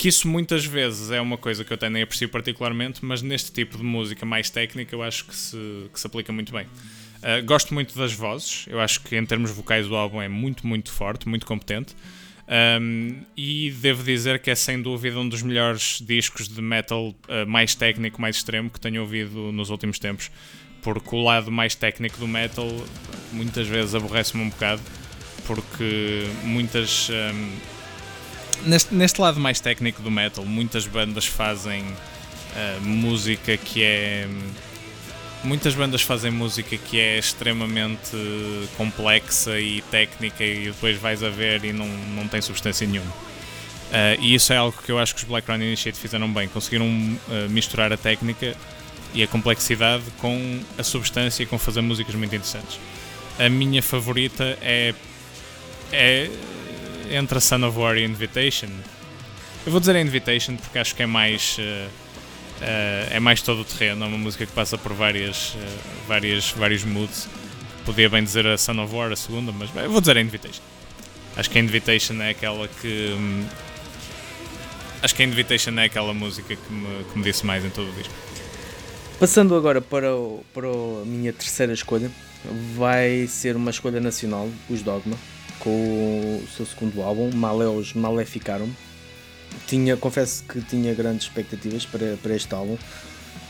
Que 0.00 0.08
isso 0.08 0.26
muitas 0.26 0.64
vezes 0.64 1.10
é 1.10 1.20
uma 1.20 1.36
coisa 1.36 1.62
que 1.62 1.70
eu 1.70 1.74
até 1.74 1.90
nem 1.90 2.02
aprecio 2.02 2.26
particularmente, 2.26 3.04
mas 3.04 3.20
neste 3.20 3.52
tipo 3.52 3.76
de 3.76 3.84
música 3.84 4.24
mais 4.24 4.48
técnica 4.48 4.94
eu 4.94 5.02
acho 5.02 5.26
que 5.26 5.36
se, 5.36 5.58
que 5.92 6.00
se 6.00 6.06
aplica 6.06 6.32
muito 6.32 6.50
bem. 6.54 6.64
Uh, 6.64 7.44
gosto 7.44 7.74
muito 7.74 7.94
das 7.98 8.10
vozes, 8.14 8.64
eu 8.66 8.80
acho 8.80 9.02
que 9.02 9.14
em 9.14 9.26
termos 9.26 9.50
vocais 9.50 9.86
o 9.86 9.94
álbum 9.94 10.22
é 10.22 10.26
muito, 10.26 10.66
muito 10.66 10.90
forte, 10.90 11.28
muito 11.28 11.44
competente. 11.44 11.94
Um, 12.80 13.20
e 13.36 13.72
devo 13.72 14.02
dizer 14.02 14.38
que 14.38 14.50
é 14.50 14.54
sem 14.54 14.80
dúvida 14.80 15.20
um 15.20 15.28
dos 15.28 15.42
melhores 15.42 16.00
discos 16.00 16.48
de 16.48 16.62
metal 16.62 17.08
uh, 17.08 17.46
mais 17.46 17.74
técnico, 17.74 18.22
mais 18.22 18.36
extremo 18.36 18.70
que 18.70 18.80
tenho 18.80 19.02
ouvido 19.02 19.52
nos 19.52 19.68
últimos 19.68 19.98
tempos. 19.98 20.30
Porque 20.80 21.14
o 21.14 21.22
lado 21.22 21.52
mais 21.52 21.74
técnico 21.74 22.16
do 22.16 22.26
metal 22.26 22.74
muitas 23.32 23.68
vezes 23.68 23.94
aborrece-me 23.94 24.44
um 24.44 24.48
bocado, 24.48 24.80
porque 25.46 26.22
muitas. 26.42 27.10
Um, 27.10 27.79
neste, 28.64 28.94
neste 28.94 29.20
lado 29.20 29.40
mais 29.40 29.60
técnico 29.60 30.02
do 30.02 30.10
metal, 30.10 30.44
muitas 30.44 30.86
bandas 30.86 31.26
fazem 31.26 31.82
uh, 31.82 32.80
música 32.80 33.56
que 33.56 33.82
é. 33.82 34.28
Muitas 35.42 35.74
bandas 35.74 36.02
fazem 36.02 36.30
música 36.30 36.76
que 36.76 37.00
é 37.00 37.18
extremamente 37.18 38.14
complexa 38.76 39.58
e 39.58 39.80
técnica 39.90 40.44
e 40.44 40.66
depois 40.66 40.98
vais 40.98 41.22
a 41.22 41.30
ver 41.30 41.64
e 41.64 41.72
não, 41.72 41.88
não 42.14 42.28
tem 42.28 42.42
substância 42.42 42.86
nenhuma. 42.86 43.10
Uh, 43.10 44.20
e 44.20 44.34
isso 44.34 44.52
é 44.52 44.56
algo 44.58 44.76
que 44.84 44.92
eu 44.92 44.98
acho 44.98 45.14
que 45.14 45.22
os 45.22 45.26
Black 45.26 45.50
Run 45.50 45.56
Initiate 45.56 45.98
fizeram 45.98 46.30
bem. 46.30 46.46
Conseguiram 46.48 46.86
uh, 46.86 47.48
misturar 47.48 47.90
a 47.90 47.96
técnica 47.96 48.54
e 49.14 49.22
a 49.22 49.26
complexidade 49.26 50.04
com 50.18 50.60
a 50.78 50.82
substância 50.82 51.42
e 51.42 51.46
com 51.46 51.58
fazer 51.58 51.80
músicas 51.80 52.14
muito 52.14 52.34
interessantes. 52.34 52.78
A 53.38 53.48
minha 53.48 53.82
favorita 53.82 54.58
é, 54.60 54.94
é 55.90 56.30
entre 57.10 57.38
a 57.38 57.40
Son 57.40 57.64
of 57.66 57.78
War 57.78 57.96
e 57.96 58.04
Invitation. 58.04 58.68
Eu 59.66 59.72
vou 59.72 59.80
dizer 59.80 59.96
a 59.96 60.00
Invitation 60.00 60.56
porque 60.56 60.78
acho 60.78 60.94
que 60.94 61.02
é 61.02 61.06
mais. 61.06 61.56
Uh, 61.58 62.10
Uh, 62.60 63.08
é 63.10 63.18
mais 63.18 63.40
todo 63.40 63.62
o 63.62 63.64
terreno, 63.64 64.04
é 64.04 64.08
uma 64.08 64.18
música 64.18 64.44
que 64.44 64.52
passa 64.52 64.76
por 64.76 64.92
várias, 64.92 65.54
uh, 65.54 65.58
várias, 66.06 66.50
vários 66.50 66.84
moods. 66.84 67.26
Podia 67.86 68.06
bem 68.10 68.22
dizer 68.22 68.46
a 68.46 68.58
Son 68.58 68.78
of 68.82 68.94
War, 68.94 69.10
a 69.10 69.16
segunda, 69.16 69.50
mas 69.50 69.70
bem, 69.70 69.84
eu 69.84 69.90
vou 69.90 69.98
dizer 69.98 70.18
a 70.18 70.20
Invitation. 70.20 70.60
Acho 71.36 71.48
que 71.48 71.58
a 71.58 71.62
Invitation 71.62 72.20
é 72.20 72.30
aquela 72.30 72.68
que. 72.68 73.14
Hum, 73.16 73.46
acho 75.02 75.14
que 75.14 75.22
a 75.22 75.24
Invitation 75.24 75.70
é 75.78 75.84
aquela 75.84 76.12
música 76.12 76.54
que 76.54 76.72
me, 76.72 77.04
que 77.04 77.18
me 77.18 77.24
disse 77.24 77.46
mais 77.46 77.64
em 77.64 77.70
todo 77.70 77.88
o 77.88 77.92
disco. 77.92 78.12
Passando 79.18 79.54
agora 79.54 79.80
para, 79.80 80.14
o, 80.14 80.44
para 80.52 80.68
a 80.68 81.04
minha 81.06 81.32
terceira 81.32 81.72
escolha, 81.72 82.10
vai 82.76 83.26
ser 83.26 83.56
uma 83.56 83.70
escolha 83.70 84.00
nacional, 84.00 84.50
os 84.68 84.82
Dogma, 84.82 85.16
com 85.60 86.42
o 86.42 86.48
seu 86.56 86.66
segundo 86.66 87.00
álbum, 87.02 87.30
Maleus 87.32 87.94
Maleficarum 87.94 88.70
tinha, 89.66 89.96
confesso 89.96 90.44
que 90.44 90.60
tinha 90.62 90.94
grandes 90.94 91.26
expectativas 91.26 91.86
para, 91.86 92.16
para 92.22 92.34
este 92.34 92.52
álbum, 92.54 92.76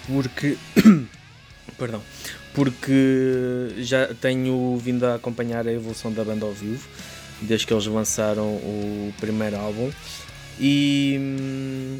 porque. 0.07 0.57
perdão. 1.79 2.03
Porque 2.53 3.73
já 3.79 4.13
tenho 4.15 4.77
vindo 4.77 5.05
a 5.07 5.15
acompanhar 5.15 5.67
a 5.67 5.73
evolução 5.73 6.13
da 6.13 6.25
banda 6.25 6.45
ao 6.45 6.53
vivo, 6.53 6.87
desde 7.41 7.67
que 7.67 7.73
eles 7.73 7.87
lançaram 7.87 8.45
o 8.45 9.15
primeiro 9.21 9.57
álbum, 9.57 9.91
e. 10.59 11.99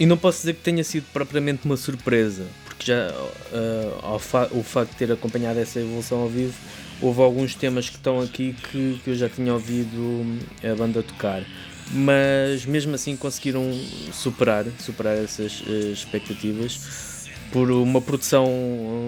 E 0.00 0.06
não 0.06 0.16
posso 0.16 0.38
dizer 0.38 0.54
que 0.54 0.62
tenha 0.62 0.82
sido 0.82 1.04
propriamente 1.12 1.64
uma 1.64 1.76
surpresa, 1.76 2.46
porque 2.64 2.86
já 2.86 3.12
uh, 3.12 4.18
fa 4.18 4.48
o 4.50 4.62
facto 4.62 4.92
de 4.92 4.96
ter 4.96 5.12
acompanhado 5.12 5.60
essa 5.60 5.78
evolução 5.78 6.22
ao 6.22 6.28
vivo, 6.28 6.54
houve 7.02 7.20
alguns 7.20 7.54
temas 7.54 7.90
que 7.90 7.96
estão 7.96 8.20
aqui 8.20 8.54
que, 8.70 9.00
que 9.02 9.10
eu 9.10 9.14
já 9.14 9.28
tinha 9.28 9.52
ouvido 9.52 10.38
a 10.62 10.74
banda 10.74 11.02
tocar. 11.02 11.42
Mas 11.90 12.64
mesmo 12.64 12.94
assim 12.94 13.16
conseguiram 13.16 13.70
superar, 14.12 14.64
superar 14.78 15.18
essas 15.18 15.60
uh, 15.60 15.92
expectativas 15.92 17.20
por 17.52 17.70
uma 17.70 18.00
produção 18.00 18.48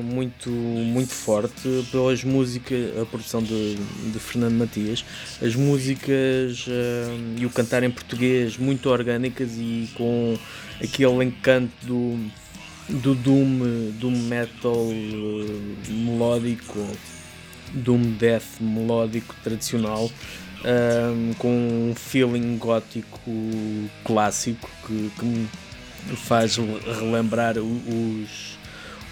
muito, 0.05 0.51
muito 0.51 1.15
forte, 1.15 1.87
pelas 1.91 2.23
músicas, 2.23 2.99
a 3.01 3.07
produção 3.07 3.43
de, 3.43 3.77
de 3.77 4.19
Fernando 4.19 4.53
Matias, 4.53 5.03
as 5.43 5.55
músicas 5.55 6.67
uh, 6.67 7.41
e 7.41 7.47
o 7.47 7.51
cantar 7.51 7.83
em 7.83 7.91
português 7.91 8.59
muito 8.59 8.91
orgânicas 8.91 9.53
e 9.57 9.89
com 9.95 10.37
aquele 10.83 11.25
encanto 11.25 11.73
do, 11.83 12.19
do 12.91 13.15
Doom, 13.15 13.93
Doom 13.99 14.19
Metal 14.29 14.77
uh, 14.77 15.73
melódico, 15.89 16.87
Doom 17.75 18.13
Death 18.13 18.61
melódico 18.61 19.35
tradicional 19.43 20.11
um, 20.65 21.35
com 21.35 21.49
um 21.91 21.95
feeling 21.95 22.57
gótico 22.57 23.31
clássico 24.05 24.71
que, 24.87 25.11
que 25.19 25.25
me 25.25 25.49
faz 26.17 26.57
relembrar 26.57 27.59
os, 27.59 28.59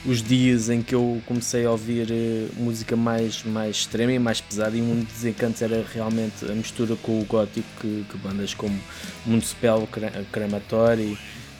os 0.05 0.23
dias 0.23 0.69
em 0.69 0.83
que 0.83 0.95
eu 0.95 1.23
comecei 1.27 1.65
a 1.65 1.71
ouvir 1.71 2.09
eh, 2.11 2.49
música 2.57 2.97
mais, 2.97 3.43
mais 3.45 3.77
extrema 3.77 4.13
e 4.13 4.19
mais 4.19 4.41
pesada. 4.41 4.77
E 4.77 4.83
um 4.83 5.01
dos 5.01 5.25
encantos 5.25 5.63
era 5.63 5.85
realmente 5.95 6.45
a 6.45 6.55
mistura 6.55 6.97
com 6.97 7.21
o 7.21 7.25
gótico 7.25 7.67
que, 7.81 8.05
que 8.11 8.17
bandas 8.19 8.53
como 8.55 8.79
Municipal, 9.25 9.89
Crematori 10.31 11.19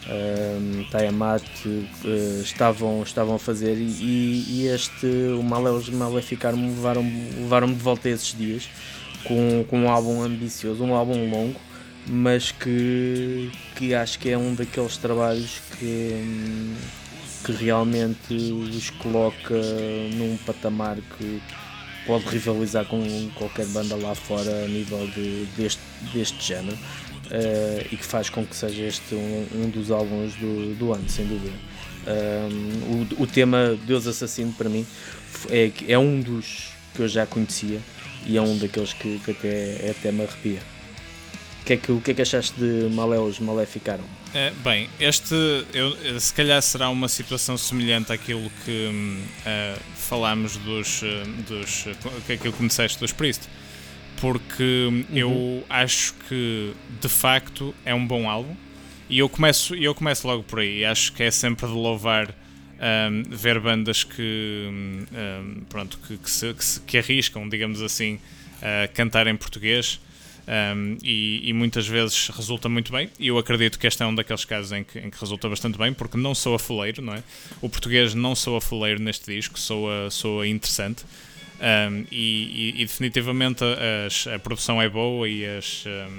um, 0.09 0.81
uh, 1.69 2.43
estavam, 2.43 3.03
estavam 3.03 3.37
a 3.37 3.39
fazer 3.39 3.77
e, 3.77 4.45
e 4.49 4.67
este 4.67 5.07
o 5.07 5.43
Maleus 5.43 5.89
Maleficar 5.89 6.57
me 6.57 6.69
levaram, 6.69 7.03
levaram 7.37 7.69
de 7.69 7.79
volta 7.79 8.09
a 8.09 8.11
esses 8.11 8.37
dias 8.37 8.69
com, 9.25 9.65
com 9.69 9.81
um 9.81 9.89
álbum 9.89 10.23
ambicioso, 10.23 10.83
um 10.83 10.95
álbum 10.95 11.31
longo, 11.31 11.61
mas 12.07 12.51
que, 12.51 13.51
que 13.77 13.95
acho 13.95 14.19
que 14.19 14.31
é 14.31 14.39
um 14.39 14.55
daqueles 14.55 14.97
trabalhos 14.97 15.61
que, 15.79 16.75
que 17.45 17.53
realmente 17.53 18.35
os 18.35 18.91
coloca 18.91 19.55
num 20.15 20.37
patamar 20.45 20.97
que 21.17 21.41
pode 22.05 22.25
rivalizar 22.25 22.85
com 22.87 23.31
qualquer 23.37 23.67
banda 23.67 23.95
lá 23.95 24.15
fora 24.15 24.65
a 24.65 24.69
nível 24.69 25.07
de, 25.09 25.47
deste, 25.57 25.81
deste 26.13 26.43
género 26.45 26.77
uh, 27.33 27.87
e 27.91 27.97
que 27.97 28.05
faz 28.05 28.29
com 28.29 28.47
que 28.47 28.55
seja 28.55 28.85
este 28.85 29.15
um, 29.15 29.47
um 29.55 29.71
dos 29.71 29.91
álbuns 29.91 30.35
do, 30.35 30.75
do 30.75 30.93
ano, 30.93 31.09
sem 31.09 31.27
dúvida. 31.27 31.57
Um, 32.07 33.17
o, 33.19 33.23
o 33.23 33.27
tema 33.27 33.79
Deus 33.87 34.07
Assassino 34.07 34.53
para 34.53 34.69
mim 34.69 34.85
é, 35.49 35.71
é 35.89 35.99
um 35.99 36.21
dos 36.21 36.71
que 36.95 37.01
eu 37.01 37.09
já 37.09 37.25
conhecia 37.27 37.81
e 38.27 38.37
é 38.37 38.43
um 38.43 38.59
daqueles 38.59 38.93
que, 38.93 39.19
que 39.21 39.31
até, 39.31 39.91
até 39.91 40.13
me 40.13 40.25
arrepia. 40.25 40.61
O 41.63 41.65
que, 41.65 41.73
é 41.75 41.77
que, 41.77 41.93
o 41.93 42.01
que 42.01 42.11
é 42.11 42.15
que 42.15 42.23
achaste 42.23 42.55
de 42.59 42.89
Maléus 42.93 43.39
Maleficaram? 43.39 44.05
É, 44.35 44.51
bem, 44.65 44.89
este 44.99 45.35
eu, 45.73 46.19
se 46.19 46.33
calhar 46.33 46.61
será 46.61 46.89
uma 46.89 47.07
situação 47.07 47.57
semelhante 47.57 48.13
àquilo 48.13 48.51
que 48.65 48.89
uh, 48.89 49.81
falámos 49.95 50.57
dos, 50.57 51.03
dos 51.47 51.87
uh, 51.87 52.33
aquilo 52.33 52.53
que 52.53 52.63
me 52.63 52.69
disseste 52.69 52.99
dos 52.99 53.13
Priest, 53.13 53.43
porque 54.23 54.87
uhum. 54.89 55.05
eu 55.11 55.65
acho 55.69 56.15
que 56.29 56.73
de 57.01 57.09
facto 57.09 57.75
é 57.85 57.93
um 57.93 58.07
bom 58.07 58.31
álbum 58.31 58.55
e 59.11 59.19
eu 59.19 59.29
começo, 59.29 59.75
eu 59.75 59.93
começo 59.97 60.29
logo 60.29 60.45
por 60.45 60.61
aí. 60.61 60.85
Acho 60.85 61.13
que 61.13 61.25
é 61.25 61.31
sempre 61.31 61.67
de 61.67 61.73
louvar 61.73 62.29
um, 62.31 63.25
ver 63.29 63.59
bandas 63.59 64.05
que, 64.05 64.69
um, 64.71 65.65
pronto, 65.69 65.99
que, 66.07 66.17
que, 66.17 66.31
se, 66.31 66.55
que, 66.55 66.65
se, 66.65 66.81
que, 66.83 66.99
arriscam, 66.99 67.49
digamos 67.49 67.83
assim, 67.83 68.21
a 68.63 68.87
cantar 68.87 69.27
em 69.27 69.35
português. 69.35 70.01
Um, 70.47 70.99
e, 71.03 71.49
e, 71.49 71.53
muitas 71.53 71.89
vezes 71.89 72.29
resulta 72.29 72.69
muito 72.69 72.93
bem. 72.93 73.11
E 73.19 73.27
eu 73.27 73.39
acredito 73.39 73.77
que 73.77 73.89
este 73.89 74.05
é 74.05 74.07
um 74.07 74.15
daqueles 74.15 74.45
casos 74.45 74.71
em 74.71 74.85
que, 74.85 75.01
em 75.01 75.11
que 75.11 75.21
resulta 75.21 75.49
bastante 75.49 75.77
bem, 75.77 75.93
porque 75.93 76.17
não 76.17 76.33
sou 76.33 76.55
a 76.55 76.61
fuleiro, 76.61 77.03
não 77.03 77.15
é? 77.15 77.25
O 77.61 77.69
português 77.69 78.15
não 78.15 78.37
sou 78.37 78.57
a 78.57 78.61
fuleiro 78.61 79.03
neste 79.03 79.35
disco, 79.35 79.59
sou 79.59 79.91
a, 79.91 80.11
sou 80.11 80.43
a 80.43 80.47
interessante. 80.47 81.05
Um, 81.63 82.05
e, 82.11 82.75
e, 82.83 82.85
definitivamente 82.85 83.63
a, 83.63 84.39
produção 84.41 84.83
é 84.83 84.89
boa 84.89 85.29
e 85.29 85.47
as, 85.47 85.85
um, 85.87 86.19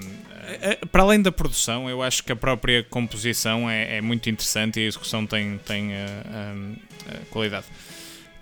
a, 0.82 0.86
para 0.88 1.04
além 1.04 1.22
da 1.22 1.34
produção, 1.34 1.90
eu 1.90 2.02
acho 2.02 2.24
que 2.24 2.32
a 2.32 2.36
própria 2.36 2.82
composição 2.82 3.70
é, 3.70 3.98
é 3.98 4.02
muito 4.02 4.30
interessante 4.30 4.80
e 4.80 4.86
a 4.86 4.88
execução 4.88 5.26
tem, 5.26 5.58
tem 5.58 5.90
uh, 5.92 7.26
qualidade. 7.30 7.66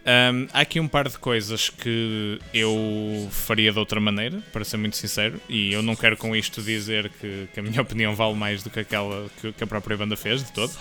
Um, 0.03 0.47
há 0.53 0.61
aqui 0.61 0.79
um 0.79 0.87
par 0.87 1.07
de 1.07 1.17
coisas 1.17 1.69
que 1.71 2.39
eu 2.53 3.27
faria 3.31 3.71
de 3.71 3.79
outra 3.79 3.99
maneira, 3.99 4.39
para 4.53 4.63
ser 4.63 4.77
muito 4.77 4.95
sincero, 4.95 5.41
e 5.49 5.73
eu 5.73 5.81
não 5.81 5.95
quero 5.95 6.15
com 6.17 6.35
isto 6.35 6.61
dizer 6.61 7.09
que, 7.19 7.47
que 7.51 7.59
a 7.59 7.63
minha 7.63 7.81
opinião 7.81 8.15
vale 8.15 8.35
mais 8.35 8.61
do 8.61 8.69
que 8.69 8.79
aquela 8.79 9.27
que, 9.41 9.51
que, 9.53 9.63
a 9.63 9.67
própria 9.67 9.97
banda 9.97 10.15
fez, 10.15 10.43
de 10.43 10.51
todo. 10.51 10.71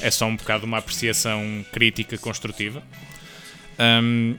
É 0.00 0.10
só 0.10 0.26
um 0.26 0.34
bocado 0.34 0.66
uma 0.66 0.78
apreciação 0.78 1.64
crítica 1.72 2.18
construtiva. 2.18 2.82
Um, 3.78 4.36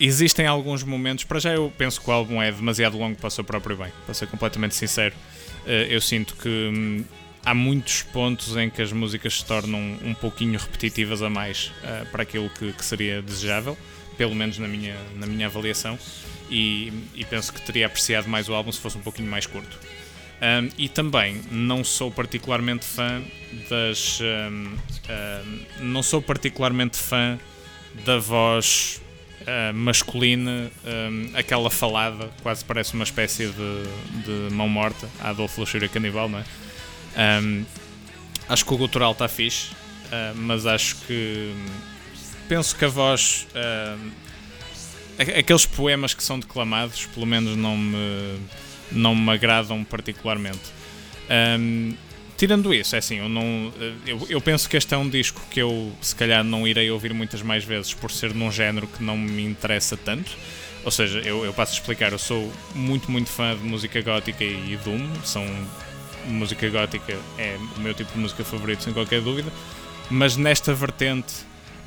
existem 0.00 0.46
alguns 0.46 0.82
momentos, 0.82 1.24
para 1.24 1.38
já 1.38 1.52
eu 1.54 1.72
penso 1.76 2.00
que 2.00 2.08
o 2.08 2.12
álbum 2.12 2.42
é 2.42 2.50
demasiado 2.50 2.98
longo 2.98 3.16
para 3.16 3.28
o 3.28 3.30
seu 3.30 3.44
próprio 3.44 3.76
bem, 3.76 3.92
para 4.04 4.14
ser 4.14 4.26
completamente 4.26 4.74
sincero. 4.74 5.14
Eh, 5.66 5.88
eu 5.90 6.00
sinto 6.00 6.34
que 6.34 6.48
hum, 6.48 7.04
há 7.44 7.54
muitos 7.54 8.02
pontos 8.02 8.56
em 8.56 8.70
que 8.70 8.80
as 8.82 8.92
músicas 8.92 9.38
se 9.38 9.44
tornam 9.44 9.98
um 10.04 10.14
pouquinho 10.14 10.58
repetitivas 10.58 11.22
a 11.22 11.30
mais 11.30 11.72
uh, 11.82 12.06
para 12.10 12.22
aquilo 12.22 12.48
que, 12.50 12.72
que, 12.72 12.84
seria 12.84 13.20
desejável, 13.20 13.76
pelo 14.16 14.34
menos 14.34 14.58
na 14.58 14.68
minha, 14.68 14.96
na 15.16 15.26
minha 15.26 15.46
avaliação, 15.46 15.98
e, 16.50 16.92
e, 17.14 17.24
penso 17.24 17.52
que 17.52 17.60
teria 17.62 17.86
apreciado 17.86 18.28
mais 18.28 18.48
o 18.48 18.54
álbum 18.54 18.70
se 18.70 18.78
fosse 18.78 18.98
um 18.98 19.00
pouquinho 19.00 19.30
mais 19.30 19.46
curto. 19.46 19.78
Um, 20.42 20.68
e 20.76 20.88
também 20.88 21.40
não 21.50 21.84
sou 21.84 22.10
particularmente 22.10 22.84
fã 22.84 23.22
das. 23.70 24.20
Um, 24.20 24.74
um, 24.74 25.60
não 25.80 26.02
sou 26.02 26.20
particularmente 26.20 26.98
fã 26.98 27.38
da 28.04 28.18
voz 28.18 29.00
uh, 29.42 29.74
masculina, 29.74 30.70
aquela 31.34 31.70
falada, 31.70 32.30
quase 32.42 32.64
parece 32.64 32.94
uma 32.94 33.04
espécie 33.04 33.46
de, 33.46 34.48
de 34.48 34.54
mão 34.54 34.68
morta, 34.68 35.08
a 35.20 35.30
Adolfo 35.30 35.60
Luxúria 35.60 35.88
Canibal, 35.88 36.28
não 36.28 36.38
é? 36.38 36.44
Um, 37.16 37.64
acho 38.48 38.64
que 38.64 38.74
o 38.74 38.76
gutural 38.76 39.12
está 39.12 39.28
fixe, 39.28 39.72
uh, 39.72 40.36
mas 40.36 40.66
acho 40.66 40.96
que. 41.06 41.54
Penso 42.48 42.76
que 42.76 42.84
a 42.84 42.88
voz. 42.88 43.46
Uh, 43.54 44.10
aqueles 45.18 45.66
poemas 45.66 46.14
que 46.14 46.22
são 46.22 46.38
declamados, 46.38 47.06
pelo 47.06 47.26
menos, 47.26 47.56
não 47.56 47.76
me, 47.76 48.40
não 48.90 49.14
me 49.14 49.30
agradam 49.30 49.84
particularmente. 49.84 50.72
Um, 51.58 51.94
tirando 52.42 52.74
isso, 52.74 52.96
é 52.96 52.98
assim, 52.98 53.18
eu, 53.18 53.28
não, 53.28 53.72
eu, 54.04 54.26
eu, 54.28 54.40
penso 54.40 54.68
que 54.68 54.76
este 54.76 54.92
é 54.92 54.96
um 54.96 55.08
disco 55.08 55.40
que 55.48 55.62
eu 55.62 55.92
se 56.00 56.12
calhar 56.12 56.42
não 56.42 56.66
irei 56.66 56.90
ouvir 56.90 57.14
muitas 57.14 57.40
mais 57.40 57.62
vezes 57.62 57.94
por 57.94 58.10
ser 58.10 58.34
num 58.34 58.50
género 58.50 58.88
que 58.88 59.00
não 59.00 59.16
me 59.16 59.44
interessa 59.44 59.96
tanto. 59.96 60.32
Ou 60.84 60.90
seja, 60.90 61.20
eu, 61.20 61.44
eu 61.44 61.54
passo 61.54 61.70
a 61.70 61.74
explicar, 61.76 62.10
eu 62.10 62.18
sou 62.18 62.52
muito, 62.74 63.08
muito 63.12 63.30
fã 63.30 63.56
de 63.56 63.62
música 63.62 64.02
gótica 64.02 64.42
e 64.42 64.76
Doom, 64.84 65.08
são 65.24 65.46
música 66.26 66.68
gótica 66.68 67.16
é 67.38 67.56
o 67.76 67.80
meu 67.80 67.94
tipo 67.94 68.12
de 68.12 68.18
música 68.18 68.42
favorito, 68.42 68.82
sem 68.82 68.92
qualquer 68.92 69.20
dúvida, 69.20 69.52
mas 70.10 70.36
nesta 70.36 70.74
vertente, 70.74 71.32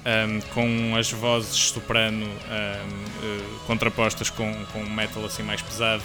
um, 0.06 0.39
com 0.53 0.95
as 0.95 1.12
vozes 1.12 1.53
soprano 1.53 2.26
um, 2.26 2.30
uh, 2.30 3.60
contrapostas 3.68 4.30
com, 4.30 4.53
com 4.72 4.86
metal 4.86 5.26
assim 5.26 5.43
mais 5.43 5.62
pesado, 5.62 6.03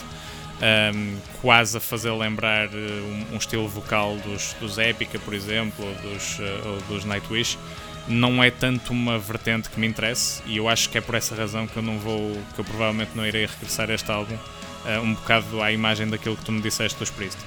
um, 0.60 1.16
quase 1.40 1.76
a 1.76 1.80
fazer 1.80 2.10
lembrar 2.12 2.68
uh, 2.68 2.76
um, 2.76 3.34
um, 3.34 3.36
estilo 3.36 3.68
vocal 3.68 4.16
dos, 4.16 4.54
dos 4.60 4.78
Epica, 4.78 5.18
por 5.18 5.34
exemplo, 5.34 5.84
ou 5.84 5.94
dos, 6.10 6.38
uh, 6.38 6.68
ou 6.68 6.80
dos 6.82 7.04
Nightwish, 7.04 7.58
não 8.08 8.42
é 8.42 8.50
tanto 8.50 8.92
uma 8.92 9.18
vertente 9.18 9.70
que 9.70 9.78
me 9.78 9.86
interesse 9.86 10.42
e 10.46 10.56
eu 10.56 10.68
acho 10.68 10.88
que 10.88 10.98
é 10.98 11.00
por 11.00 11.14
essa 11.14 11.34
razão 11.34 11.66
que 11.66 11.76
eu 11.76 11.82
não 11.82 11.98
vou, 11.98 12.36
que 12.54 12.60
eu 12.60 12.64
provavelmente 12.64 13.12
não 13.14 13.26
irei 13.26 13.46
regressar 13.46 13.90
a 13.90 13.94
este 13.94 14.10
álbum, 14.10 14.34
uh, 14.34 15.00
um 15.02 15.14
bocado 15.14 15.62
à 15.62 15.72
imagem 15.72 16.08
daquilo 16.08 16.36
que 16.36 16.44
tu 16.44 16.52
me 16.52 16.60
disseste 16.60 16.98
dos 16.98 17.10
Priest. 17.10 17.38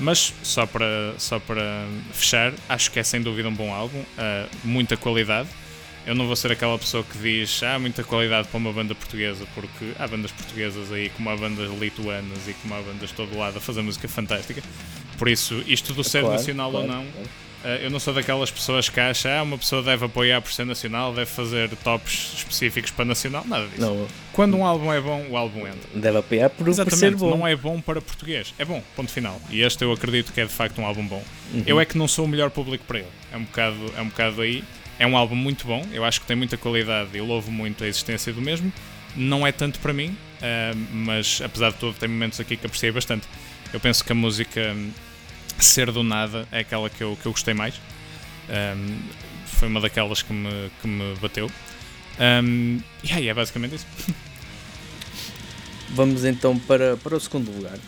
Mas 0.00 0.32
só 0.42 0.64
para, 0.64 1.14
só 1.18 1.40
para 1.40 1.86
fechar, 2.12 2.52
acho 2.68 2.90
que 2.90 3.00
é 3.00 3.02
sem 3.02 3.20
dúvida 3.20 3.48
um 3.48 3.54
bom 3.54 3.72
álbum, 3.74 3.98
uh, 3.98 4.48
muita 4.62 4.96
qualidade. 4.96 5.48
Eu 6.08 6.14
não 6.14 6.26
vou 6.26 6.34
ser 6.34 6.50
aquela 6.50 6.78
pessoa 6.78 7.04
que 7.04 7.18
diz 7.18 7.62
há 7.62 7.74
ah, 7.74 7.78
muita 7.78 8.02
qualidade 8.02 8.48
para 8.48 8.56
uma 8.56 8.72
banda 8.72 8.94
portuguesa, 8.94 9.44
porque 9.54 9.92
há 9.98 10.08
bandas 10.08 10.32
portuguesas 10.32 10.90
aí, 10.90 11.10
como 11.10 11.28
há 11.28 11.36
bandas 11.36 11.70
lituanas 11.78 12.48
e 12.48 12.54
como 12.54 12.74
há 12.74 12.80
bandas 12.80 13.10
de 13.10 13.14
todo 13.14 13.36
lado 13.36 13.58
a 13.58 13.60
fazer 13.60 13.82
música 13.82 14.08
fantástica. 14.08 14.62
Por 15.18 15.28
isso, 15.28 15.62
isto 15.66 15.92
do 15.92 16.02
ser 16.02 16.20
claro, 16.20 16.36
nacional 16.36 16.70
claro, 16.70 16.86
ou 16.86 16.92
não, 16.94 17.04
claro. 17.04 17.28
Eh, 17.62 17.80
eu 17.84 17.90
não 17.90 18.00
sou 18.00 18.14
daquelas 18.14 18.50
pessoas 18.50 18.88
que 18.88 18.98
acham 18.98 19.30
ah, 19.32 19.42
uma 19.42 19.58
pessoa 19.58 19.82
deve 19.82 20.06
apoiar 20.06 20.40
por 20.40 20.50
ser 20.50 20.64
nacional, 20.64 21.12
deve 21.12 21.30
fazer 21.30 21.68
tops 21.84 22.32
específicos 22.38 22.90
para 22.90 23.04
nacional, 23.04 23.44
nada 23.46 23.66
disso. 23.66 23.82
Não. 23.82 24.06
Quando 24.32 24.56
um 24.56 24.64
álbum 24.64 24.90
é 24.90 25.02
bom, 25.02 25.26
o 25.28 25.36
álbum 25.36 25.66
entra. 25.66 25.90
Deve 25.94 26.16
apoiar 26.16 26.48
por, 26.48 26.68
Exatamente, 26.68 27.00
por 27.00 27.06
ser 27.06 27.16
bom. 27.16 27.36
não 27.36 27.46
é 27.46 27.54
bom 27.54 27.82
para 27.82 28.00
português, 28.00 28.54
é 28.58 28.64
bom, 28.64 28.82
ponto 28.96 29.12
final. 29.12 29.38
E 29.50 29.60
este 29.60 29.84
eu 29.84 29.92
acredito 29.92 30.32
que 30.32 30.40
é 30.40 30.46
de 30.46 30.52
facto 30.52 30.80
um 30.80 30.86
álbum 30.86 31.06
bom. 31.06 31.22
Uhum. 31.52 31.64
Eu 31.66 31.78
é 31.78 31.84
que 31.84 31.98
não 31.98 32.08
sou 32.08 32.24
o 32.24 32.28
melhor 32.28 32.48
público 32.48 32.84
para 32.86 33.00
ele, 33.00 33.08
é 33.30 33.36
um 33.36 33.44
bocado, 33.44 33.92
é 33.94 34.00
um 34.00 34.08
bocado 34.08 34.40
aí. 34.40 34.64
É 34.98 35.06
um 35.06 35.16
álbum 35.16 35.36
muito 35.36 35.66
bom, 35.66 35.86
eu 35.92 36.04
acho 36.04 36.20
que 36.20 36.26
tem 36.26 36.36
muita 36.36 36.56
qualidade 36.56 37.16
e 37.16 37.20
louvo 37.20 37.50
muito 37.52 37.84
a 37.84 37.86
existência 37.86 38.32
do 38.32 38.40
mesmo. 38.40 38.72
Não 39.16 39.46
é 39.46 39.52
tanto 39.52 39.78
para 39.78 39.92
mim, 39.92 40.08
uh, 40.08 40.76
mas 40.92 41.40
apesar 41.42 41.70
de 41.70 41.76
tudo, 41.76 41.96
tem 41.98 42.08
momentos 42.08 42.40
aqui 42.40 42.56
que 42.56 42.66
apreciei 42.66 42.90
bastante. 42.90 43.26
Eu 43.72 43.80
penso 43.80 44.04
que 44.04 44.12
a 44.12 44.14
música 44.14 44.74
Ser 45.58 45.90
do 45.90 46.02
Nada 46.02 46.46
é 46.50 46.60
aquela 46.60 46.88
que 46.88 47.02
eu, 47.02 47.16
que 47.20 47.26
eu 47.26 47.32
gostei 47.32 47.54
mais. 47.54 47.74
Um, 48.48 48.98
foi 49.46 49.68
uma 49.68 49.80
daquelas 49.80 50.22
que 50.22 50.32
me, 50.32 50.70
que 50.80 50.88
me 50.88 51.14
bateu. 51.16 51.50
Um, 52.20 52.80
e 53.02 53.12
aí 53.12 53.28
é 53.28 53.34
basicamente 53.34 53.76
isso. 53.76 53.86
Vamos 55.90 56.24
então 56.24 56.58
para, 56.58 56.96
para 56.96 57.16
o 57.16 57.20
segundo 57.20 57.50
lugar. 57.50 57.78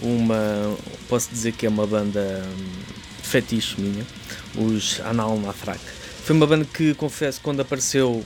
Uma, 0.00 0.76
posso 1.08 1.30
dizer 1.30 1.52
que 1.52 1.66
é 1.66 1.68
uma 1.68 1.86
banda 1.86 2.46
fetiche 3.22 3.80
minha, 3.80 4.06
os 4.54 5.00
Anal 5.00 5.36
Mathrak. 5.36 5.80
Foi 6.26 6.34
uma 6.34 6.44
banda 6.44 6.64
que, 6.64 6.92
confesso, 6.94 7.40
quando 7.40 7.60
apareceu, 7.60 8.24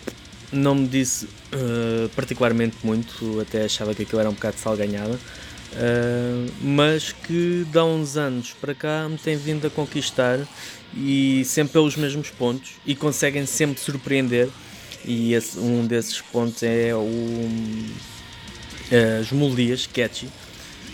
não 0.50 0.74
me 0.74 0.88
disse 0.88 1.26
uh, 1.26 2.08
particularmente 2.16 2.78
muito, 2.82 3.38
até 3.38 3.66
achava 3.66 3.94
que 3.94 4.04
aquilo 4.04 4.18
era 4.18 4.30
um 4.30 4.32
bocado 4.32 4.56
salganhada. 4.56 5.20
Uh, 5.74 6.50
mas 6.62 7.12
que 7.12 7.66
dá 7.70 7.84
uns 7.84 8.16
anos 8.16 8.54
para 8.58 8.74
cá 8.74 9.06
me 9.06 9.18
tem 9.18 9.36
vindo 9.36 9.66
a 9.66 9.70
conquistar 9.70 10.38
e 10.96 11.44
sempre 11.44 11.74
pelos 11.74 11.94
mesmos 11.94 12.30
pontos 12.30 12.70
e 12.86 12.96
conseguem 12.96 13.44
sempre 13.44 13.78
surpreender 13.78 14.48
e 15.04 15.34
esse, 15.34 15.58
um 15.58 15.86
desses 15.86 16.22
pontos 16.22 16.62
é 16.62 16.94
o 16.94 17.48
as 19.20 19.30
melodias 19.30 19.86
catchy 19.86 20.28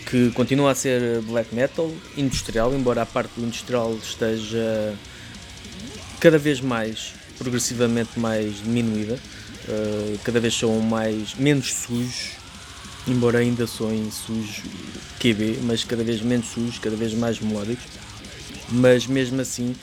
que 0.05 0.29
continua 0.31 0.71
a 0.71 0.75
ser 0.75 1.21
black 1.21 1.55
metal 1.55 1.91
industrial 2.15 2.71
embora 2.75 3.01
a 3.01 3.05
parte 3.07 3.31
do 3.35 3.45
industrial 3.45 3.95
esteja 3.95 4.95
cada 6.19 6.37
vez 6.37 6.61
mais 6.61 7.13
progressivamente 7.37 8.19
mais 8.19 8.57
diminuída 8.57 9.13
uh, 9.67 10.19
cada 10.23 10.39
vez 10.39 10.53
são 10.53 10.79
mais 10.81 11.35
menos 11.35 11.73
sujos 11.73 12.37
embora 13.07 13.39
ainda 13.39 13.65
soem 13.65 14.11
sujos 14.11 14.63
QB, 15.19 15.59
mas 15.63 15.83
cada 15.83 16.03
vez 16.03 16.21
menos 16.21 16.47
sujos, 16.47 16.77
cada 16.77 16.95
vez 16.95 17.13
mais 17.13 17.39
melódicos, 17.39 17.85
mas 18.69 19.07
mesmo 19.07 19.39
assim 19.39 19.75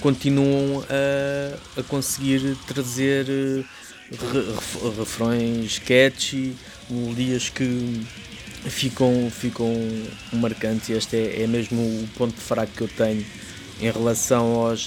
continuam 0.00 0.82
a, 0.88 1.80
a 1.80 1.82
conseguir 1.84 2.56
trazer 2.66 3.26
eh, 3.28 3.64
re, 4.10 4.98
refrões 4.98 5.78
catchy, 5.78 6.56
melodias 6.90 7.48
que 7.50 8.02
ficam, 8.64 9.30
ficam 9.30 9.70
marcantes. 10.32 10.90
Este 10.90 11.16
é, 11.16 11.42
é 11.42 11.46
mesmo 11.46 11.80
o 11.80 12.08
ponto 12.16 12.40
fraco 12.40 12.72
que 12.72 12.82
eu 12.82 12.88
tenho 12.88 13.24
em 13.82 13.90
relação 13.90 14.66
aos 14.66 14.86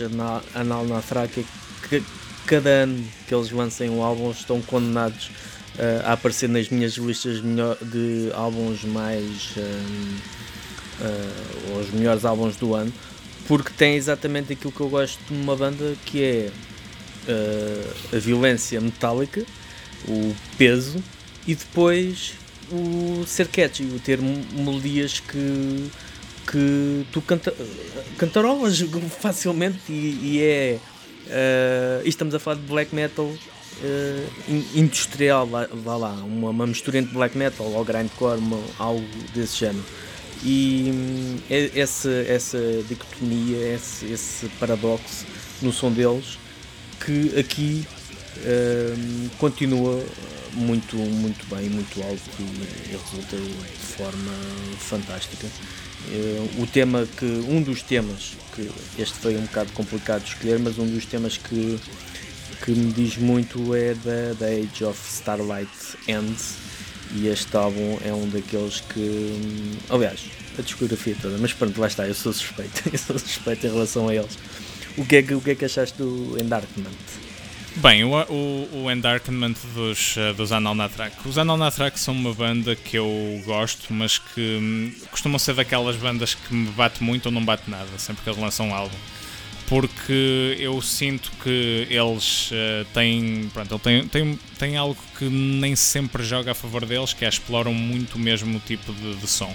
Anal 0.54 0.86
Nathrak, 0.86 1.42
é 1.42 1.44
que 1.88 2.04
cada 2.48 2.70
ano 2.70 3.06
que 3.28 3.36
eles 3.36 3.52
lancem 3.52 3.90
um 3.90 4.02
álbum 4.02 4.32
estão 4.32 4.62
condenados 4.62 5.28
uh, 5.76 6.06
a 6.06 6.14
aparecer 6.14 6.50
nas 6.50 6.70
minhas 6.70 6.94
listas 6.94 7.42
de 7.42 8.32
álbuns 8.34 8.84
mais. 8.84 9.56
Uh, 9.58 10.36
uh, 11.02 11.80
os 11.80 11.92
melhores 11.92 12.26
álbuns 12.26 12.56
do 12.56 12.74
ano, 12.74 12.92
porque 13.48 13.70
tem 13.78 13.96
exatamente 13.96 14.54
aquilo 14.54 14.72
que 14.72 14.82
eu 14.82 14.90
gosto 14.90 15.20
de 15.26 15.34
uma 15.34 15.56
banda 15.56 15.96
que 16.06 16.24
é 16.24 16.50
a 18.14 18.18
violência 18.20 18.80
metálica, 18.80 19.44
o 20.08 20.36
peso 20.60 21.04
e 21.48 21.56
depois 21.56 22.34
o 22.72 23.24
ser 23.26 23.48
catchy, 23.48 23.84
o 23.84 24.00
ter 24.00 24.20
melodias 24.22 25.20
que, 25.20 25.90
que 26.46 27.06
tu 27.12 27.22
canta, 27.22 27.54
cantarolas 28.18 28.80
facilmente 29.20 29.92
e, 29.92 30.20
e 30.22 30.42
é. 30.42 30.80
Uh, 31.26 32.08
estamos 32.08 32.36
a 32.36 32.40
falar 32.40 32.58
de 32.58 32.68
black 32.68 32.94
metal 32.94 33.26
uh, 33.26 34.30
industrial, 34.76 35.48
vá, 35.48 35.68
vá 35.72 35.98
lá, 35.98 36.12
uma, 36.12 36.52
uma, 36.52 36.68
mistura 36.68 37.00
entre 37.00 37.14
black 37.14 37.36
metal 37.36 37.66
ou 37.66 37.84
grindcore, 37.84 38.38
uma, 38.38 38.62
algo 38.78 39.04
desse 39.34 39.58
género. 39.58 39.84
E 40.44 40.92
hum, 40.94 41.38
essa, 41.50 42.12
essa 42.12 42.60
dicotomia, 42.88 43.74
esse, 43.74 44.06
esse 44.06 44.48
paradoxo 44.60 45.26
no 45.64 45.74
som 45.74 45.92
deles, 45.92 46.38
que 47.04 47.40
aqui 47.40 47.88
hum, 48.38 49.30
continua 49.40 50.06
muito, 50.54 50.96
muito 50.96 51.46
bem, 51.54 51.70
muito 51.70 52.02
alto 52.02 52.22
e 52.40 52.92
resulta 52.92 53.36
de 53.36 53.96
forma 53.96 54.32
fantástica. 54.80 55.48
Uh, 56.08 56.62
o 56.62 56.68
tema 56.68 57.08
que, 57.18 57.26
um 57.26 57.62
dos 57.62 57.82
temas, 57.82 58.34
que 58.56 58.70
este 59.00 59.16
foi 59.16 59.36
um 59.36 59.42
bocado 59.42 59.72
complicado 59.74 60.24
de 60.24 60.30
escolher, 60.30 60.60
mas 60.60 60.78
um 60.78 60.86
dos 60.88 61.06
temas 61.06 61.38
que 61.38 61.80
que 62.64 62.72
me 62.72 62.92
diz 62.92 63.18
muito 63.18 63.76
é 63.76 63.94
da, 63.94 64.48
Age 64.48 64.86
of 64.86 65.00
Starlight 65.08 65.70
Ends 66.08 66.56
e 67.14 67.28
este 67.28 67.56
álbum 67.56 67.98
é 68.04 68.12
um 68.14 68.28
daqueles 68.30 68.82
que 68.82 69.78
aliás 69.90 70.22
a 70.58 70.62
discografia 70.62 71.16
toda, 71.22 71.38
mas 71.38 71.54
pronto, 71.54 71.80
lá 71.80 71.88
está, 71.88 72.08
eu 72.08 72.14
sou 72.14 72.32
suspeito, 72.32 72.82
eu 72.92 72.98
sou 72.98 73.20
suspeito 73.20 73.68
em 73.68 73.72
relação 73.72 74.08
a 74.08 74.16
eles. 74.16 74.38
O 74.98 75.06
que 75.06 75.18
é 75.18 75.22
que, 75.22 75.34
o 75.34 75.42
que, 75.42 75.52
é 75.52 75.56
que 75.56 75.66
achaste 75.66 75.98
do 75.98 76.38
Endarkment? 76.40 76.88
Bem, 77.78 78.06
o, 78.06 78.12
o, 78.12 78.84
o 78.86 78.92
Endarkment 78.92 79.56
dos, 79.74 80.16
uh, 80.16 80.34
dos 80.34 80.54
Anal 80.54 80.74
Natrak. 80.74 81.28
Os 81.28 81.38
Anal 81.38 81.58
Natrak 81.58 82.00
são 82.00 82.14
uma 82.14 82.34
banda 82.34 82.74
que 82.74 82.98
eu 82.98 83.42
gosto, 83.46 83.94
mas 83.94 84.18
que 84.18 84.58
hum, 84.62 84.94
costumam 85.12 85.38
ser 85.38 85.56
daquelas 85.56 85.98
bandas 85.98 86.36
que 86.36 86.54
me 86.54 86.70
bate 86.70 87.04
muito 87.04 87.26
ou 87.26 87.32
não 87.34 87.44
bate 87.44 87.70
nada, 87.70 87.90
sempre 87.98 88.24
que 88.24 88.30
eles 88.30 88.40
lançam 88.40 88.70
um 88.70 88.74
álbum 88.74 88.96
porque 89.68 90.56
eu 90.60 90.80
sinto 90.80 91.32
que 91.44 91.88
eles 91.90 92.52
uh, 92.52 92.86
têm, 92.94 93.50
pronto, 93.52 93.80
têm, 93.80 94.08
têm, 94.08 94.40
têm 94.60 94.78
algo 94.78 94.98
que 95.18 95.26
nem 95.26 95.76
sempre 95.76 96.24
joga 96.24 96.52
a 96.52 96.54
favor 96.54 96.86
deles, 96.86 97.14
que 97.14 97.26
é 97.26 97.30
exploram 97.30 97.74
muito 97.74 98.16
o 98.16 98.20
mesmo 98.20 98.60
tipo 98.60 98.94
de, 98.94 99.16
de 99.16 99.28
som. 99.28 99.52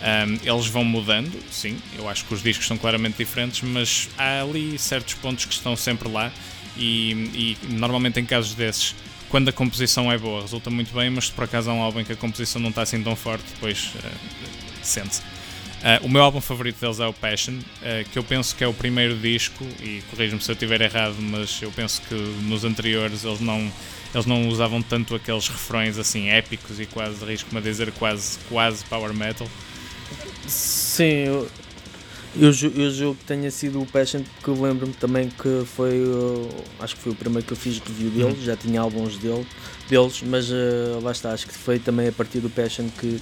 Um, 0.00 0.38
eles 0.48 0.66
vão 0.66 0.84
mudando, 0.84 1.40
sim, 1.50 1.76
eu 1.96 2.08
acho 2.08 2.24
que 2.24 2.34
os 2.34 2.42
discos 2.42 2.66
são 2.66 2.76
claramente 2.76 3.16
diferentes, 3.16 3.62
mas 3.62 4.08
há 4.18 4.42
ali 4.42 4.78
certos 4.78 5.14
pontos 5.14 5.44
que 5.44 5.52
estão 5.52 5.76
sempre 5.76 6.08
lá 6.08 6.32
e, 6.78 7.56
e 7.62 7.72
normalmente 7.74 8.20
em 8.20 8.24
casos 8.24 8.54
desses, 8.54 8.94
quando 9.28 9.48
a 9.48 9.52
composição 9.52 10.10
é 10.10 10.16
boa, 10.16 10.42
resulta 10.42 10.70
muito 10.70 10.94
bem, 10.94 11.10
mas 11.10 11.26
se 11.26 11.32
por 11.32 11.44
acaso 11.44 11.70
há 11.70 11.74
um 11.74 11.82
álbum 11.82 12.00
em 12.00 12.04
que 12.04 12.12
a 12.12 12.16
composição 12.16 12.60
não 12.60 12.70
está 12.70 12.82
assim 12.82 13.02
tão 13.02 13.14
forte, 13.14 13.44
depois 13.54 13.92
uh, 13.96 14.10
sente-se. 14.82 15.20
Uh, 15.20 16.04
o 16.06 16.08
meu 16.08 16.22
álbum 16.22 16.40
favorito 16.40 16.80
deles 16.80 16.98
é 16.98 17.06
o 17.06 17.12
Passion, 17.12 17.54
uh, 17.54 18.08
que 18.10 18.18
eu 18.18 18.24
penso 18.24 18.54
que 18.56 18.64
é 18.64 18.66
o 18.66 18.74
primeiro 18.74 19.16
disco, 19.16 19.64
e 19.80 20.02
corrijo-me 20.10 20.42
se 20.42 20.50
eu 20.50 20.54
estiver 20.54 20.80
errado, 20.80 21.16
mas 21.20 21.60
eu 21.62 21.70
penso 21.70 22.02
que 22.08 22.14
nos 22.14 22.64
anteriores 22.64 23.24
eles 23.24 23.40
não, 23.40 23.70
eles 24.14 24.26
não 24.26 24.48
usavam 24.48 24.82
tanto 24.82 25.14
aqueles 25.14 25.48
refrões 25.48 25.98
assim 25.98 26.28
épicos 26.30 26.80
e 26.80 26.86
quase, 26.86 27.24
risco-me 27.24 27.58
a 27.58 27.62
dizer, 27.62 27.92
quase, 27.92 28.38
quase 28.48 28.84
power 28.86 29.12
metal. 29.12 29.48
Sim, 30.46 31.46
eu, 32.38 32.50
eu, 32.50 32.84
eu 32.84 32.90
julgo 32.90 33.16
que 33.16 33.24
tenha 33.24 33.50
sido 33.50 33.80
o 33.80 33.86
Passion, 33.86 34.22
porque 34.22 34.50
eu 34.50 34.62
lembro-me 34.62 34.92
também 34.94 35.28
que 35.28 35.64
foi, 35.66 36.02
uh, 36.02 36.48
acho 36.80 36.96
que 36.96 37.02
foi 37.02 37.12
o 37.12 37.14
primeiro 37.14 37.46
que 37.46 37.52
eu 37.52 37.56
fiz 37.56 37.78
review 37.78 38.10
dele, 38.10 38.38
uhum. 38.38 38.44
já 38.44 38.56
tinha 38.56 38.80
álbuns 38.80 39.18
dele, 39.18 39.46
deles, 39.88 40.22
mas 40.24 40.50
uh, 40.50 41.00
lá 41.02 41.12
está, 41.12 41.32
acho 41.32 41.46
que 41.46 41.54
foi 41.54 41.78
também 41.78 42.08
a 42.08 42.12
partir 42.12 42.40
do 42.40 42.48
Passion 42.50 42.88
que 42.98 43.20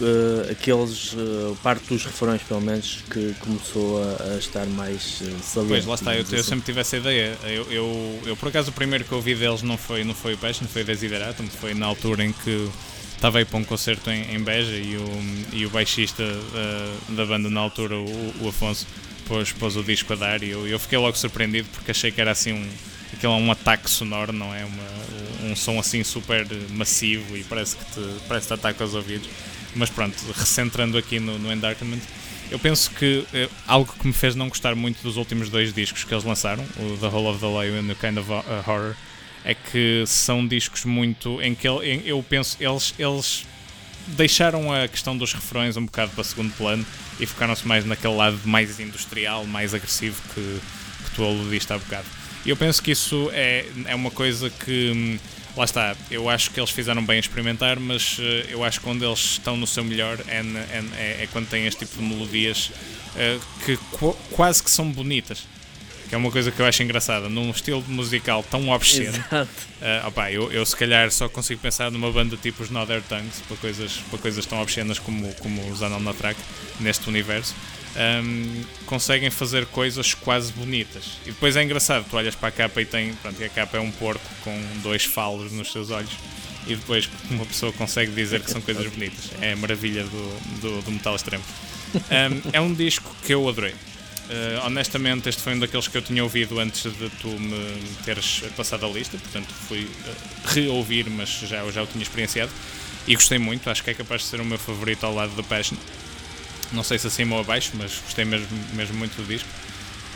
uh, 0.00 0.50
aqueles, 0.50 1.12
uh, 1.14 1.56
parte 1.62 1.88
dos 1.88 2.04
refrões 2.04 2.42
pelo 2.42 2.60
menos, 2.60 3.02
que 3.10 3.34
começou 3.40 4.02
a, 4.02 4.34
a 4.34 4.38
estar 4.38 4.66
mais 4.66 5.20
uh, 5.20 5.42
saliente. 5.42 5.68
Pois, 5.68 5.86
lá 5.86 5.94
está, 5.94 6.14
eu, 6.14 6.18
eu, 6.18 6.40
assim. 6.40 6.42
sempre 6.42 6.66
tive 6.66 6.80
essa 6.80 6.96
ideia. 6.96 7.36
Eu, 7.44 7.70
eu, 7.70 8.20
eu, 8.26 8.36
por 8.36 8.48
acaso, 8.48 8.70
o 8.70 8.72
primeiro 8.72 9.04
que 9.04 9.12
eu 9.12 9.20
vi 9.20 9.34
deles 9.34 9.62
não 9.62 9.76
foi, 9.76 10.04
não 10.04 10.14
foi 10.14 10.34
o 10.34 10.38
Passion, 10.38 10.66
foi 10.66 10.82
o 10.82 10.84
Desideratum, 10.84 11.46
foi 11.46 11.74
na 11.74 11.86
altura 11.86 12.24
em 12.24 12.32
que 12.32 12.68
estava 13.16 13.38
aí 13.38 13.44
para 13.44 13.58
um 13.58 13.64
concerto 13.64 14.10
em, 14.10 14.34
em 14.34 14.38
Beja 14.38 14.76
e 14.76 14.96
o, 14.96 15.22
e 15.52 15.66
o 15.66 15.70
baixista 15.70 16.22
uh, 16.22 17.12
da 17.12 17.26
banda 17.26 17.50
na 17.50 17.60
altura, 17.60 17.96
o, 17.96 18.34
o 18.42 18.48
Afonso, 18.48 18.86
pôs, 19.26 19.52
pôs 19.52 19.76
o 19.76 19.82
disco 19.82 20.12
a 20.12 20.16
dar 20.16 20.42
e 20.42 20.50
eu, 20.50 20.66
eu 20.66 20.78
fiquei 20.78 20.98
logo 20.98 21.16
surpreendido 21.16 21.68
porque 21.72 21.90
achei 21.90 22.10
que 22.10 22.20
era 22.20 22.30
assim 22.30 22.52
um, 22.52 22.68
é 23.22 23.28
um 23.28 23.50
ataque 23.50 23.90
sonoro, 23.90 24.32
não 24.32 24.54
é? 24.54 24.64
Uma, 24.64 25.50
um 25.50 25.56
som 25.56 25.78
assim 25.78 26.04
super 26.04 26.46
massivo 26.70 27.36
e 27.36 27.42
parece 27.44 27.76
que 27.76 27.84
te, 27.84 28.00
parece 28.28 28.48
que 28.48 28.54
te 28.54 28.58
ataca 28.58 28.84
aos 28.84 28.94
ouvidos. 28.94 29.28
Mas 29.74 29.90
pronto, 29.90 30.16
recentrando 30.32 30.96
aqui 30.96 31.18
no, 31.18 31.38
no 31.38 31.52
Endarkment, 31.52 32.00
eu 32.50 32.58
penso 32.58 32.90
que 32.92 33.26
eh, 33.34 33.48
algo 33.66 33.92
que 33.92 34.06
me 34.06 34.12
fez 34.12 34.34
não 34.34 34.48
gostar 34.48 34.74
muito 34.74 35.02
dos 35.02 35.16
últimos 35.16 35.50
dois 35.50 35.72
discos 35.72 36.04
que 36.04 36.14
eles 36.14 36.24
lançaram, 36.24 36.64
o 36.78 36.96
The 36.98 37.08
Whole 37.08 37.28
of 37.28 37.40
the 37.40 37.46
Lion 37.46 37.82
e 37.82 37.92
o 37.92 37.96
Kind 37.96 38.18
of 38.18 38.30
uh, 38.30 38.42
Horror, 38.66 38.94
é 39.46 39.54
que 39.54 40.02
são 40.06 40.46
discos 40.46 40.84
muito 40.84 41.40
em 41.40 41.54
que 41.54 41.66
ele, 41.68 42.02
eu 42.04 42.22
penso 42.28 42.56
eles 42.60 42.92
eles 42.98 43.46
deixaram 44.08 44.72
a 44.72 44.86
questão 44.88 45.16
dos 45.16 45.32
refrões 45.32 45.76
um 45.76 45.86
bocado 45.86 46.10
para 46.12 46.24
segundo 46.24 46.52
plano 46.54 46.84
e 47.18 47.26
focaram-se 47.26 47.66
mais 47.66 47.84
naquele 47.84 48.14
lado 48.14 48.38
mais 48.44 48.78
industrial, 48.78 49.46
mais 49.46 49.72
agressivo 49.72 50.20
que, 50.34 50.60
que 51.04 51.10
tu 51.14 51.24
aludiste 51.24 51.72
há 51.72 51.78
bocado. 51.78 52.06
E 52.44 52.50
eu 52.50 52.56
penso 52.56 52.82
que 52.82 52.90
isso 52.90 53.30
é, 53.32 53.64
é 53.86 53.94
uma 53.94 54.10
coisa 54.10 54.50
que 54.50 54.92
hum, 54.94 55.18
lá 55.56 55.64
está, 55.64 55.96
eu 56.10 56.28
acho 56.28 56.50
que 56.50 56.60
eles 56.60 56.70
fizeram 56.70 57.04
bem 57.04 57.16
a 57.16 57.20
experimentar, 57.20 57.80
mas 57.80 58.18
uh, 58.18 58.22
eu 58.48 58.62
acho 58.62 58.78
que 58.78 58.84
quando 58.84 59.04
eles 59.04 59.18
estão 59.18 59.56
no 59.56 59.66
seu 59.66 59.82
melhor 59.82 60.18
é, 60.28 60.38
é, 60.38 61.22
é 61.22 61.28
quando 61.32 61.48
têm 61.48 61.66
este 61.66 61.86
tipo 61.86 61.98
de 61.98 62.04
melodias 62.04 62.70
uh, 63.14 63.64
que 63.64 63.76
qu 63.76 64.16
quase 64.30 64.62
que 64.62 64.70
são 64.70 64.90
bonitas. 64.90 65.44
Que 66.08 66.14
é 66.14 66.18
uma 66.18 66.30
coisa 66.30 66.52
que 66.52 66.60
eu 66.60 66.66
acho 66.66 66.82
engraçada, 66.82 67.28
num 67.28 67.50
estilo 67.50 67.82
musical 67.88 68.44
tão 68.48 68.68
obsceno. 68.68 69.18
Uh, 69.32 70.06
opa, 70.06 70.30
eu, 70.30 70.52
eu 70.52 70.64
se 70.64 70.76
calhar 70.76 71.10
só 71.10 71.28
consigo 71.28 71.60
pensar 71.60 71.90
numa 71.90 72.10
banda 72.12 72.36
tipo 72.36 72.62
os 72.62 72.70
Northern 72.70 73.02
Tongues 73.08 73.42
para 73.46 73.56
coisas, 73.56 73.98
para 74.10 74.18
coisas 74.18 74.46
tão 74.46 74.60
obscenas 74.62 74.98
como, 74.98 75.32
como 75.34 75.68
os 75.70 75.82
Anal 75.82 76.00
na 76.00 76.14
Track 76.14 76.38
neste 76.80 77.08
universo 77.08 77.54
um, 77.96 78.64
conseguem 78.84 79.30
fazer 79.30 79.66
coisas 79.66 80.14
quase 80.14 80.52
bonitas. 80.52 81.18
E 81.24 81.30
depois 81.30 81.56
é 81.56 81.62
engraçado, 81.62 82.06
tu 82.08 82.16
olhas 82.16 82.34
para 82.34 82.48
a 82.48 82.52
capa 82.52 82.80
e 82.80 82.84
tem. 82.84 83.14
Pronto, 83.14 83.42
a 83.42 83.48
capa 83.48 83.78
é 83.78 83.80
um 83.80 83.90
porco 83.90 84.24
com 84.44 84.58
dois 84.82 85.04
falos 85.04 85.52
nos 85.52 85.72
seus 85.72 85.90
olhos. 85.90 86.12
E 86.66 86.74
depois 86.74 87.08
uma 87.30 87.46
pessoa 87.46 87.72
consegue 87.72 88.10
dizer 88.12 88.40
que 88.42 88.50
são 88.50 88.60
coisas 88.60 88.86
bonitas. 88.88 89.30
É 89.40 89.52
a 89.52 89.56
maravilha 89.56 90.04
do, 90.04 90.60
do, 90.60 90.82
do 90.82 90.90
metal 90.90 91.14
extremo. 91.14 91.44
Um, 91.94 92.50
é 92.52 92.60
um 92.60 92.74
disco 92.74 93.14
que 93.24 93.32
eu 93.32 93.48
adorei. 93.48 93.74
Uh, 94.28 94.66
honestamente, 94.66 95.28
este 95.28 95.40
foi 95.40 95.54
um 95.54 95.58
daqueles 95.60 95.86
que 95.86 95.96
eu 95.96 96.02
tinha 96.02 96.22
ouvido 96.22 96.58
antes 96.58 96.82
de 96.82 97.08
tu 97.20 97.28
me 97.28 97.80
teres 98.04 98.42
passado 98.56 98.84
a 98.84 98.88
lista, 98.88 99.16
portanto 99.16 99.48
fui 99.68 99.84
uh, 99.84 100.48
reouvir, 100.48 101.08
mas 101.08 101.28
já, 101.28 101.64
já 101.70 101.82
o 101.82 101.86
tinha 101.86 102.02
experienciado 102.02 102.50
e 103.06 103.14
gostei 103.14 103.38
muito. 103.38 103.70
Acho 103.70 103.84
que 103.84 103.90
é 103.90 103.94
capaz 103.94 104.22
de 104.22 104.26
ser 104.26 104.40
o 104.40 104.44
meu 104.44 104.58
favorito 104.58 105.04
ao 105.04 105.14
lado 105.14 105.34
da 105.36 105.42
Passion 105.44 105.76
não 106.72 106.82
sei 106.82 106.98
se 106.98 107.06
acima 107.06 107.36
ou 107.36 107.42
abaixo, 107.42 107.72
mas 107.74 108.00
gostei 108.04 108.24
mesmo, 108.24 108.48
mesmo 108.74 108.96
muito 108.96 109.14
do 109.16 109.26
disco. 109.26 109.48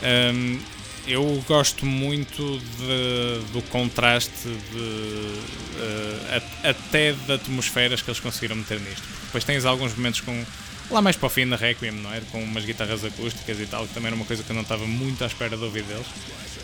Um, 0.03 0.59
eu 1.07 1.43
gosto 1.47 1.85
muito 1.85 2.59
de, 2.77 3.51
do 3.51 3.61
contraste 3.69 4.31
de, 4.43 4.77
uh, 4.77 6.43
até 6.63 7.13
de 7.13 7.33
atmosferas 7.33 8.01
que 8.01 8.09
eles 8.09 8.19
conseguiram 8.19 8.55
meter 8.55 8.79
nisto. 8.79 9.03
Depois 9.25 9.43
tens 9.43 9.65
alguns 9.65 9.95
momentos 9.95 10.21
com 10.21 10.45
lá 10.91 11.01
mais 11.01 11.15
para 11.15 11.27
o 11.27 11.29
fim 11.29 11.47
da 11.47 11.55
Requiem, 11.55 11.91
não 11.91 12.13
é? 12.13 12.21
Com 12.31 12.43
umas 12.43 12.65
guitarras 12.65 13.03
acústicas 13.03 13.59
e 13.59 13.65
tal, 13.65 13.87
que 13.87 13.93
também 13.93 14.07
era 14.07 14.15
uma 14.15 14.25
coisa 14.25 14.43
que 14.43 14.49
eu 14.49 14.55
não 14.55 14.63
estava 14.63 14.85
muito 14.85 15.23
à 15.23 15.27
espera 15.27 15.55
de 15.55 15.63
ouvir 15.63 15.83
deles. 15.83 16.05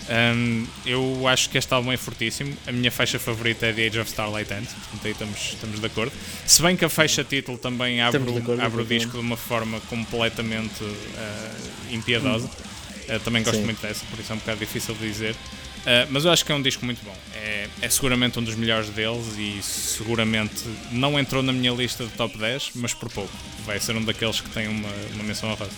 Um, 0.09 0.65
eu 0.85 1.27
acho 1.27 1.49
que 1.49 1.57
este 1.57 1.73
álbum 1.73 1.91
é 1.91 1.97
fortíssimo. 1.97 2.55
A 2.65 2.71
minha 2.71 2.91
faixa 2.91 3.19
favorita 3.19 3.65
é 3.65 3.73
The 3.73 3.87
Age 3.87 3.99
of 3.99 4.09
Starlight 4.09 4.53
Ant, 4.53 4.67
portanto 4.67 5.05
aí 5.05 5.11
estamos, 5.11 5.37
estamos 5.53 5.79
de 5.79 5.85
acordo. 5.85 6.13
Se 6.45 6.61
bem 6.61 6.77
que 6.77 6.85
a 6.85 6.89
faixa 6.89 7.23
título 7.23 7.57
também 7.57 8.01
abre, 8.01 8.21
acordo, 8.21 8.61
abre 8.61 8.81
o 8.81 8.85
disco 8.85 9.11
de 9.11 9.19
uma 9.19 9.37
forma 9.37 9.79
completamente 9.81 10.83
uh, 10.83 11.93
impiedosa. 11.93 12.47
Uh, 12.47 13.19
também 13.23 13.43
gosto 13.43 13.57
Sim. 13.57 13.65
muito 13.65 13.81
dessa, 13.81 14.05
por 14.05 14.19
isso 14.19 14.31
é 14.31 14.35
um 14.35 14.39
bocado 14.39 14.59
difícil 14.59 14.95
de 14.95 15.07
dizer. 15.07 15.35
Uh, 15.87 16.05
mas 16.09 16.25
eu 16.25 16.31
acho 16.31 16.43
que 16.43 16.51
é 16.51 16.55
um 16.55 16.61
disco 16.61 16.83
muito 16.83 17.01
bom. 17.01 17.15
É, 17.33 17.69
é, 17.81 17.89
seguramente 17.89 18.37
um 18.37 18.43
dos 18.43 18.55
melhores 18.55 18.89
deles 18.89 19.37
e 19.37 19.63
seguramente 19.63 20.65
não 20.91 21.17
entrou 21.17 21.41
na 21.41 21.53
minha 21.53 21.71
lista 21.71 22.03
de 22.03 22.11
top 22.11 22.37
10, 22.37 22.71
mas 22.75 22.93
por 22.93 23.09
pouco. 23.09 23.31
Vai 23.65 23.79
ser 23.79 23.95
um 23.95 24.03
daqueles 24.03 24.41
que 24.41 24.49
tem 24.49 24.67
uma, 24.67 24.89
uma 25.13 25.23
menção 25.23 25.49
honrosa. 25.49 25.71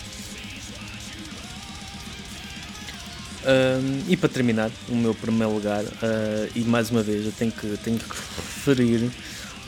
Uh, 3.42 4.04
e 4.08 4.16
para 4.16 4.28
terminar, 4.28 4.68
o 4.88 4.96
meu 4.96 5.14
primeiro 5.14 5.54
lugar, 5.54 5.84
uh, 5.84 6.50
e 6.56 6.60
mais 6.62 6.90
uma 6.90 7.04
vez 7.04 7.24
eu 7.24 7.32
tenho 7.32 7.52
que, 7.52 7.68
tenho 7.78 7.98
que 7.98 8.08
referir 8.08 9.12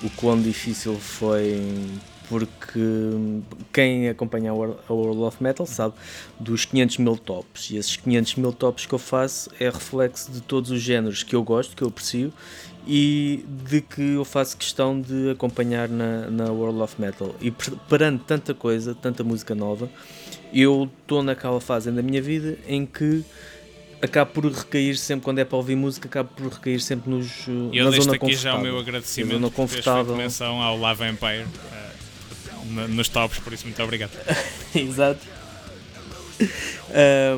o 0.03 0.11
quão 0.11 0.43
difícil 0.43 0.99
foi, 0.99 1.63
porque 2.33 2.81
quem 3.75 4.09
acompanha 4.09 4.53
a 4.53 4.55
World 4.55 5.21
of 5.21 5.43
Metal 5.43 5.67
sabe 5.67 5.95
dos 6.41 6.65
500 6.65 6.97
mil 6.97 7.19
tops, 7.19 7.71
e 7.71 7.77
esses 7.77 7.97
500 7.97 8.37
mil 8.37 8.53
tops 8.55 8.87
que 8.87 8.95
eu 8.95 8.99
faço 8.99 9.51
é 9.61 9.69
reflexo 9.69 10.33
de 10.33 10.41
todos 10.41 10.71
os 10.71 10.81
géneros 10.81 11.23
que 11.23 11.37
eu 11.37 11.43
gosto, 11.43 11.77
que 11.77 11.83
eu 11.83 11.89
aprecio, 11.89 12.33
e 12.87 13.45
de 13.69 13.83
que 13.83 14.15
eu 14.15 14.25
faço 14.25 14.57
questão 14.57 14.99
de 14.99 15.29
acompanhar 15.29 15.91
na, 15.91 16.31
na 16.31 16.51
World 16.51 16.81
of 16.81 16.99
Metal. 16.99 17.35
E 17.39 17.51
perante 17.51 18.25
tanta 18.25 18.55
coisa, 18.55 18.95
tanta 18.95 19.23
música 19.23 19.55
nova, 19.55 19.91
eu 20.55 20.91
estou 21.03 21.23
naquela 21.23 21.61
fase 21.61 21.91
da 21.91 22.01
minha 22.01 22.23
vida 22.23 22.59
em 22.67 22.87
que 22.87 23.23
acabo 24.01 24.33
por 24.33 24.51
recair 24.51 24.97
sempre 24.97 25.25
quando 25.25 25.39
é 25.39 25.45
para 25.45 25.59
ouvir 25.59 25.77
música, 25.77 26.09
acabo 26.09 26.31
por 26.35 26.51
recair 26.51 26.81
sempre 26.81 27.11
nos 27.11 27.47
Eu 27.47 27.85
na 27.85 27.91
deixo 27.91 28.11
aqui 28.11 28.35
já 28.35 28.55
o 28.55 28.63
meu 28.63 28.79
agradecimento 28.79 29.39
por 29.43 29.53
confortável. 29.53 30.17
menção 30.17 30.63
ao 30.63 30.79
La 30.79 30.95
Vampire 30.95 31.45
uh, 31.45 31.92
nos 32.89 33.09
tops, 33.09 33.39
por 33.39 33.53
isso 33.53 33.65
muito 33.65 33.83
obrigado. 33.83 34.13
Exato. 34.75 35.21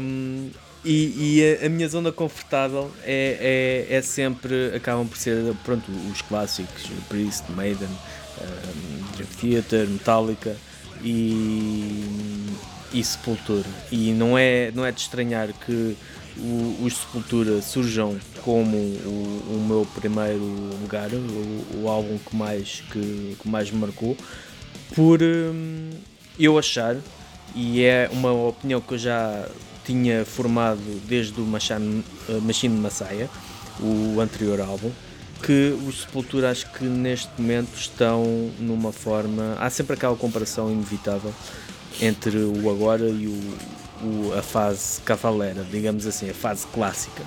Um, 0.00 0.50
e, 0.84 1.38
e 1.38 1.58
a, 1.62 1.66
a, 1.66 1.68
minha 1.68 1.88
zona 1.88 2.12
confortável 2.12 2.90
é, 3.02 3.86
é, 3.90 3.96
é, 3.96 4.02
sempre, 4.02 4.72
acabam 4.74 5.06
por 5.06 5.16
ser 5.16 5.54
pronto, 5.64 5.90
os 6.12 6.20
clássicos, 6.22 6.90
Priest, 7.08 7.50
Maiden, 7.52 7.88
um, 7.88 9.16
Dream 9.16 9.28
Theater, 9.40 9.88
Metallica 9.88 10.56
e, 11.02 12.04
e 12.92 13.02
Sepultura. 13.02 13.68
E 13.90 14.12
não 14.12 14.36
é, 14.36 14.70
não 14.72 14.84
é 14.84 14.92
de 14.92 15.00
estranhar 15.00 15.48
que 15.52 15.96
os 16.82 16.96
Sepultura 16.96 17.62
surjam 17.62 18.18
como 18.42 18.76
o, 18.76 19.56
o 19.56 19.66
meu 19.66 19.86
primeiro 19.94 20.44
lugar, 20.80 21.08
o, 21.12 21.82
o, 21.82 21.88
álbum 21.88 22.18
que 22.18 22.36
mais, 22.36 22.82
que, 22.92 23.36
que 23.40 23.48
mais 23.48 23.70
me 23.70 23.78
marcou, 23.78 24.16
por 24.94 25.20
hum, 25.22 25.90
eu 26.38 26.58
achar, 26.58 26.96
e 27.54 27.82
é 27.82 28.08
uma 28.12 28.32
opinião 28.32 28.80
que 28.80 28.94
eu 28.94 28.98
já 28.98 29.46
tinha 29.84 30.24
formado 30.24 30.80
desde 31.06 31.40
o 31.40 31.44
Machine, 31.44 32.04
uh, 32.28 32.40
Machine 32.40 32.78
Messiah, 32.78 33.28
o 33.80 34.20
anterior 34.20 34.60
álbum, 34.60 34.90
que 35.42 35.76
os 35.86 36.02
Sepultura 36.02 36.50
acho 36.50 36.70
que 36.72 36.84
neste 36.84 37.28
momento 37.38 37.76
estão 37.76 38.24
numa 38.58 38.92
forma. 38.92 39.56
Há 39.58 39.68
sempre 39.68 39.94
aquela 39.94 40.16
comparação 40.16 40.70
inevitável 40.70 41.34
entre 42.00 42.38
o 42.38 42.70
agora 42.70 43.08
e 43.08 43.26
o, 43.26 43.56
o, 44.02 44.32
a 44.38 44.42
fase 44.42 45.00
cavaleira, 45.02 45.64
digamos 45.70 46.06
assim, 46.06 46.30
a 46.30 46.34
fase 46.34 46.66
clássica. 46.72 47.22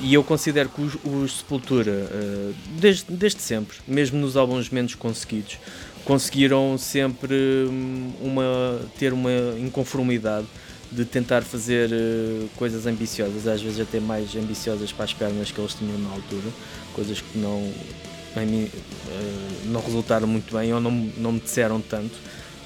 E 0.00 0.14
eu 0.14 0.24
considero 0.24 0.68
que 0.68 0.82
os, 0.82 1.38
Sepultura, 1.38 1.92
uh, 1.92 2.54
desde, 2.80 3.12
desde 3.12 3.40
sempre, 3.40 3.76
mesmo 3.86 4.18
nos 4.18 4.36
álbuns 4.36 4.68
menos 4.70 4.94
conseguidos, 4.94 5.58
conseguiram 6.04 6.76
sempre 6.76 7.34
hum, 7.68 8.12
uma, 8.20 8.80
ter 8.98 9.12
uma 9.12 9.30
inconformidade 9.58 10.46
de 10.90 11.04
tentar 11.04 11.42
fazer 11.42 11.90
uh, 11.90 12.48
coisas 12.56 12.86
ambiciosas, 12.86 13.46
às 13.46 13.62
vezes 13.62 13.80
até 13.80 13.98
mais 13.98 14.36
ambiciosas 14.36 14.92
para 14.92 15.06
as 15.06 15.14
pernas 15.14 15.50
que 15.50 15.58
eles 15.58 15.74
tinham 15.74 15.98
na 15.98 16.10
altura, 16.10 16.48
coisas 16.92 17.20
que 17.20 17.38
não, 17.38 17.72
mim, 18.36 18.64
uh, 18.64 19.68
não 19.68 19.80
resultaram 19.80 20.26
muito 20.26 20.54
bem 20.54 20.72
ou 20.74 20.80
não, 20.80 20.90
não 21.16 21.32
me 21.32 21.40
disseram 21.40 21.80
tanto. 21.80 22.14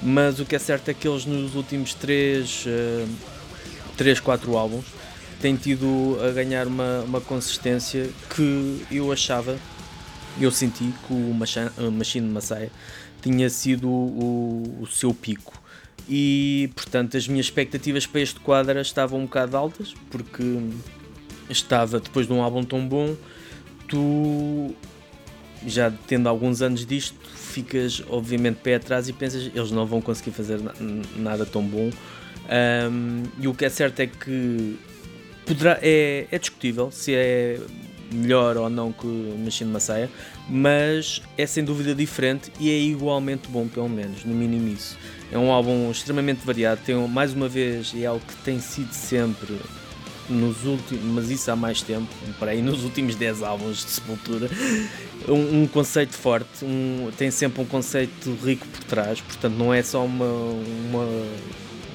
Mas 0.01 0.39
o 0.39 0.45
que 0.45 0.55
é 0.55 0.59
certo 0.59 0.89
é 0.89 0.93
que 0.93 1.07
eles 1.07 1.25
nos 1.25 1.55
últimos 1.55 1.93
3, 1.93 2.65
3, 3.95 4.19
4 4.19 4.55
álbuns, 4.57 4.85
tem 5.41 5.55
tido 5.55 6.19
a 6.21 6.31
ganhar 6.31 6.67
uma, 6.67 7.01
uma 7.01 7.21
consistência 7.21 8.09
que 8.35 8.85
eu 8.91 9.11
achava, 9.11 9.57
eu 10.39 10.51
senti 10.51 10.93
que 11.07 11.13
o 11.13 11.33
Machine 11.91 12.27
Messiah 12.27 12.69
tinha 13.21 13.49
sido 13.49 13.89
o, 13.89 14.79
o 14.81 14.87
seu 14.87 15.13
pico. 15.13 15.61
E 16.09 16.69
portanto 16.75 17.17
as 17.17 17.27
minhas 17.27 17.47
expectativas 17.47 18.05
para 18.05 18.21
este 18.21 18.39
quadro 18.39 18.79
estavam 18.79 19.19
um 19.19 19.23
bocado 19.23 19.57
altas, 19.57 19.93
porque 20.09 20.43
estava 21.49 21.99
depois 21.99 22.27
de 22.27 22.33
um 22.33 22.41
álbum 22.41 22.63
tão 22.63 22.87
bom, 22.87 23.15
tu 23.87 24.73
já 25.65 25.91
tendo 26.07 26.29
alguns 26.29 26.61
anos 26.61 26.85
disto, 26.85 27.17
ficas 27.35 28.03
obviamente 28.09 28.57
pé 28.57 28.75
atrás 28.75 29.09
e 29.09 29.13
pensas 29.13 29.51
eles 29.53 29.71
não 29.71 29.85
vão 29.85 30.01
conseguir 30.01 30.31
fazer 30.31 30.59
nada 31.15 31.45
tão 31.45 31.63
bom 31.63 31.89
um, 32.47 33.23
e 33.39 33.47
o 33.47 33.53
que 33.53 33.65
é 33.65 33.69
certo 33.69 33.99
é 33.99 34.07
que 34.07 34.79
poderá, 35.45 35.79
é, 35.81 36.27
é 36.31 36.39
discutível 36.39 36.91
se 36.91 37.13
é 37.13 37.59
melhor 38.11 38.57
ou 38.57 38.69
não 38.69 38.91
que 38.91 39.07
Machine 39.43 39.71
Messiah, 39.71 40.09
mas 40.49 41.21
é 41.37 41.45
sem 41.45 41.63
dúvida 41.63 41.93
diferente 41.93 42.51
e 42.59 42.69
é 42.69 42.79
igualmente 42.79 43.49
bom, 43.49 43.67
pelo 43.67 43.89
menos, 43.89 44.23
no 44.23 44.33
mínimo 44.33 44.67
isso. 44.69 44.97
É 45.31 45.37
um 45.37 45.51
álbum 45.51 45.91
extremamente 45.91 46.45
variado, 46.45 46.81
tem 46.85 46.95
mais 47.07 47.33
uma 47.33 47.49
vez, 47.49 47.93
é 47.95 48.05
algo 48.05 48.23
que 48.25 48.35
tem 48.43 48.59
sido 48.59 48.93
sempre 48.93 49.57
nos 50.29 50.65
últimos, 50.65 51.03
mas 51.05 51.29
isso 51.29 51.49
há 51.49 51.55
mais 51.55 51.81
tempo, 51.81 52.07
para 52.37 52.51
aí 52.51 52.61
nos 52.61 52.83
últimos 52.83 53.15
10 53.15 53.43
álbuns 53.43 53.85
de 53.85 53.91
Sepultura, 53.91 54.49
um, 55.27 55.63
um 55.63 55.67
conceito 55.67 56.15
forte, 56.15 56.63
um, 56.63 57.09
tem 57.17 57.31
sempre 57.31 57.61
um 57.61 57.65
conceito 57.65 58.37
rico 58.43 58.67
por 58.67 58.83
trás, 58.83 59.21
portanto 59.21 59.53
não 59.53 59.73
é 59.73 59.81
só 59.81 60.03
uma, 60.03 60.25
uma 60.25 61.07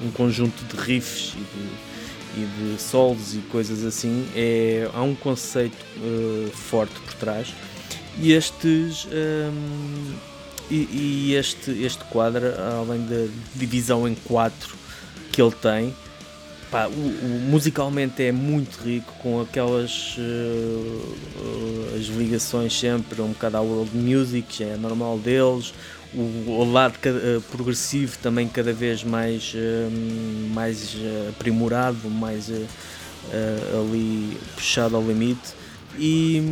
um 0.02 0.10
conjunto 0.10 0.64
de 0.64 0.76
riffs 0.82 1.34
e 1.34 1.38
de, 1.38 1.91
e 2.36 2.46
de 2.46 2.80
solos 2.80 3.34
e 3.34 3.38
coisas 3.38 3.84
assim, 3.84 4.26
é, 4.34 4.88
há 4.92 5.02
um 5.02 5.14
conceito 5.14 5.76
uh, 5.98 6.50
forte 6.50 6.94
por 7.00 7.14
trás. 7.14 7.52
E 8.18 8.32
estes. 8.32 9.06
Um, 9.06 10.32
e, 10.70 10.88
e, 11.30 11.34
este, 11.34 11.70
este 11.82 12.02
quadro, 12.04 12.46
além 12.80 13.04
da 13.04 13.26
divisão 13.54 14.08
em 14.08 14.14
quatro 14.14 14.74
que 15.30 15.42
ele 15.42 15.50
tem, 15.50 15.94
pá, 16.70 16.86
o, 16.86 16.90
o, 16.90 17.40
musicalmente 17.50 18.22
é 18.22 18.32
muito 18.32 18.76
rico, 18.76 19.12
com 19.22 19.40
aquelas 19.42 20.16
uh, 20.16 21.96
as 21.98 22.06
ligações 22.06 22.78
sempre 22.78 23.20
um 23.20 23.28
bocado 23.28 23.58
à 23.58 23.60
world 23.60 23.94
music, 23.94 24.64
é 24.64 24.76
normal 24.76 25.18
deles, 25.18 25.74
o, 26.14 26.50
o 26.50 26.72
lado 26.72 26.94
uh, 26.96 27.40
progressivo 27.42 28.18
também 28.18 28.48
cada 28.48 28.72
vez 28.72 29.02
mais, 29.02 29.54
uh, 29.54 30.50
mais 30.52 30.94
uh, 30.94 31.30
aprimorado, 31.30 32.08
mais 32.10 32.50
ali 33.78 34.36
puxado 34.54 34.96
ao 34.96 35.02
limite. 35.02 35.54
E 35.98 36.42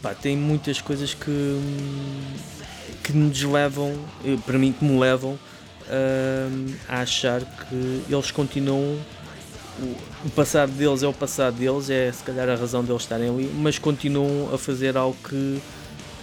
pá, 0.00 0.14
tem 0.14 0.36
muitas 0.36 0.80
coisas 0.80 1.12
que, 1.12 1.60
que 3.02 3.12
nos 3.12 3.42
levam, 3.42 3.92
para 4.46 4.58
mim 4.58 4.72
que 4.72 4.84
me 4.84 4.98
levam 4.98 5.38
a 6.88 7.00
achar 7.00 7.42
que 7.42 8.04
eles 8.08 8.30
continuam 8.30 8.98
o 10.24 10.30
passado 10.30 10.70
deles 10.72 11.02
é 11.02 11.08
o 11.08 11.12
passado 11.12 11.56
deles, 11.56 11.90
é 11.90 12.10
se 12.12 12.22
calhar 12.22 12.48
a 12.48 12.54
razão 12.54 12.84
deles 12.84 13.02
estarem 13.02 13.28
ali, 13.28 13.50
mas 13.56 13.78
continuam 13.78 14.54
a 14.54 14.58
fazer 14.58 14.96
algo 14.96 15.16
que 15.28 15.60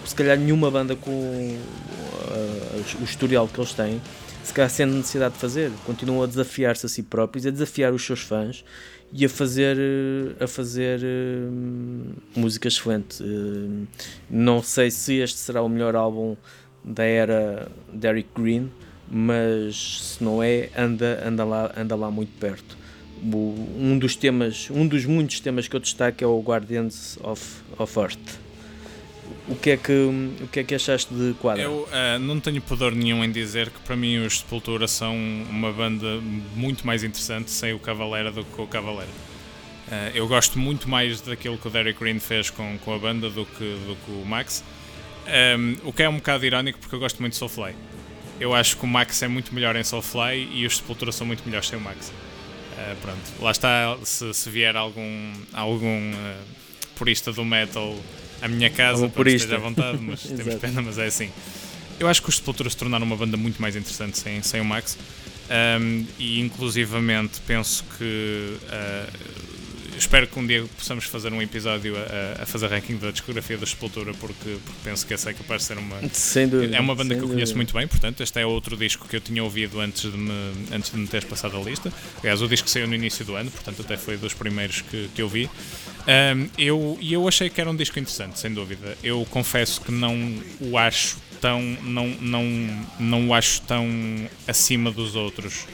se 0.04 0.14
calhar 0.14 0.38
nenhuma 0.38 0.70
banda 0.70 0.96
com 0.96 1.10
uh, 1.10 3.00
o 3.00 3.04
historial 3.04 3.48
que 3.48 3.58
eles 3.60 3.72
têm, 3.72 4.00
se 4.42 4.52
calhar 4.52 4.70
sendo 4.70 4.94
necessidade 4.94 5.34
de 5.34 5.40
fazer, 5.40 5.70
continuam 5.86 6.22
a 6.22 6.26
desafiar-se 6.26 6.86
a 6.86 6.88
si 6.88 7.02
próprios, 7.02 7.46
a 7.46 7.50
desafiar 7.50 7.92
os 7.92 8.04
seus 8.04 8.20
fãs 8.20 8.64
e 9.12 9.24
a 9.24 9.28
fazer, 9.28 9.76
a 10.40 10.46
fazer 10.46 11.00
uh, 11.00 12.40
música 12.40 12.68
excelente. 12.68 13.22
Uh, 13.22 13.86
não 14.28 14.62
sei 14.62 14.90
se 14.90 15.18
este 15.18 15.38
será 15.38 15.62
o 15.62 15.68
melhor 15.68 15.94
álbum 15.94 16.36
da 16.82 17.04
era 17.04 17.70
Derek 17.92 18.28
Green, 18.34 18.70
mas 19.08 20.16
se 20.16 20.24
não 20.24 20.42
é, 20.42 20.70
anda, 20.76 21.22
anda, 21.24 21.44
lá, 21.44 21.72
anda 21.76 21.94
lá 21.94 22.10
muito 22.10 22.32
perto. 22.40 22.76
um 23.22 23.98
dos 23.98 24.16
temas, 24.16 24.68
um 24.70 24.86
dos 24.86 25.04
muitos 25.04 25.38
temas 25.38 25.68
que 25.68 25.76
eu 25.76 25.80
destaco 25.80 26.24
é 26.24 26.26
o 26.26 26.40
Guardians 26.40 27.18
of, 27.22 27.62
of 27.78 27.98
Earth. 27.98 28.40
O 29.48 29.56
que 29.56 29.70
é 29.70 29.76
que, 29.76 29.92
o 29.92 30.48
que, 30.48 30.60
é 30.60 30.64
que 30.64 30.74
achaste 30.74 31.12
de 31.12 31.34
Quadra? 31.34 31.62
Eu 31.62 31.88
uh, 31.88 32.18
não 32.20 32.40
tenho 32.40 32.60
poder 32.60 32.92
nenhum 32.92 33.24
em 33.24 33.30
dizer 33.30 33.70
que 33.70 33.78
para 33.80 33.96
mim 33.96 34.18
os 34.18 34.40
Sepultura 34.40 34.88
são 34.88 35.14
uma 35.48 35.72
banda 35.72 36.20
muito 36.54 36.86
mais 36.86 37.04
interessante 37.04 37.50
sem 37.50 37.72
o 37.72 37.78
Cavaleira 37.78 38.30
do 38.30 38.44
que 38.44 38.50
com 38.52 38.62
o 38.62 38.66
Cavaleira. 38.66 39.10
Uh, 39.88 40.10
eu 40.14 40.26
gosto 40.26 40.58
muito 40.58 40.88
mais 40.88 41.20
daquilo 41.20 41.58
que 41.58 41.66
o 41.66 41.70
Derek 41.70 41.98
Green 41.98 42.18
fez 42.18 42.50
com, 42.50 42.78
com 42.78 42.94
a 42.94 42.98
banda 42.98 43.28
do 43.28 43.44
que, 43.44 43.76
do 43.86 43.96
que 44.04 44.10
o 44.10 44.24
Max. 44.24 44.64
Um, 45.58 45.76
o 45.88 45.92
que 45.92 46.02
é 46.02 46.08
um 46.08 46.16
bocado 46.16 46.44
irónico 46.44 46.78
porque 46.78 46.94
eu 46.94 46.98
gosto 46.98 47.20
muito 47.20 47.34
de 47.34 47.38
Soulfly. 47.38 47.74
Eu 48.40 48.54
acho 48.54 48.76
que 48.76 48.84
o 48.84 48.88
Max 48.88 49.22
é 49.22 49.28
muito 49.28 49.54
melhor 49.54 49.76
em 49.76 49.84
Soulfly 49.84 50.48
e 50.52 50.66
os 50.66 50.78
Sepultura 50.78 51.12
são 51.12 51.26
muito 51.26 51.44
melhores 51.44 51.68
sem 51.68 51.78
o 51.78 51.82
Max. 51.82 52.08
Uh, 52.08 52.96
pronto, 53.02 53.42
lá 53.42 53.50
está, 53.50 53.96
se, 54.02 54.32
se 54.32 54.50
vier 54.50 54.76
algum, 54.76 55.32
algum 55.52 56.12
purista 56.96 57.32
do 57.32 57.44
metal 57.44 57.96
à 58.42 58.48
minha 58.48 58.68
casa, 58.68 59.08
pronto, 59.08 59.28
esteja 59.28 59.56
à 59.56 59.58
vontade, 59.58 59.98
mas 60.00 60.22
temos 60.36 60.54
pena, 60.56 60.82
mas 60.82 60.98
é 60.98 61.06
assim. 61.06 61.30
Eu 61.98 62.08
acho 62.08 62.20
que 62.20 62.28
os 62.28 62.36
Sepultura 62.36 62.68
se 62.68 62.76
tornaram 62.76 63.06
uma 63.06 63.16
banda 63.16 63.36
muito 63.36 63.62
mais 63.62 63.76
interessante 63.76 64.18
sem, 64.18 64.42
sem 64.42 64.60
o 64.60 64.64
Max. 64.64 64.98
Um, 65.80 66.06
e 66.18 66.40
inclusivamente 66.40 67.40
penso 67.46 67.84
que 67.98 68.56
uh, 68.62 69.51
espero 69.96 70.26
que 70.26 70.38
um 70.38 70.46
dia 70.46 70.64
possamos 70.76 71.04
fazer 71.04 71.32
um 71.32 71.40
episódio 71.40 71.94
a, 71.96 72.42
a 72.42 72.46
fazer 72.46 72.68
ranking 72.68 72.96
da 72.96 73.10
discografia 73.10 73.56
da 73.56 73.66
Sepultura, 73.66 74.12
porque, 74.14 74.58
porque 74.64 74.78
penso 74.84 75.06
que 75.06 75.14
essa 75.14 75.30
é 75.30 75.32
capaz 75.32 75.62
de 75.62 75.68
ser 75.68 75.78
uma. 75.78 75.96
Dúvida, 76.48 76.76
é 76.76 76.80
uma 76.80 76.94
banda 76.94 77.14
que 77.14 77.22
eu 77.22 77.28
conheço 77.28 77.56
muito 77.56 77.74
bem, 77.74 77.86
portanto, 77.86 78.22
este 78.22 78.40
é 78.40 78.46
outro 78.46 78.76
disco 78.76 79.06
que 79.08 79.16
eu 79.16 79.20
tinha 79.20 79.42
ouvido 79.42 79.80
antes 79.80 80.10
de 80.10 80.16
me, 80.16 80.32
antes 80.72 80.90
de 80.90 80.98
me 80.98 81.06
teres 81.06 81.28
passado 81.28 81.56
a 81.56 81.60
lista. 81.60 81.92
Aliás, 82.20 82.40
o 82.42 82.48
disco 82.48 82.68
saiu 82.68 82.86
no 82.86 82.94
início 82.94 83.24
do 83.24 83.34
ano, 83.34 83.50
portanto, 83.50 83.82
até 83.82 83.96
foi 83.96 84.16
dos 84.16 84.34
primeiros 84.34 84.80
que, 84.80 85.08
que 85.14 85.22
eu 85.22 85.28
vi. 85.28 85.48
Um, 86.06 86.48
eu, 86.58 86.98
e 87.00 87.12
eu 87.12 87.26
achei 87.28 87.48
que 87.48 87.60
era 87.60 87.70
um 87.70 87.76
disco 87.76 87.98
interessante, 87.98 88.38
sem 88.38 88.52
dúvida. 88.52 88.96
Eu 89.02 89.26
confesso 89.30 89.80
que 89.80 89.92
não 89.92 90.42
o 90.60 90.76
acho 90.76 91.16
tão. 91.40 91.60
não, 91.82 92.08
não, 92.20 92.86
não 92.98 93.28
o 93.28 93.34
acho 93.34 93.60
tão 93.62 93.86
acima 94.46 94.90
dos 94.90 95.14
outros. 95.14 95.66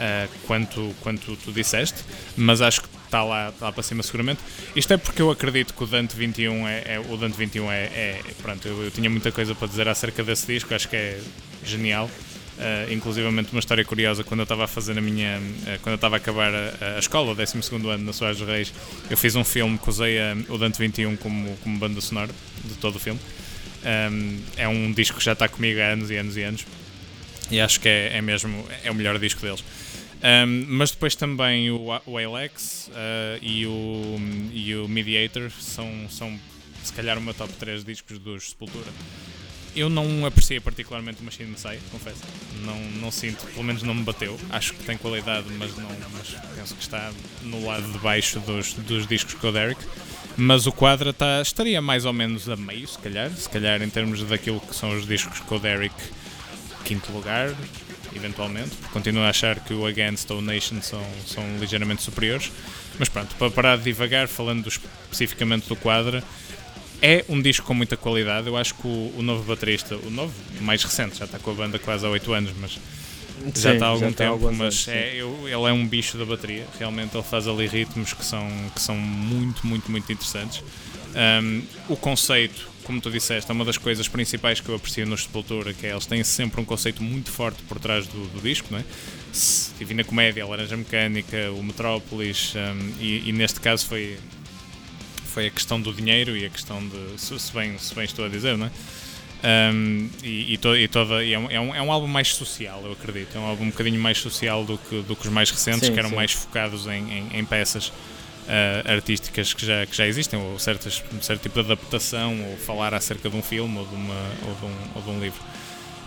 Uh, 0.00 0.26
quanto, 0.46 0.96
quanto 1.02 1.36
tu 1.36 1.52
disseste, 1.52 2.02
mas 2.34 2.62
acho 2.62 2.80
que 2.80 2.88
está 3.10 3.24
lá, 3.24 3.48
está 3.48 3.66
lá 3.66 3.72
para 3.72 3.82
cima 3.82 4.02
seguramente. 4.02 4.40
Isto 4.74 4.94
é 4.94 4.96
porque 4.96 5.20
eu 5.20 5.30
acredito 5.30 5.74
que 5.74 5.82
o 5.82 5.86
Dante 5.86 6.16
21 6.16 6.68
é, 6.68 6.82
é 6.86 7.00
o 7.00 7.16
Dante 7.16 7.36
21 7.36 7.70
é, 7.70 7.84
é 7.84 8.20
pronto, 8.40 8.66
eu, 8.66 8.84
eu, 8.84 8.90
tinha 8.90 9.10
muita 9.10 9.32
coisa 9.32 9.54
para 9.54 9.66
dizer 9.66 9.88
acerca 9.88 10.22
desse 10.22 10.46
disco, 10.46 10.72
acho 10.72 10.88
que 10.88 10.96
é 10.96 11.20
genial. 11.64 12.08
Uh, 12.58 12.92
inclusivamente 12.92 13.52
uma 13.52 13.58
história 13.58 13.82
curiosa 13.82 14.22
quando 14.22 14.40
eu 14.40 14.42
estava 14.42 14.64
a 14.64 14.66
fazer 14.66 14.98
a 14.98 15.00
minha 15.00 15.38
uh, 15.38 15.78
quando 15.80 15.92
eu 15.92 15.94
estava 15.94 16.16
a 16.16 16.18
acabar 16.18 16.52
a, 16.52 16.96
a 16.96 16.98
escola, 16.98 17.32
o 17.32 17.34
12 17.34 17.58
ano 17.72 18.04
na 18.04 18.12
Soares 18.12 18.38
Reis, 18.40 18.74
eu 19.08 19.16
fiz 19.16 19.34
um 19.34 19.42
filme 19.42 19.78
que 19.78 19.88
usei 19.88 20.18
uh, 20.18 20.44
o 20.52 20.58
Dante 20.58 20.78
21 20.78 21.16
como, 21.16 21.56
como 21.62 21.78
banda 21.78 22.00
sonora 22.02 22.30
de 22.62 22.74
todo 22.74 22.96
o 22.96 22.98
filme. 22.98 23.18
Um, 23.82 24.40
é 24.58 24.68
um 24.68 24.92
disco 24.92 25.16
que 25.16 25.24
já 25.24 25.32
está 25.32 25.48
comigo 25.48 25.80
há 25.80 25.84
anos 25.84 26.10
e 26.10 26.16
anos 26.16 26.36
e 26.36 26.42
anos 26.42 26.66
e 27.50 27.60
acho 27.60 27.80
que 27.80 27.88
é, 27.88 28.18
é 28.18 28.20
mesmo 28.20 28.64
é 28.84 28.90
o 28.90 28.94
melhor 28.94 29.18
disco 29.18 29.40
deles. 29.40 29.64
Um, 30.22 30.66
mas 30.68 30.90
depois 30.90 31.14
também 31.14 31.70
o, 31.70 31.86
o 32.06 32.18
Alex 32.18 32.88
uh, 32.88 33.38
e, 33.40 33.66
o, 33.66 34.16
e 34.52 34.76
o 34.76 34.86
Mediator 34.86 35.50
são, 35.50 35.88
são 36.10 36.38
se 36.82 36.92
calhar 36.92 37.16
o 37.16 37.20
meu 37.22 37.32
top 37.32 37.52
3 37.54 37.84
discos 37.84 38.18
dos 38.18 38.50
Sepultura. 38.50 38.90
Eu 39.74 39.88
não 39.88 40.26
apreciei 40.26 40.58
particularmente 40.58 41.22
o 41.22 41.24
Machine 41.24 41.50
Messiah, 41.50 41.78
confesso. 41.92 42.22
Não, 42.64 42.78
não 43.00 43.10
sinto, 43.10 43.46
pelo 43.46 43.62
menos 43.62 43.82
não 43.82 43.94
me 43.94 44.02
bateu. 44.02 44.38
Acho 44.50 44.74
que 44.74 44.82
tem 44.84 44.96
qualidade, 44.98 45.46
mas, 45.56 45.76
não, 45.76 45.88
mas 46.12 46.36
penso 46.56 46.74
que 46.74 46.82
está 46.82 47.12
no 47.42 47.64
lado 47.64 47.90
de 47.90 47.98
baixo 47.98 48.40
dos, 48.40 48.74
dos 48.74 49.06
discos 49.06 49.34
com 49.34 49.48
o 49.48 49.52
Derek. 49.52 49.80
Mas 50.36 50.66
o 50.66 50.72
Quadra 50.72 51.12
tá, 51.12 51.40
estaria 51.40 51.80
mais 51.80 52.04
ou 52.04 52.12
menos 52.12 52.48
a 52.48 52.56
meio, 52.56 52.86
se 52.86 52.98
calhar. 52.98 53.30
Se 53.30 53.48
calhar 53.48 53.80
em 53.80 53.88
termos 53.88 54.22
daquilo 54.24 54.60
que 54.60 54.74
são 54.74 54.90
os 54.90 55.06
discos 55.06 55.38
com 55.40 55.56
o 55.56 55.60
Derek, 55.60 55.94
quinto 56.84 57.12
lugar, 57.12 57.54
eventualmente, 58.14 58.70
continuo 58.92 59.22
a 59.22 59.28
achar 59.28 59.60
que 59.60 59.72
o 59.72 59.86
Against 59.86 60.30
ou 60.30 60.38
o 60.38 60.42
Nation 60.42 60.80
são, 60.82 61.04
são 61.26 61.44
ligeiramente 61.58 62.02
superiores. 62.02 62.50
Mas 62.98 63.08
pronto, 63.08 63.34
para 63.36 63.50
parar 63.50 63.76
de 63.78 63.84
divagar, 63.84 64.28
falando 64.28 64.64
do, 64.64 64.68
especificamente 64.68 65.68
do 65.68 65.76
Quadra, 65.76 66.22
é 67.00 67.24
um 67.28 67.40
disco 67.40 67.66
com 67.66 67.74
muita 67.74 67.96
qualidade. 67.96 68.46
Eu 68.46 68.56
acho 68.56 68.74
que 68.74 68.86
o, 68.86 69.14
o, 69.16 69.22
novo 69.22 69.42
baterista, 69.44 69.96
o 69.96 70.10
novo, 70.10 70.34
mais 70.60 70.82
recente, 70.84 71.18
já 71.18 71.24
está 71.24 71.38
com 71.38 71.50
a 71.50 71.54
banda 71.54 71.78
quase 71.78 72.04
há 72.04 72.10
8 72.10 72.32
anos, 72.32 72.52
mas 72.60 72.72
Sim, 72.72 73.52
já 73.54 73.74
está 73.74 73.86
há 73.86 73.88
algum 73.88 74.12
tempo. 74.12 74.38
Mas 74.52 74.86
anos, 74.86 74.88
é, 74.88 75.14
eu, 75.14 75.48
ele 75.48 75.54
é 75.54 75.72
um 75.72 75.86
bicho 75.86 76.18
da 76.18 76.24
bateria. 76.24 76.66
Realmente 76.78 77.16
ele 77.16 77.24
faz 77.24 77.48
ali 77.48 77.66
ritmos 77.66 78.12
que 78.12 78.24
são, 78.24 78.46
que 78.74 78.80
são 78.80 78.96
muito, 78.96 79.66
muito, 79.66 79.90
muito 79.90 80.12
interessantes. 80.12 80.62
Um, 81.14 81.62
o 81.88 81.96
conceito 81.96 82.70
como 82.90 83.00
tu 83.00 83.10
disseste, 83.10 83.48
é 83.48 83.54
uma 83.54 83.64
das 83.64 83.78
coisas 83.78 84.08
principais 84.08 84.60
que 84.60 84.68
eu 84.68 84.74
aprecio 84.74 85.06
no 85.06 85.16
Sepultura, 85.16 85.72
que 85.72 85.86
é 85.86 85.90
eles 85.90 86.06
têm 86.06 86.24
sempre 86.24 86.60
um 86.60 86.64
conceito 86.64 87.02
muito 87.02 87.30
forte 87.30 87.62
por 87.62 87.78
trás 87.78 88.06
do, 88.08 88.26
do 88.28 88.40
disco, 88.40 88.66
não 88.70 88.80
é? 88.80 88.84
Divina 89.78 90.02
Comédia, 90.02 90.42
a 90.42 90.48
Laranja 90.48 90.76
Mecânica, 90.76 91.52
o 91.52 91.62
Metrópolis, 91.62 92.54
um, 92.56 93.00
e, 93.00 93.28
e, 93.28 93.32
neste 93.32 93.60
caso 93.60 93.86
foi, 93.86 94.18
foi 95.24 95.46
a 95.46 95.50
questão 95.50 95.80
do 95.80 95.92
dinheiro 95.92 96.36
e 96.36 96.44
a 96.44 96.50
questão 96.50 96.80
de. 96.84 97.20
Se, 97.20 97.38
se 97.38 97.52
bem, 97.52 97.78
se 97.78 97.94
bem 97.94 98.04
estou 98.04 98.24
a 98.24 98.28
dizer, 98.28 98.58
não 98.58 98.66
é? 98.66 98.70
Um, 99.72 100.10
e, 100.22 100.54
e, 100.54 100.58
to, 100.58 100.76
e, 100.76 100.88
toda, 100.88 101.24
e 101.24 101.32
é, 101.32 101.38
um, 101.38 101.50
é, 101.50 101.60
um, 101.60 101.74
é, 101.74 101.80
um, 101.80 101.92
álbum 101.92 102.08
mais 102.08 102.34
social, 102.34 102.82
eu 102.84 102.92
acredito. 102.92 103.36
É 103.36 103.38
um 103.38 103.46
álbum 103.46 103.64
um 103.64 103.70
bocadinho 103.70 104.00
mais 104.00 104.18
social 104.18 104.64
do 104.64 104.76
que, 104.76 105.00
do 105.02 105.14
que 105.14 105.26
os 105.26 105.32
mais 105.32 105.50
recentes, 105.50 105.86
sim, 105.86 105.92
que 105.92 105.98
eram 105.98 106.10
sim. 106.10 106.16
mais 106.16 106.32
focados 106.32 106.86
em, 106.86 107.10
em, 107.10 107.38
em 107.38 107.44
peças 107.44 107.92
uh, 108.50 108.92
artísticas 108.92 109.54
que 109.54 109.64
já, 109.64 109.86
que 109.86 109.96
já 109.96 110.06
existem, 110.06 110.38
ou 110.38 110.58
certas, 110.58 111.02
um 111.14 111.22
certo 111.22 111.42
tipo 111.42 111.54
de 111.62 111.72
adaptação, 111.72 112.36
ou 112.50 112.56
falar 112.56 112.92
acerca 112.92 113.30
de 113.30 113.36
um 113.36 113.42
filme 113.42 113.78
ou 113.78 113.86
de, 113.86 113.94
uma, 113.94 114.30
ou 114.46 114.54
de, 114.54 114.64
um, 114.64 114.76
ou 114.96 115.02
de 115.02 115.10
um 115.10 115.20
livro. 115.20 115.40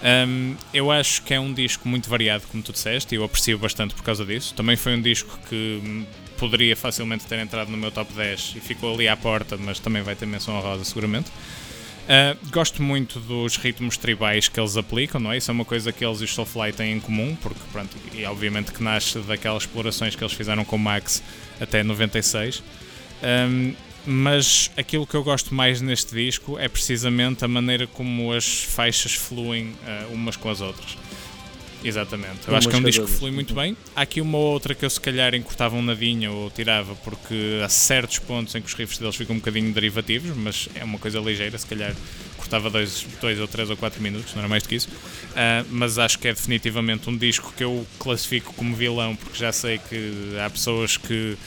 Um, 0.03 0.57
eu 0.73 0.91
acho 0.91 1.23
que 1.23 1.33
é 1.33 1.39
um 1.39 1.53
disco 1.53 1.87
muito 1.87 2.09
variado, 2.09 2.43
como 2.51 2.61
tu 2.61 2.73
disseste, 2.73 3.15
e 3.15 3.17
eu 3.17 3.23
aprecio 3.23 3.57
bastante 3.57 3.95
por 3.95 4.03
causa 4.03 4.25
disso. 4.25 4.53
Também 4.53 4.75
foi 4.75 4.93
um 4.95 5.01
disco 5.01 5.39
que 5.47 6.05
poderia 6.37 6.75
facilmente 6.75 7.25
ter 7.25 7.39
entrado 7.39 7.71
no 7.71 7.77
meu 7.77 7.89
top 7.89 8.11
10 8.13 8.55
e 8.57 8.59
ficou 8.59 8.93
ali 8.93 9.07
à 9.07 9.15
porta, 9.15 9.55
mas 9.55 9.79
também 9.79 10.01
vai 10.03 10.13
ter 10.13 10.25
menção 10.25 10.55
honrosa, 10.57 10.83
seguramente. 10.83 11.31
Uh, 12.03 12.37
gosto 12.51 12.83
muito 12.83 13.17
dos 13.17 13.55
ritmos 13.55 13.95
tribais 13.95 14.49
que 14.49 14.59
eles 14.59 14.75
aplicam, 14.75 15.21
não 15.21 15.31
é? 15.31 15.37
Isso 15.37 15.49
é 15.49 15.53
uma 15.53 15.63
coisa 15.63 15.91
que 15.93 16.03
eles 16.03 16.19
e 16.19 16.25
os 16.25 16.33
Soulfly 16.33 16.73
têm 16.73 16.93
em 16.93 16.99
comum, 16.99 17.35
porque, 17.41 17.59
pronto, 17.71 17.95
e 18.13 18.25
obviamente 18.25 18.73
que 18.73 18.83
nasce 18.83 19.19
daquelas 19.19 19.63
explorações 19.63 20.13
que 20.13 20.21
eles 20.21 20.33
fizeram 20.33 20.65
com 20.65 20.75
o 20.75 20.79
Max 20.79 21.23
até 21.61 21.81
96. 21.81 22.61
Um, 23.23 23.73
mas 24.05 24.69
aquilo 24.75 25.07
que 25.07 25.15
eu 25.15 25.23
gosto 25.23 25.55
mais 25.55 25.79
neste 25.79 26.13
disco 26.13 26.59
é 26.59 26.67
precisamente 26.67 27.45
a 27.45 27.47
maneira 27.47 27.87
como 27.87 28.33
as 28.33 28.63
faixas 28.65 29.13
fluem 29.13 29.67
uh, 29.67 30.13
umas 30.13 30.35
com 30.35 30.49
as 30.49 30.59
outras. 30.59 30.97
Exatamente. 31.83 32.47
Eu 32.47 32.55
acho 32.55 32.69
que 32.69 32.75
é 32.75 32.77
um 32.77 32.83
disco 32.83 33.05
que 33.05 33.11
flui 33.11 33.31
muito 33.31 33.53
bem. 33.53 33.75
Há 33.95 34.01
aqui 34.01 34.21
uma 34.21 34.37
outra 34.37 34.73
que 34.73 34.85
eu 34.85 34.89
se 34.89 34.99
calhar 34.99 35.35
encurtava 35.35 35.75
um 35.75 35.81
nadinho 35.81 36.33
ou 36.33 36.49
tirava, 36.49 36.95
porque 36.95 37.61
há 37.63 37.69
certos 37.69 38.19
pontos 38.19 38.55
em 38.55 38.61
que 38.61 38.67
os 38.67 38.73
riffs 38.73 38.97
deles 38.97 39.15
ficam 39.15 39.35
um 39.35 39.39
bocadinho 39.39 39.71
derivativos, 39.73 40.35
mas 40.35 40.69
é 40.75 40.83
uma 40.83 40.97
coisa 40.97 41.19
ligeira, 41.19 41.57
se 41.57 41.65
calhar 41.65 41.93
cortava 42.37 42.69
dois, 42.69 43.05
dois 43.21 43.39
ou 43.39 43.47
três 43.47 43.69
ou 43.69 43.77
quatro 43.77 44.01
minutos, 44.01 44.33
não 44.33 44.39
era 44.39 44.47
mais 44.47 44.63
do 44.63 44.69
que 44.69 44.75
isso. 44.75 44.87
Uh, 44.89 45.65
mas 45.69 45.97
acho 45.97 46.19
que 46.19 46.27
é 46.27 46.33
definitivamente 46.33 47.09
um 47.09 47.17
disco 47.17 47.53
que 47.55 47.63
eu 47.63 47.85
classifico 47.99 48.53
como 48.53 48.75
vilão, 48.75 49.15
porque 49.15 49.37
já 49.37 49.51
sei 49.51 49.77
que 49.77 50.37
há 50.43 50.49
pessoas 50.49 50.97
que 50.97 51.37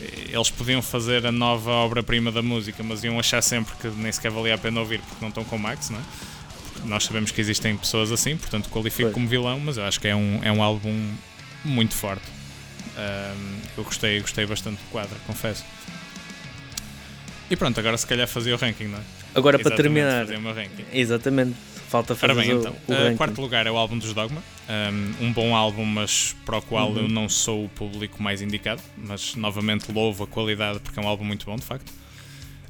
eh, 0.00 0.30
eles 0.32 0.50
podiam 0.50 0.82
fazer 0.82 1.26
a 1.26 1.32
nova 1.32 1.70
obra-prima 1.70 2.30
da 2.30 2.42
música, 2.42 2.82
mas 2.82 3.02
iam 3.04 3.18
achar 3.18 3.42
sempre 3.42 3.74
que 3.76 3.88
nem 3.88 4.10
sequer 4.12 4.30
valia 4.30 4.54
a 4.54 4.58
pena 4.58 4.80
ouvir 4.80 5.00
porque 5.00 5.16
não 5.20 5.28
estão 5.28 5.44
com 5.44 5.56
o 5.56 5.58
Max, 5.58 5.90
não 5.90 5.98
é? 5.98 6.02
Nós 6.86 7.04
sabemos 7.04 7.30
que 7.30 7.40
existem 7.40 7.76
pessoas 7.76 8.10
assim, 8.12 8.36
portanto 8.36 8.68
qualifico 8.68 9.10
como 9.10 9.28
vilão, 9.28 9.60
mas 9.60 9.76
eu 9.76 9.84
acho 9.84 10.00
que 10.00 10.08
é 10.08 10.16
um, 10.16 10.40
é 10.42 10.50
um 10.50 10.62
álbum 10.62 11.14
muito 11.64 11.94
forte. 11.94 12.24
Um, 12.96 13.58
eu 13.76 13.84
gostei, 13.84 14.20
gostei 14.20 14.46
bastante 14.46 14.78
do 14.78 14.90
quadro, 14.90 15.16
confesso. 15.26 15.64
E 17.50 17.56
pronto, 17.56 17.78
agora 17.78 17.96
se 17.96 18.06
calhar 18.06 18.26
fazia 18.26 18.54
o 18.54 18.58
ranking, 18.58 18.86
não 18.88 18.98
é? 18.98 19.02
Agora 19.34 19.58
para 19.58 19.76
terminar. 19.76 20.26
Exatamente. 20.92 21.54
Falta 21.88 22.16
fazer 22.16 22.34
bem, 22.34 22.52
o, 22.52 22.60
então, 22.60 22.76
o 22.88 23.12
uh, 23.12 23.16
quarto 23.16 23.40
lugar 23.40 23.66
é 23.66 23.70
o 23.70 23.76
álbum 23.76 23.96
dos 23.96 24.12
Dogma. 24.12 24.42
Um, 24.68 25.26
um 25.26 25.32
bom 25.32 25.54
álbum, 25.54 25.84
mas 25.84 26.34
para 26.44 26.56
o 26.56 26.62
qual 26.62 26.90
uhum. 26.90 27.02
eu 27.02 27.08
não 27.08 27.28
sou 27.28 27.66
o 27.66 27.68
público 27.68 28.20
mais 28.20 28.42
indicado. 28.42 28.82
Mas 28.96 29.36
novamente 29.36 29.92
louvo 29.92 30.24
a 30.24 30.26
qualidade 30.26 30.80
porque 30.80 30.98
é 30.98 31.02
um 31.02 31.06
álbum 31.06 31.24
muito 31.24 31.46
bom, 31.46 31.54
de 31.54 31.64
facto. 31.64 31.92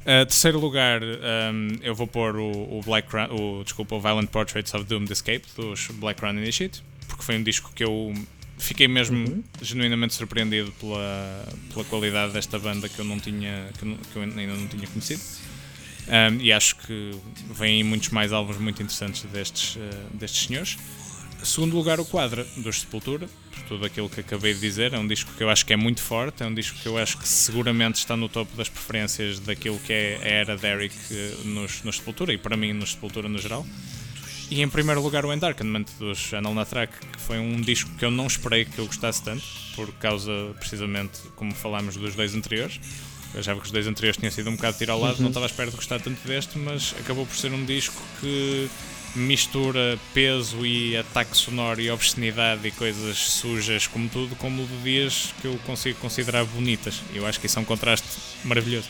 Uh, 0.07 0.25
terceiro 0.25 0.57
lugar, 0.57 1.01
um, 1.03 1.67
eu 1.81 1.93
vou 1.93 2.07
pôr 2.07 2.37
o, 2.37 2.49
o 2.49 2.81
Black 2.85 3.13
Run, 3.13 3.27
o, 3.59 3.61
desculpa, 3.61 3.93
o 3.93 3.99
Violent 3.99 4.29
Portraits 4.29 4.73
of 4.73 4.85
Doomed 4.85 5.11
Escape 5.11 5.43
dos 5.57 5.87
Black 5.95 6.21
Run 6.21 6.37
Initiate, 6.37 6.81
porque 7.09 7.23
foi 7.23 7.35
um 7.35 7.43
disco 7.43 7.73
que 7.75 7.83
eu 7.83 8.13
fiquei 8.57 8.87
mesmo 8.87 9.17
uhum. 9.17 9.43
genuinamente 9.61 10.13
surpreendido 10.13 10.71
pela, 10.79 11.45
pela 11.73 11.83
qualidade 11.83 12.31
desta 12.31 12.57
banda 12.57 12.87
que 12.87 12.97
eu 12.97 13.03
não 13.03 13.19
tinha 13.19 13.67
que, 13.77 13.85
eu, 13.85 13.97
que 14.13 14.15
eu 14.15 14.21
ainda 14.21 14.55
não 14.55 14.67
tinha 14.69 14.87
conhecido. 14.87 15.21
Um, 16.07 16.39
e 16.39 16.53
acho 16.53 16.77
que 16.77 17.11
vêm 17.51 17.83
muitos 17.83 18.07
mais 18.07 18.31
álbuns 18.31 18.57
muito 18.57 18.81
interessantes 18.81 19.23
destes, 19.23 19.75
uh, 19.75 19.79
destes 20.13 20.47
senhores. 20.47 20.77
Segundo 21.43 21.75
lugar, 21.75 21.99
o 21.99 22.05
Quadra, 22.05 22.45
dos 22.57 22.81
Sepultura, 22.81 23.27
por 23.51 23.61
tudo 23.63 23.85
aquilo 23.85 24.09
que 24.09 24.19
acabei 24.19 24.53
de 24.53 24.59
dizer. 24.59 24.93
É 24.93 24.99
um 24.99 25.07
disco 25.07 25.31
que 25.37 25.43
eu 25.43 25.49
acho 25.49 25.65
que 25.65 25.73
é 25.73 25.75
muito 25.75 26.01
forte, 26.01 26.43
é 26.43 26.45
um 26.45 26.53
disco 26.53 26.77
que 26.79 26.87
eu 26.87 26.97
acho 26.97 27.17
que 27.17 27.27
seguramente 27.27 27.95
está 27.95 28.17
no 28.17 28.27
topo 28.27 28.55
das 28.57 28.69
preferências 28.69 29.39
daquilo 29.39 29.79
que 29.79 29.93
é 29.93 30.19
a 30.21 30.27
era 30.27 30.57
Derek 30.57 30.95
eh, 31.11 31.35
nos, 31.45 31.83
nos 31.83 31.97
Sepultura 31.97 32.33
e 32.33 32.37
para 32.37 32.57
mim 32.57 32.73
nos 32.73 32.91
Sepultura 32.91 33.29
no 33.29 33.37
geral. 33.37 33.65
E 34.49 34.61
em 34.61 34.69
primeiro 34.69 35.01
lugar 35.01 35.25
o 35.25 35.33
Endarkenment 35.33 35.85
dos 35.99 36.33
Anal 36.33 36.53
na 36.53 36.63
Track, 36.63 36.93
que 37.11 37.19
foi 37.19 37.37
um 37.37 37.59
disco 37.59 37.89
que 37.97 38.05
eu 38.05 38.11
não 38.11 38.27
esperei 38.27 38.63
que 38.63 38.79
eu 38.79 38.85
gostasse 38.85 39.21
tanto, 39.21 39.43
por 39.75 39.91
causa 39.93 40.31
precisamente, 40.57 41.19
como 41.35 41.53
falámos, 41.53 41.97
dos 41.97 42.15
dois 42.15 42.33
anteriores. 42.33 42.79
Eu 43.33 43.41
achava 43.41 43.59
que 43.59 43.65
os 43.65 43.71
dois 43.71 43.85
anteriores 43.87 44.17
tinham 44.17 44.31
sido 44.31 44.49
um 44.49 44.55
bocado 44.55 44.77
tiro 44.77 44.93
ao 44.93 44.99
lado, 44.99 45.17
uhum. 45.17 45.23
não 45.23 45.27
estava 45.29 45.45
à 45.45 45.47
espera 45.47 45.69
de 45.69 45.75
gostar 45.75 45.99
tanto 45.99 46.25
deste, 46.25 46.57
mas 46.57 46.95
acabou 46.97 47.25
por 47.25 47.35
ser 47.35 47.51
um 47.51 47.65
disco 47.65 48.01
que 48.21 48.69
mistura 49.17 49.97
peso 50.13 50.65
e 50.65 50.95
ataque 50.95 51.35
sonoro 51.35 51.81
e 51.81 51.89
obscenidade 51.89 52.67
e 52.67 52.71
coisas 52.71 53.17
sujas 53.17 53.87
como 53.87 54.07
tudo, 54.07 54.35
com 54.35 54.49
melodias 54.49 55.33
que 55.41 55.47
eu 55.47 55.57
consigo 55.65 55.99
considerar 55.99 56.45
bonitas. 56.45 57.01
Eu 57.13 57.25
acho 57.25 57.39
que 57.39 57.47
isso 57.47 57.59
é 57.59 57.61
um 57.61 57.65
contraste 57.65 58.07
maravilhoso. 58.43 58.87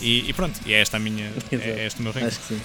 E, 0.00 0.30
e 0.30 0.32
pronto, 0.32 0.58
e 0.64 0.72
é 0.72 0.80
esta 0.80 0.96
a 0.96 1.00
minha. 1.00 1.30
é 1.52 1.86
este 1.86 2.00
o 2.00 2.02
meu 2.02 2.12
reino. 2.12 2.28
Acho 2.28 2.40
que 2.40 2.46
sim. 2.46 2.60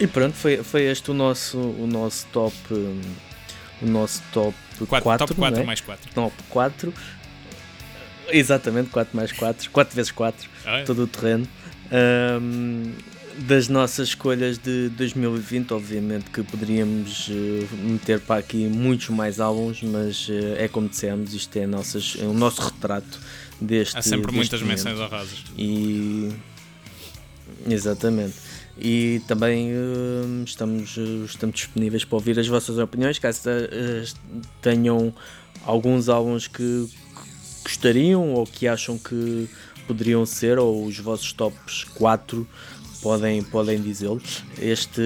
E 0.00 0.06
pronto, 0.06 0.34
foi, 0.34 0.62
foi 0.62 0.82
este 0.84 1.10
o 1.10 1.14
nosso, 1.14 1.58
o 1.58 1.86
nosso 1.86 2.26
top. 2.32 2.56
O 2.72 3.86
nosso 3.86 4.22
top 4.32 4.56
4. 4.86 5.02
4 5.02 5.26
top 5.26 5.38
4 5.38 5.60
é? 5.60 5.64
mais 5.64 5.80
4. 5.80 6.10
Top 6.14 6.34
4. 6.48 6.94
Exatamente, 8.28 8.90
4 8.90 9.16
mais 9.16 9.32
4. 9.32 9.70
4 9.70 9.94
vezes 9.94 10.10
4. 10.12 10.50
Ah, 10.64 10.78
é? 10.78 10.84
Todo 10.84 11.02
o 11.02 11.06
terreno. 11.06 11.46
Um, 12.40 12.92
das 13.38 13.68
nossas 13.68 14.08
escolhas 14.08 14.58
de 14.58 14.88
2020, 14.90 15.72
obviamente 15.72 16.30
que 16.30 16.42
poderíamos 16.42 17.28
uh, 17.28 17.76
meter 17.76 18.20
para 18.20 18.40
aqui 18.40 18.66
muitos 18.66 19.08
mais 19.08 19.40
álbuns, 19.40 19.82
mas 19.82 20.28
uh, 20.28 20.56
é 20.56 20.68
como 20.68 20.88
dissemos, 20.88 21.34
isto 21.34 21.56
é, 21.56 21.66
nossas, 21.66 22.16
é 22.20 22.24
o 22.24 22.32
nosso 22.32 22.62
retrato 22.62 23.20
deste. 23.60 23.96
Há 23.96 24.02
sempre 24.02 24.26
deste 24.26 24.36
muitas 24.36 24.60
momento. 24.60 24.84
menções 24.84 24.98
honrosas. 24.98 25.44
E. 25.56 26.30
Exatamente. 27.68 28.34
E 28.78 29.20
também 29.28 29.72
uh, 29.72 30.44
estamos, 30.44 30.96
estamos 31.26 31.56
disponíveis 31.56 32.04
para 32.04 32.16
ouvir 32.16 32.38
as 32.38 32.48
vossas 32.48 32.78
opiniões, 32.78 33.18
caso 33.18 33.40
tenham 34.60 35.14
alguns 35.64 36.08
álbuns 36.08 36.48
que 36.48 36.88
gostariam 37.62 38.32
ou 38.32 38.46
que 38.46 38.66
acham 38.66 38.98
que 38.98 39.48
poderiam 39.86 40.24
ser, 40.24 40.58
ou 40.58 40.86
os 40.86 40.98
vossos 40.98 41.32
tops 41.32 41.84
4 41.94 42.46
podem, 43.02 43.42
podem 43.42 43.80
dizê-lo. 43.80 44.22
Este, 44.58 45.02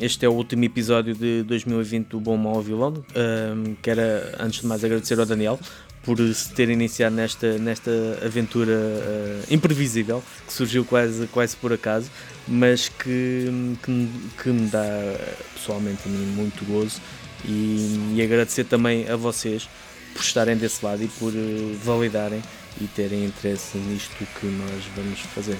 este 0.00 0.26
é 0.26 0.28
o 0.28 0.32
último 0.32 0.64
episódio 0.64 1.14
de 1.14 1.42
2020 1.44 2.08
do 2.08 2.20
Bom 2.20 2.36
Mal 2.36 2.60
Vilão. 2.60 2.92
Um, 2.92 3.74
quero, 3.80 4.00
antes 4.38 4.60
de 4.60 4.66
mais, 4.66 4.84
agradecer 4.84 5.18
ao 5.18 5.24
Daniel 5.24 5.58
por 6.02 6.18
se 6.34 6.52
ter 6.52 6.68
iniciado 6.68 7.14
nesta, 7.14 7.58
nesta 7.58 7.90
aventura 8.24 8.72
uh, 8.72 9.54
imprevisível, 9.54 10.22
que 10.46 10.52
surgiu 10.52 10.84
quase, 10.84 11.26
quase 11.28 11.56
por 11.56 11.72
acaso, 11.72 12.10
mas 12.46 12.88
que, 12.88 13.76
que, 13.82 14.08
que 14.42 14.48
me 14.48 14.68
dá 14.68 14.86
pessoalmente 15.54 16.00
a 16.06 16.08
mim 16.08 16.26
muito 16.34 16.64
gozo. 16.64 17.00
E, 17.44 18.14
e, 18.16 18.22
agradecer 18.22 18.64
também 18.64 19.08
a 19.08 19.14
vocês 19.14 19.68
por 20.12 20.22
estarem 20.22 20.56
desse 20.56 20.84
lado 20.84 21.04
e 21.04 21.08
por 21.08 21.32
uh, 21.32 21.78
validarem 21.84 22.42
e 22.80 22.86
terem 22.88 23.26
interesse 23.26 23.78
nisto 23.78 24.26
que 24.40 24.46
nós 24.46 24.84
vamos 24.96 25.20
fazer. 25.20 25.58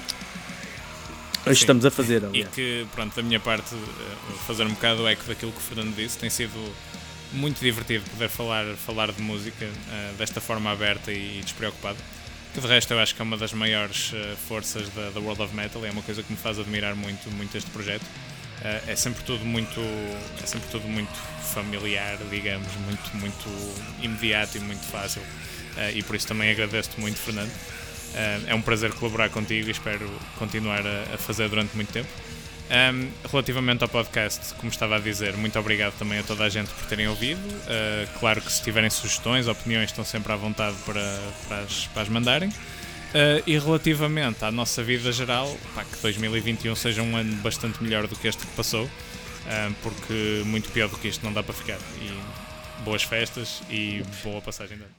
Sim. 1.55 1.61
Estamos 1.61 1.85
a 1.85 1.91
fazer, 1.91 2.23
aliás. 2.25 2.47
E 2.47 2.49
que, 2.51 2.87
pronto, 2.93 3.15
da 3.15 3.23
minha 3.23 3.39
parte, 3.39 3.73
eh, 3.73 4.33
fazer 4.45 4.63
um 4.63 4.73
bocado 4.73 5.03
o 5.03 5.07
eco 5.07 5.23
daquilo 5.25 5.51
que 5.51 5.57
o 5.57 5.61
Fernando 5.61 5.95
disse, 5.95 6.17
tem 6.17 6.29
sido 6.29 6.73
muito 7.33 7.59
divertido 7.59 8.03
poder 8.09 8.29
falar, 8.29 8.65
falar 8.75 9.11
de 9.11 9.21
música 9.21 9.65
uh, 9.65 10.15
desta 10.17 10.41
forma 10.41 10.71
aberta 10.71 11.11
e 11.11 11.41
despreocupada. 11.43 11.97
Que 12.53 12.61
de 12.61 12.67
resto 12.67 12.91
eu 12.93 12.99
acho 12.99 13.13
que 13.13 13.21
é 13.21 13.23
uma 13.23 13.37
das 13.37 13.53
maiores 13.53 14.11
uh, 14.13 14.35
forças 14.47 14.89
da, 14.89 15.11
da, 15.11 15.19
World 15.19 15.41
of 15.43 15.55
Metal, 15.55 15.85
é 15.85 15.91
uma 15.91 16.01
coisa 16.01 16.23
que 16.23 16.31
me 16.31 16.37
faz 16.37 16.57
admirar 16.59 16.95
muito, 16.95 17.29
muito 17.31 17.55
este 17.55 17.69
projeto. 17.69 18.03
Uh, 18.03 18.89
é 18.89 18.95
sempre 18.95 19.23
tudo 19.23 19.45
muito 19.45 19.79
é 20.41 20.45
sempre 20.45 20.67
tudo 20.69 20.87
muito 20.87 21.15
familiar, 21.53 22.17
digamos, 22.29 22.67
muito, 22.85 23.17
muito 23.17 23.75
imediato 24.01 24.57
e 24.57 24.59
muito 24.59 24.85
fácil. 24.85 25.21
e 25.93 26.03
por 26.03 26.15
isso 26.15 26.27
também 26.27 26.51
agradeço-te 26.51 26.99
muito, 26.99 27.17
Fernando. 27.17 27.51
Uh, 28.13 28.49
é 28.49 28.55
um 28.55 28.61
prazer 28.61 28.91
colaborar 28.93 29.29
contigo 29.29 29.67
e 29.67 29.71
espero 29.71 30.09
continuar 30.37 30.83
a, 30.85 31.17
fazer 31.17 31.47
durante 31.49 31.75
muito 31.75 31.91
tempo. 31.91 32.09
Relativamente 33.31 33.83
ao 33.83 33.89
podcast, 33.89 34.53
como 34.55 34.69
estava 34.69 34.97
a 34.97 34.99
dizer, 34.99 35.35
muito 35.35 35.57
obrigado 35.57 35.97
também 35.97 36.19
a 36.19 36.23
toda 36.23 36.43
a 36.43 36.49
gente 36.49 36.69
por 36.69 36.85
terem 36.85 37.07
ouvido. 37.07 37.39
Uh, 37.39 38.19
claro 38.19 38.41
que 38.41 38.51
se 38.51 38.61
tiverem 38.61 38.89
sugestões, 38.89 39.47
opiniões, 39.47 39.89
estão 39.89 40.05
sempre 40.05 40.31
à 40.31 40.35
vontade 40.35 40.75
para, 40.85 41.19
para, 41.47 41.59
as, 41.61 41.87
para 41.87 42.01
as 42.03 42.09
mandarem. 42.09 42.49
Uh, 42.49 43.41
e 43.47 43.57
relativamente 43.57 44.45
à 44.45 44.51
nossa 44.51 44.83
vida 44.83 45.11
geral, 45.11 45.57
pá, 45.73 45.83
que 45.83 45.97
2021 45.99 46.75
seja 46.75 47.01
um 47.01 47.15
ano 47.15 47.35
bastante 47.37 47.81
melhor 47.83 48.05
do 48.05 48.15
que 48.15 48.27
este 48.27 48.45
que 48.45 48.55
passou, 48.55 48.85
uh, 48.85 48.89
porque 49.81 50.43
muito 50.45 50.69
pior 50.71 50.89
do 50.89 50.97
que 50.97 51.07
isto 51.07 51.25
não 51.25 51.33
dá 51.33 51.41
para 51.41 51.55
ficar. 51.55 51.79
E 51.99 52.83
boas 52.83 53.01
festas 53.01 53.63
e 53.67 54.03
boa 54.23 54.41
passagem 54.41 54.77
de 54.77 54.83
ano. 54.83 54.98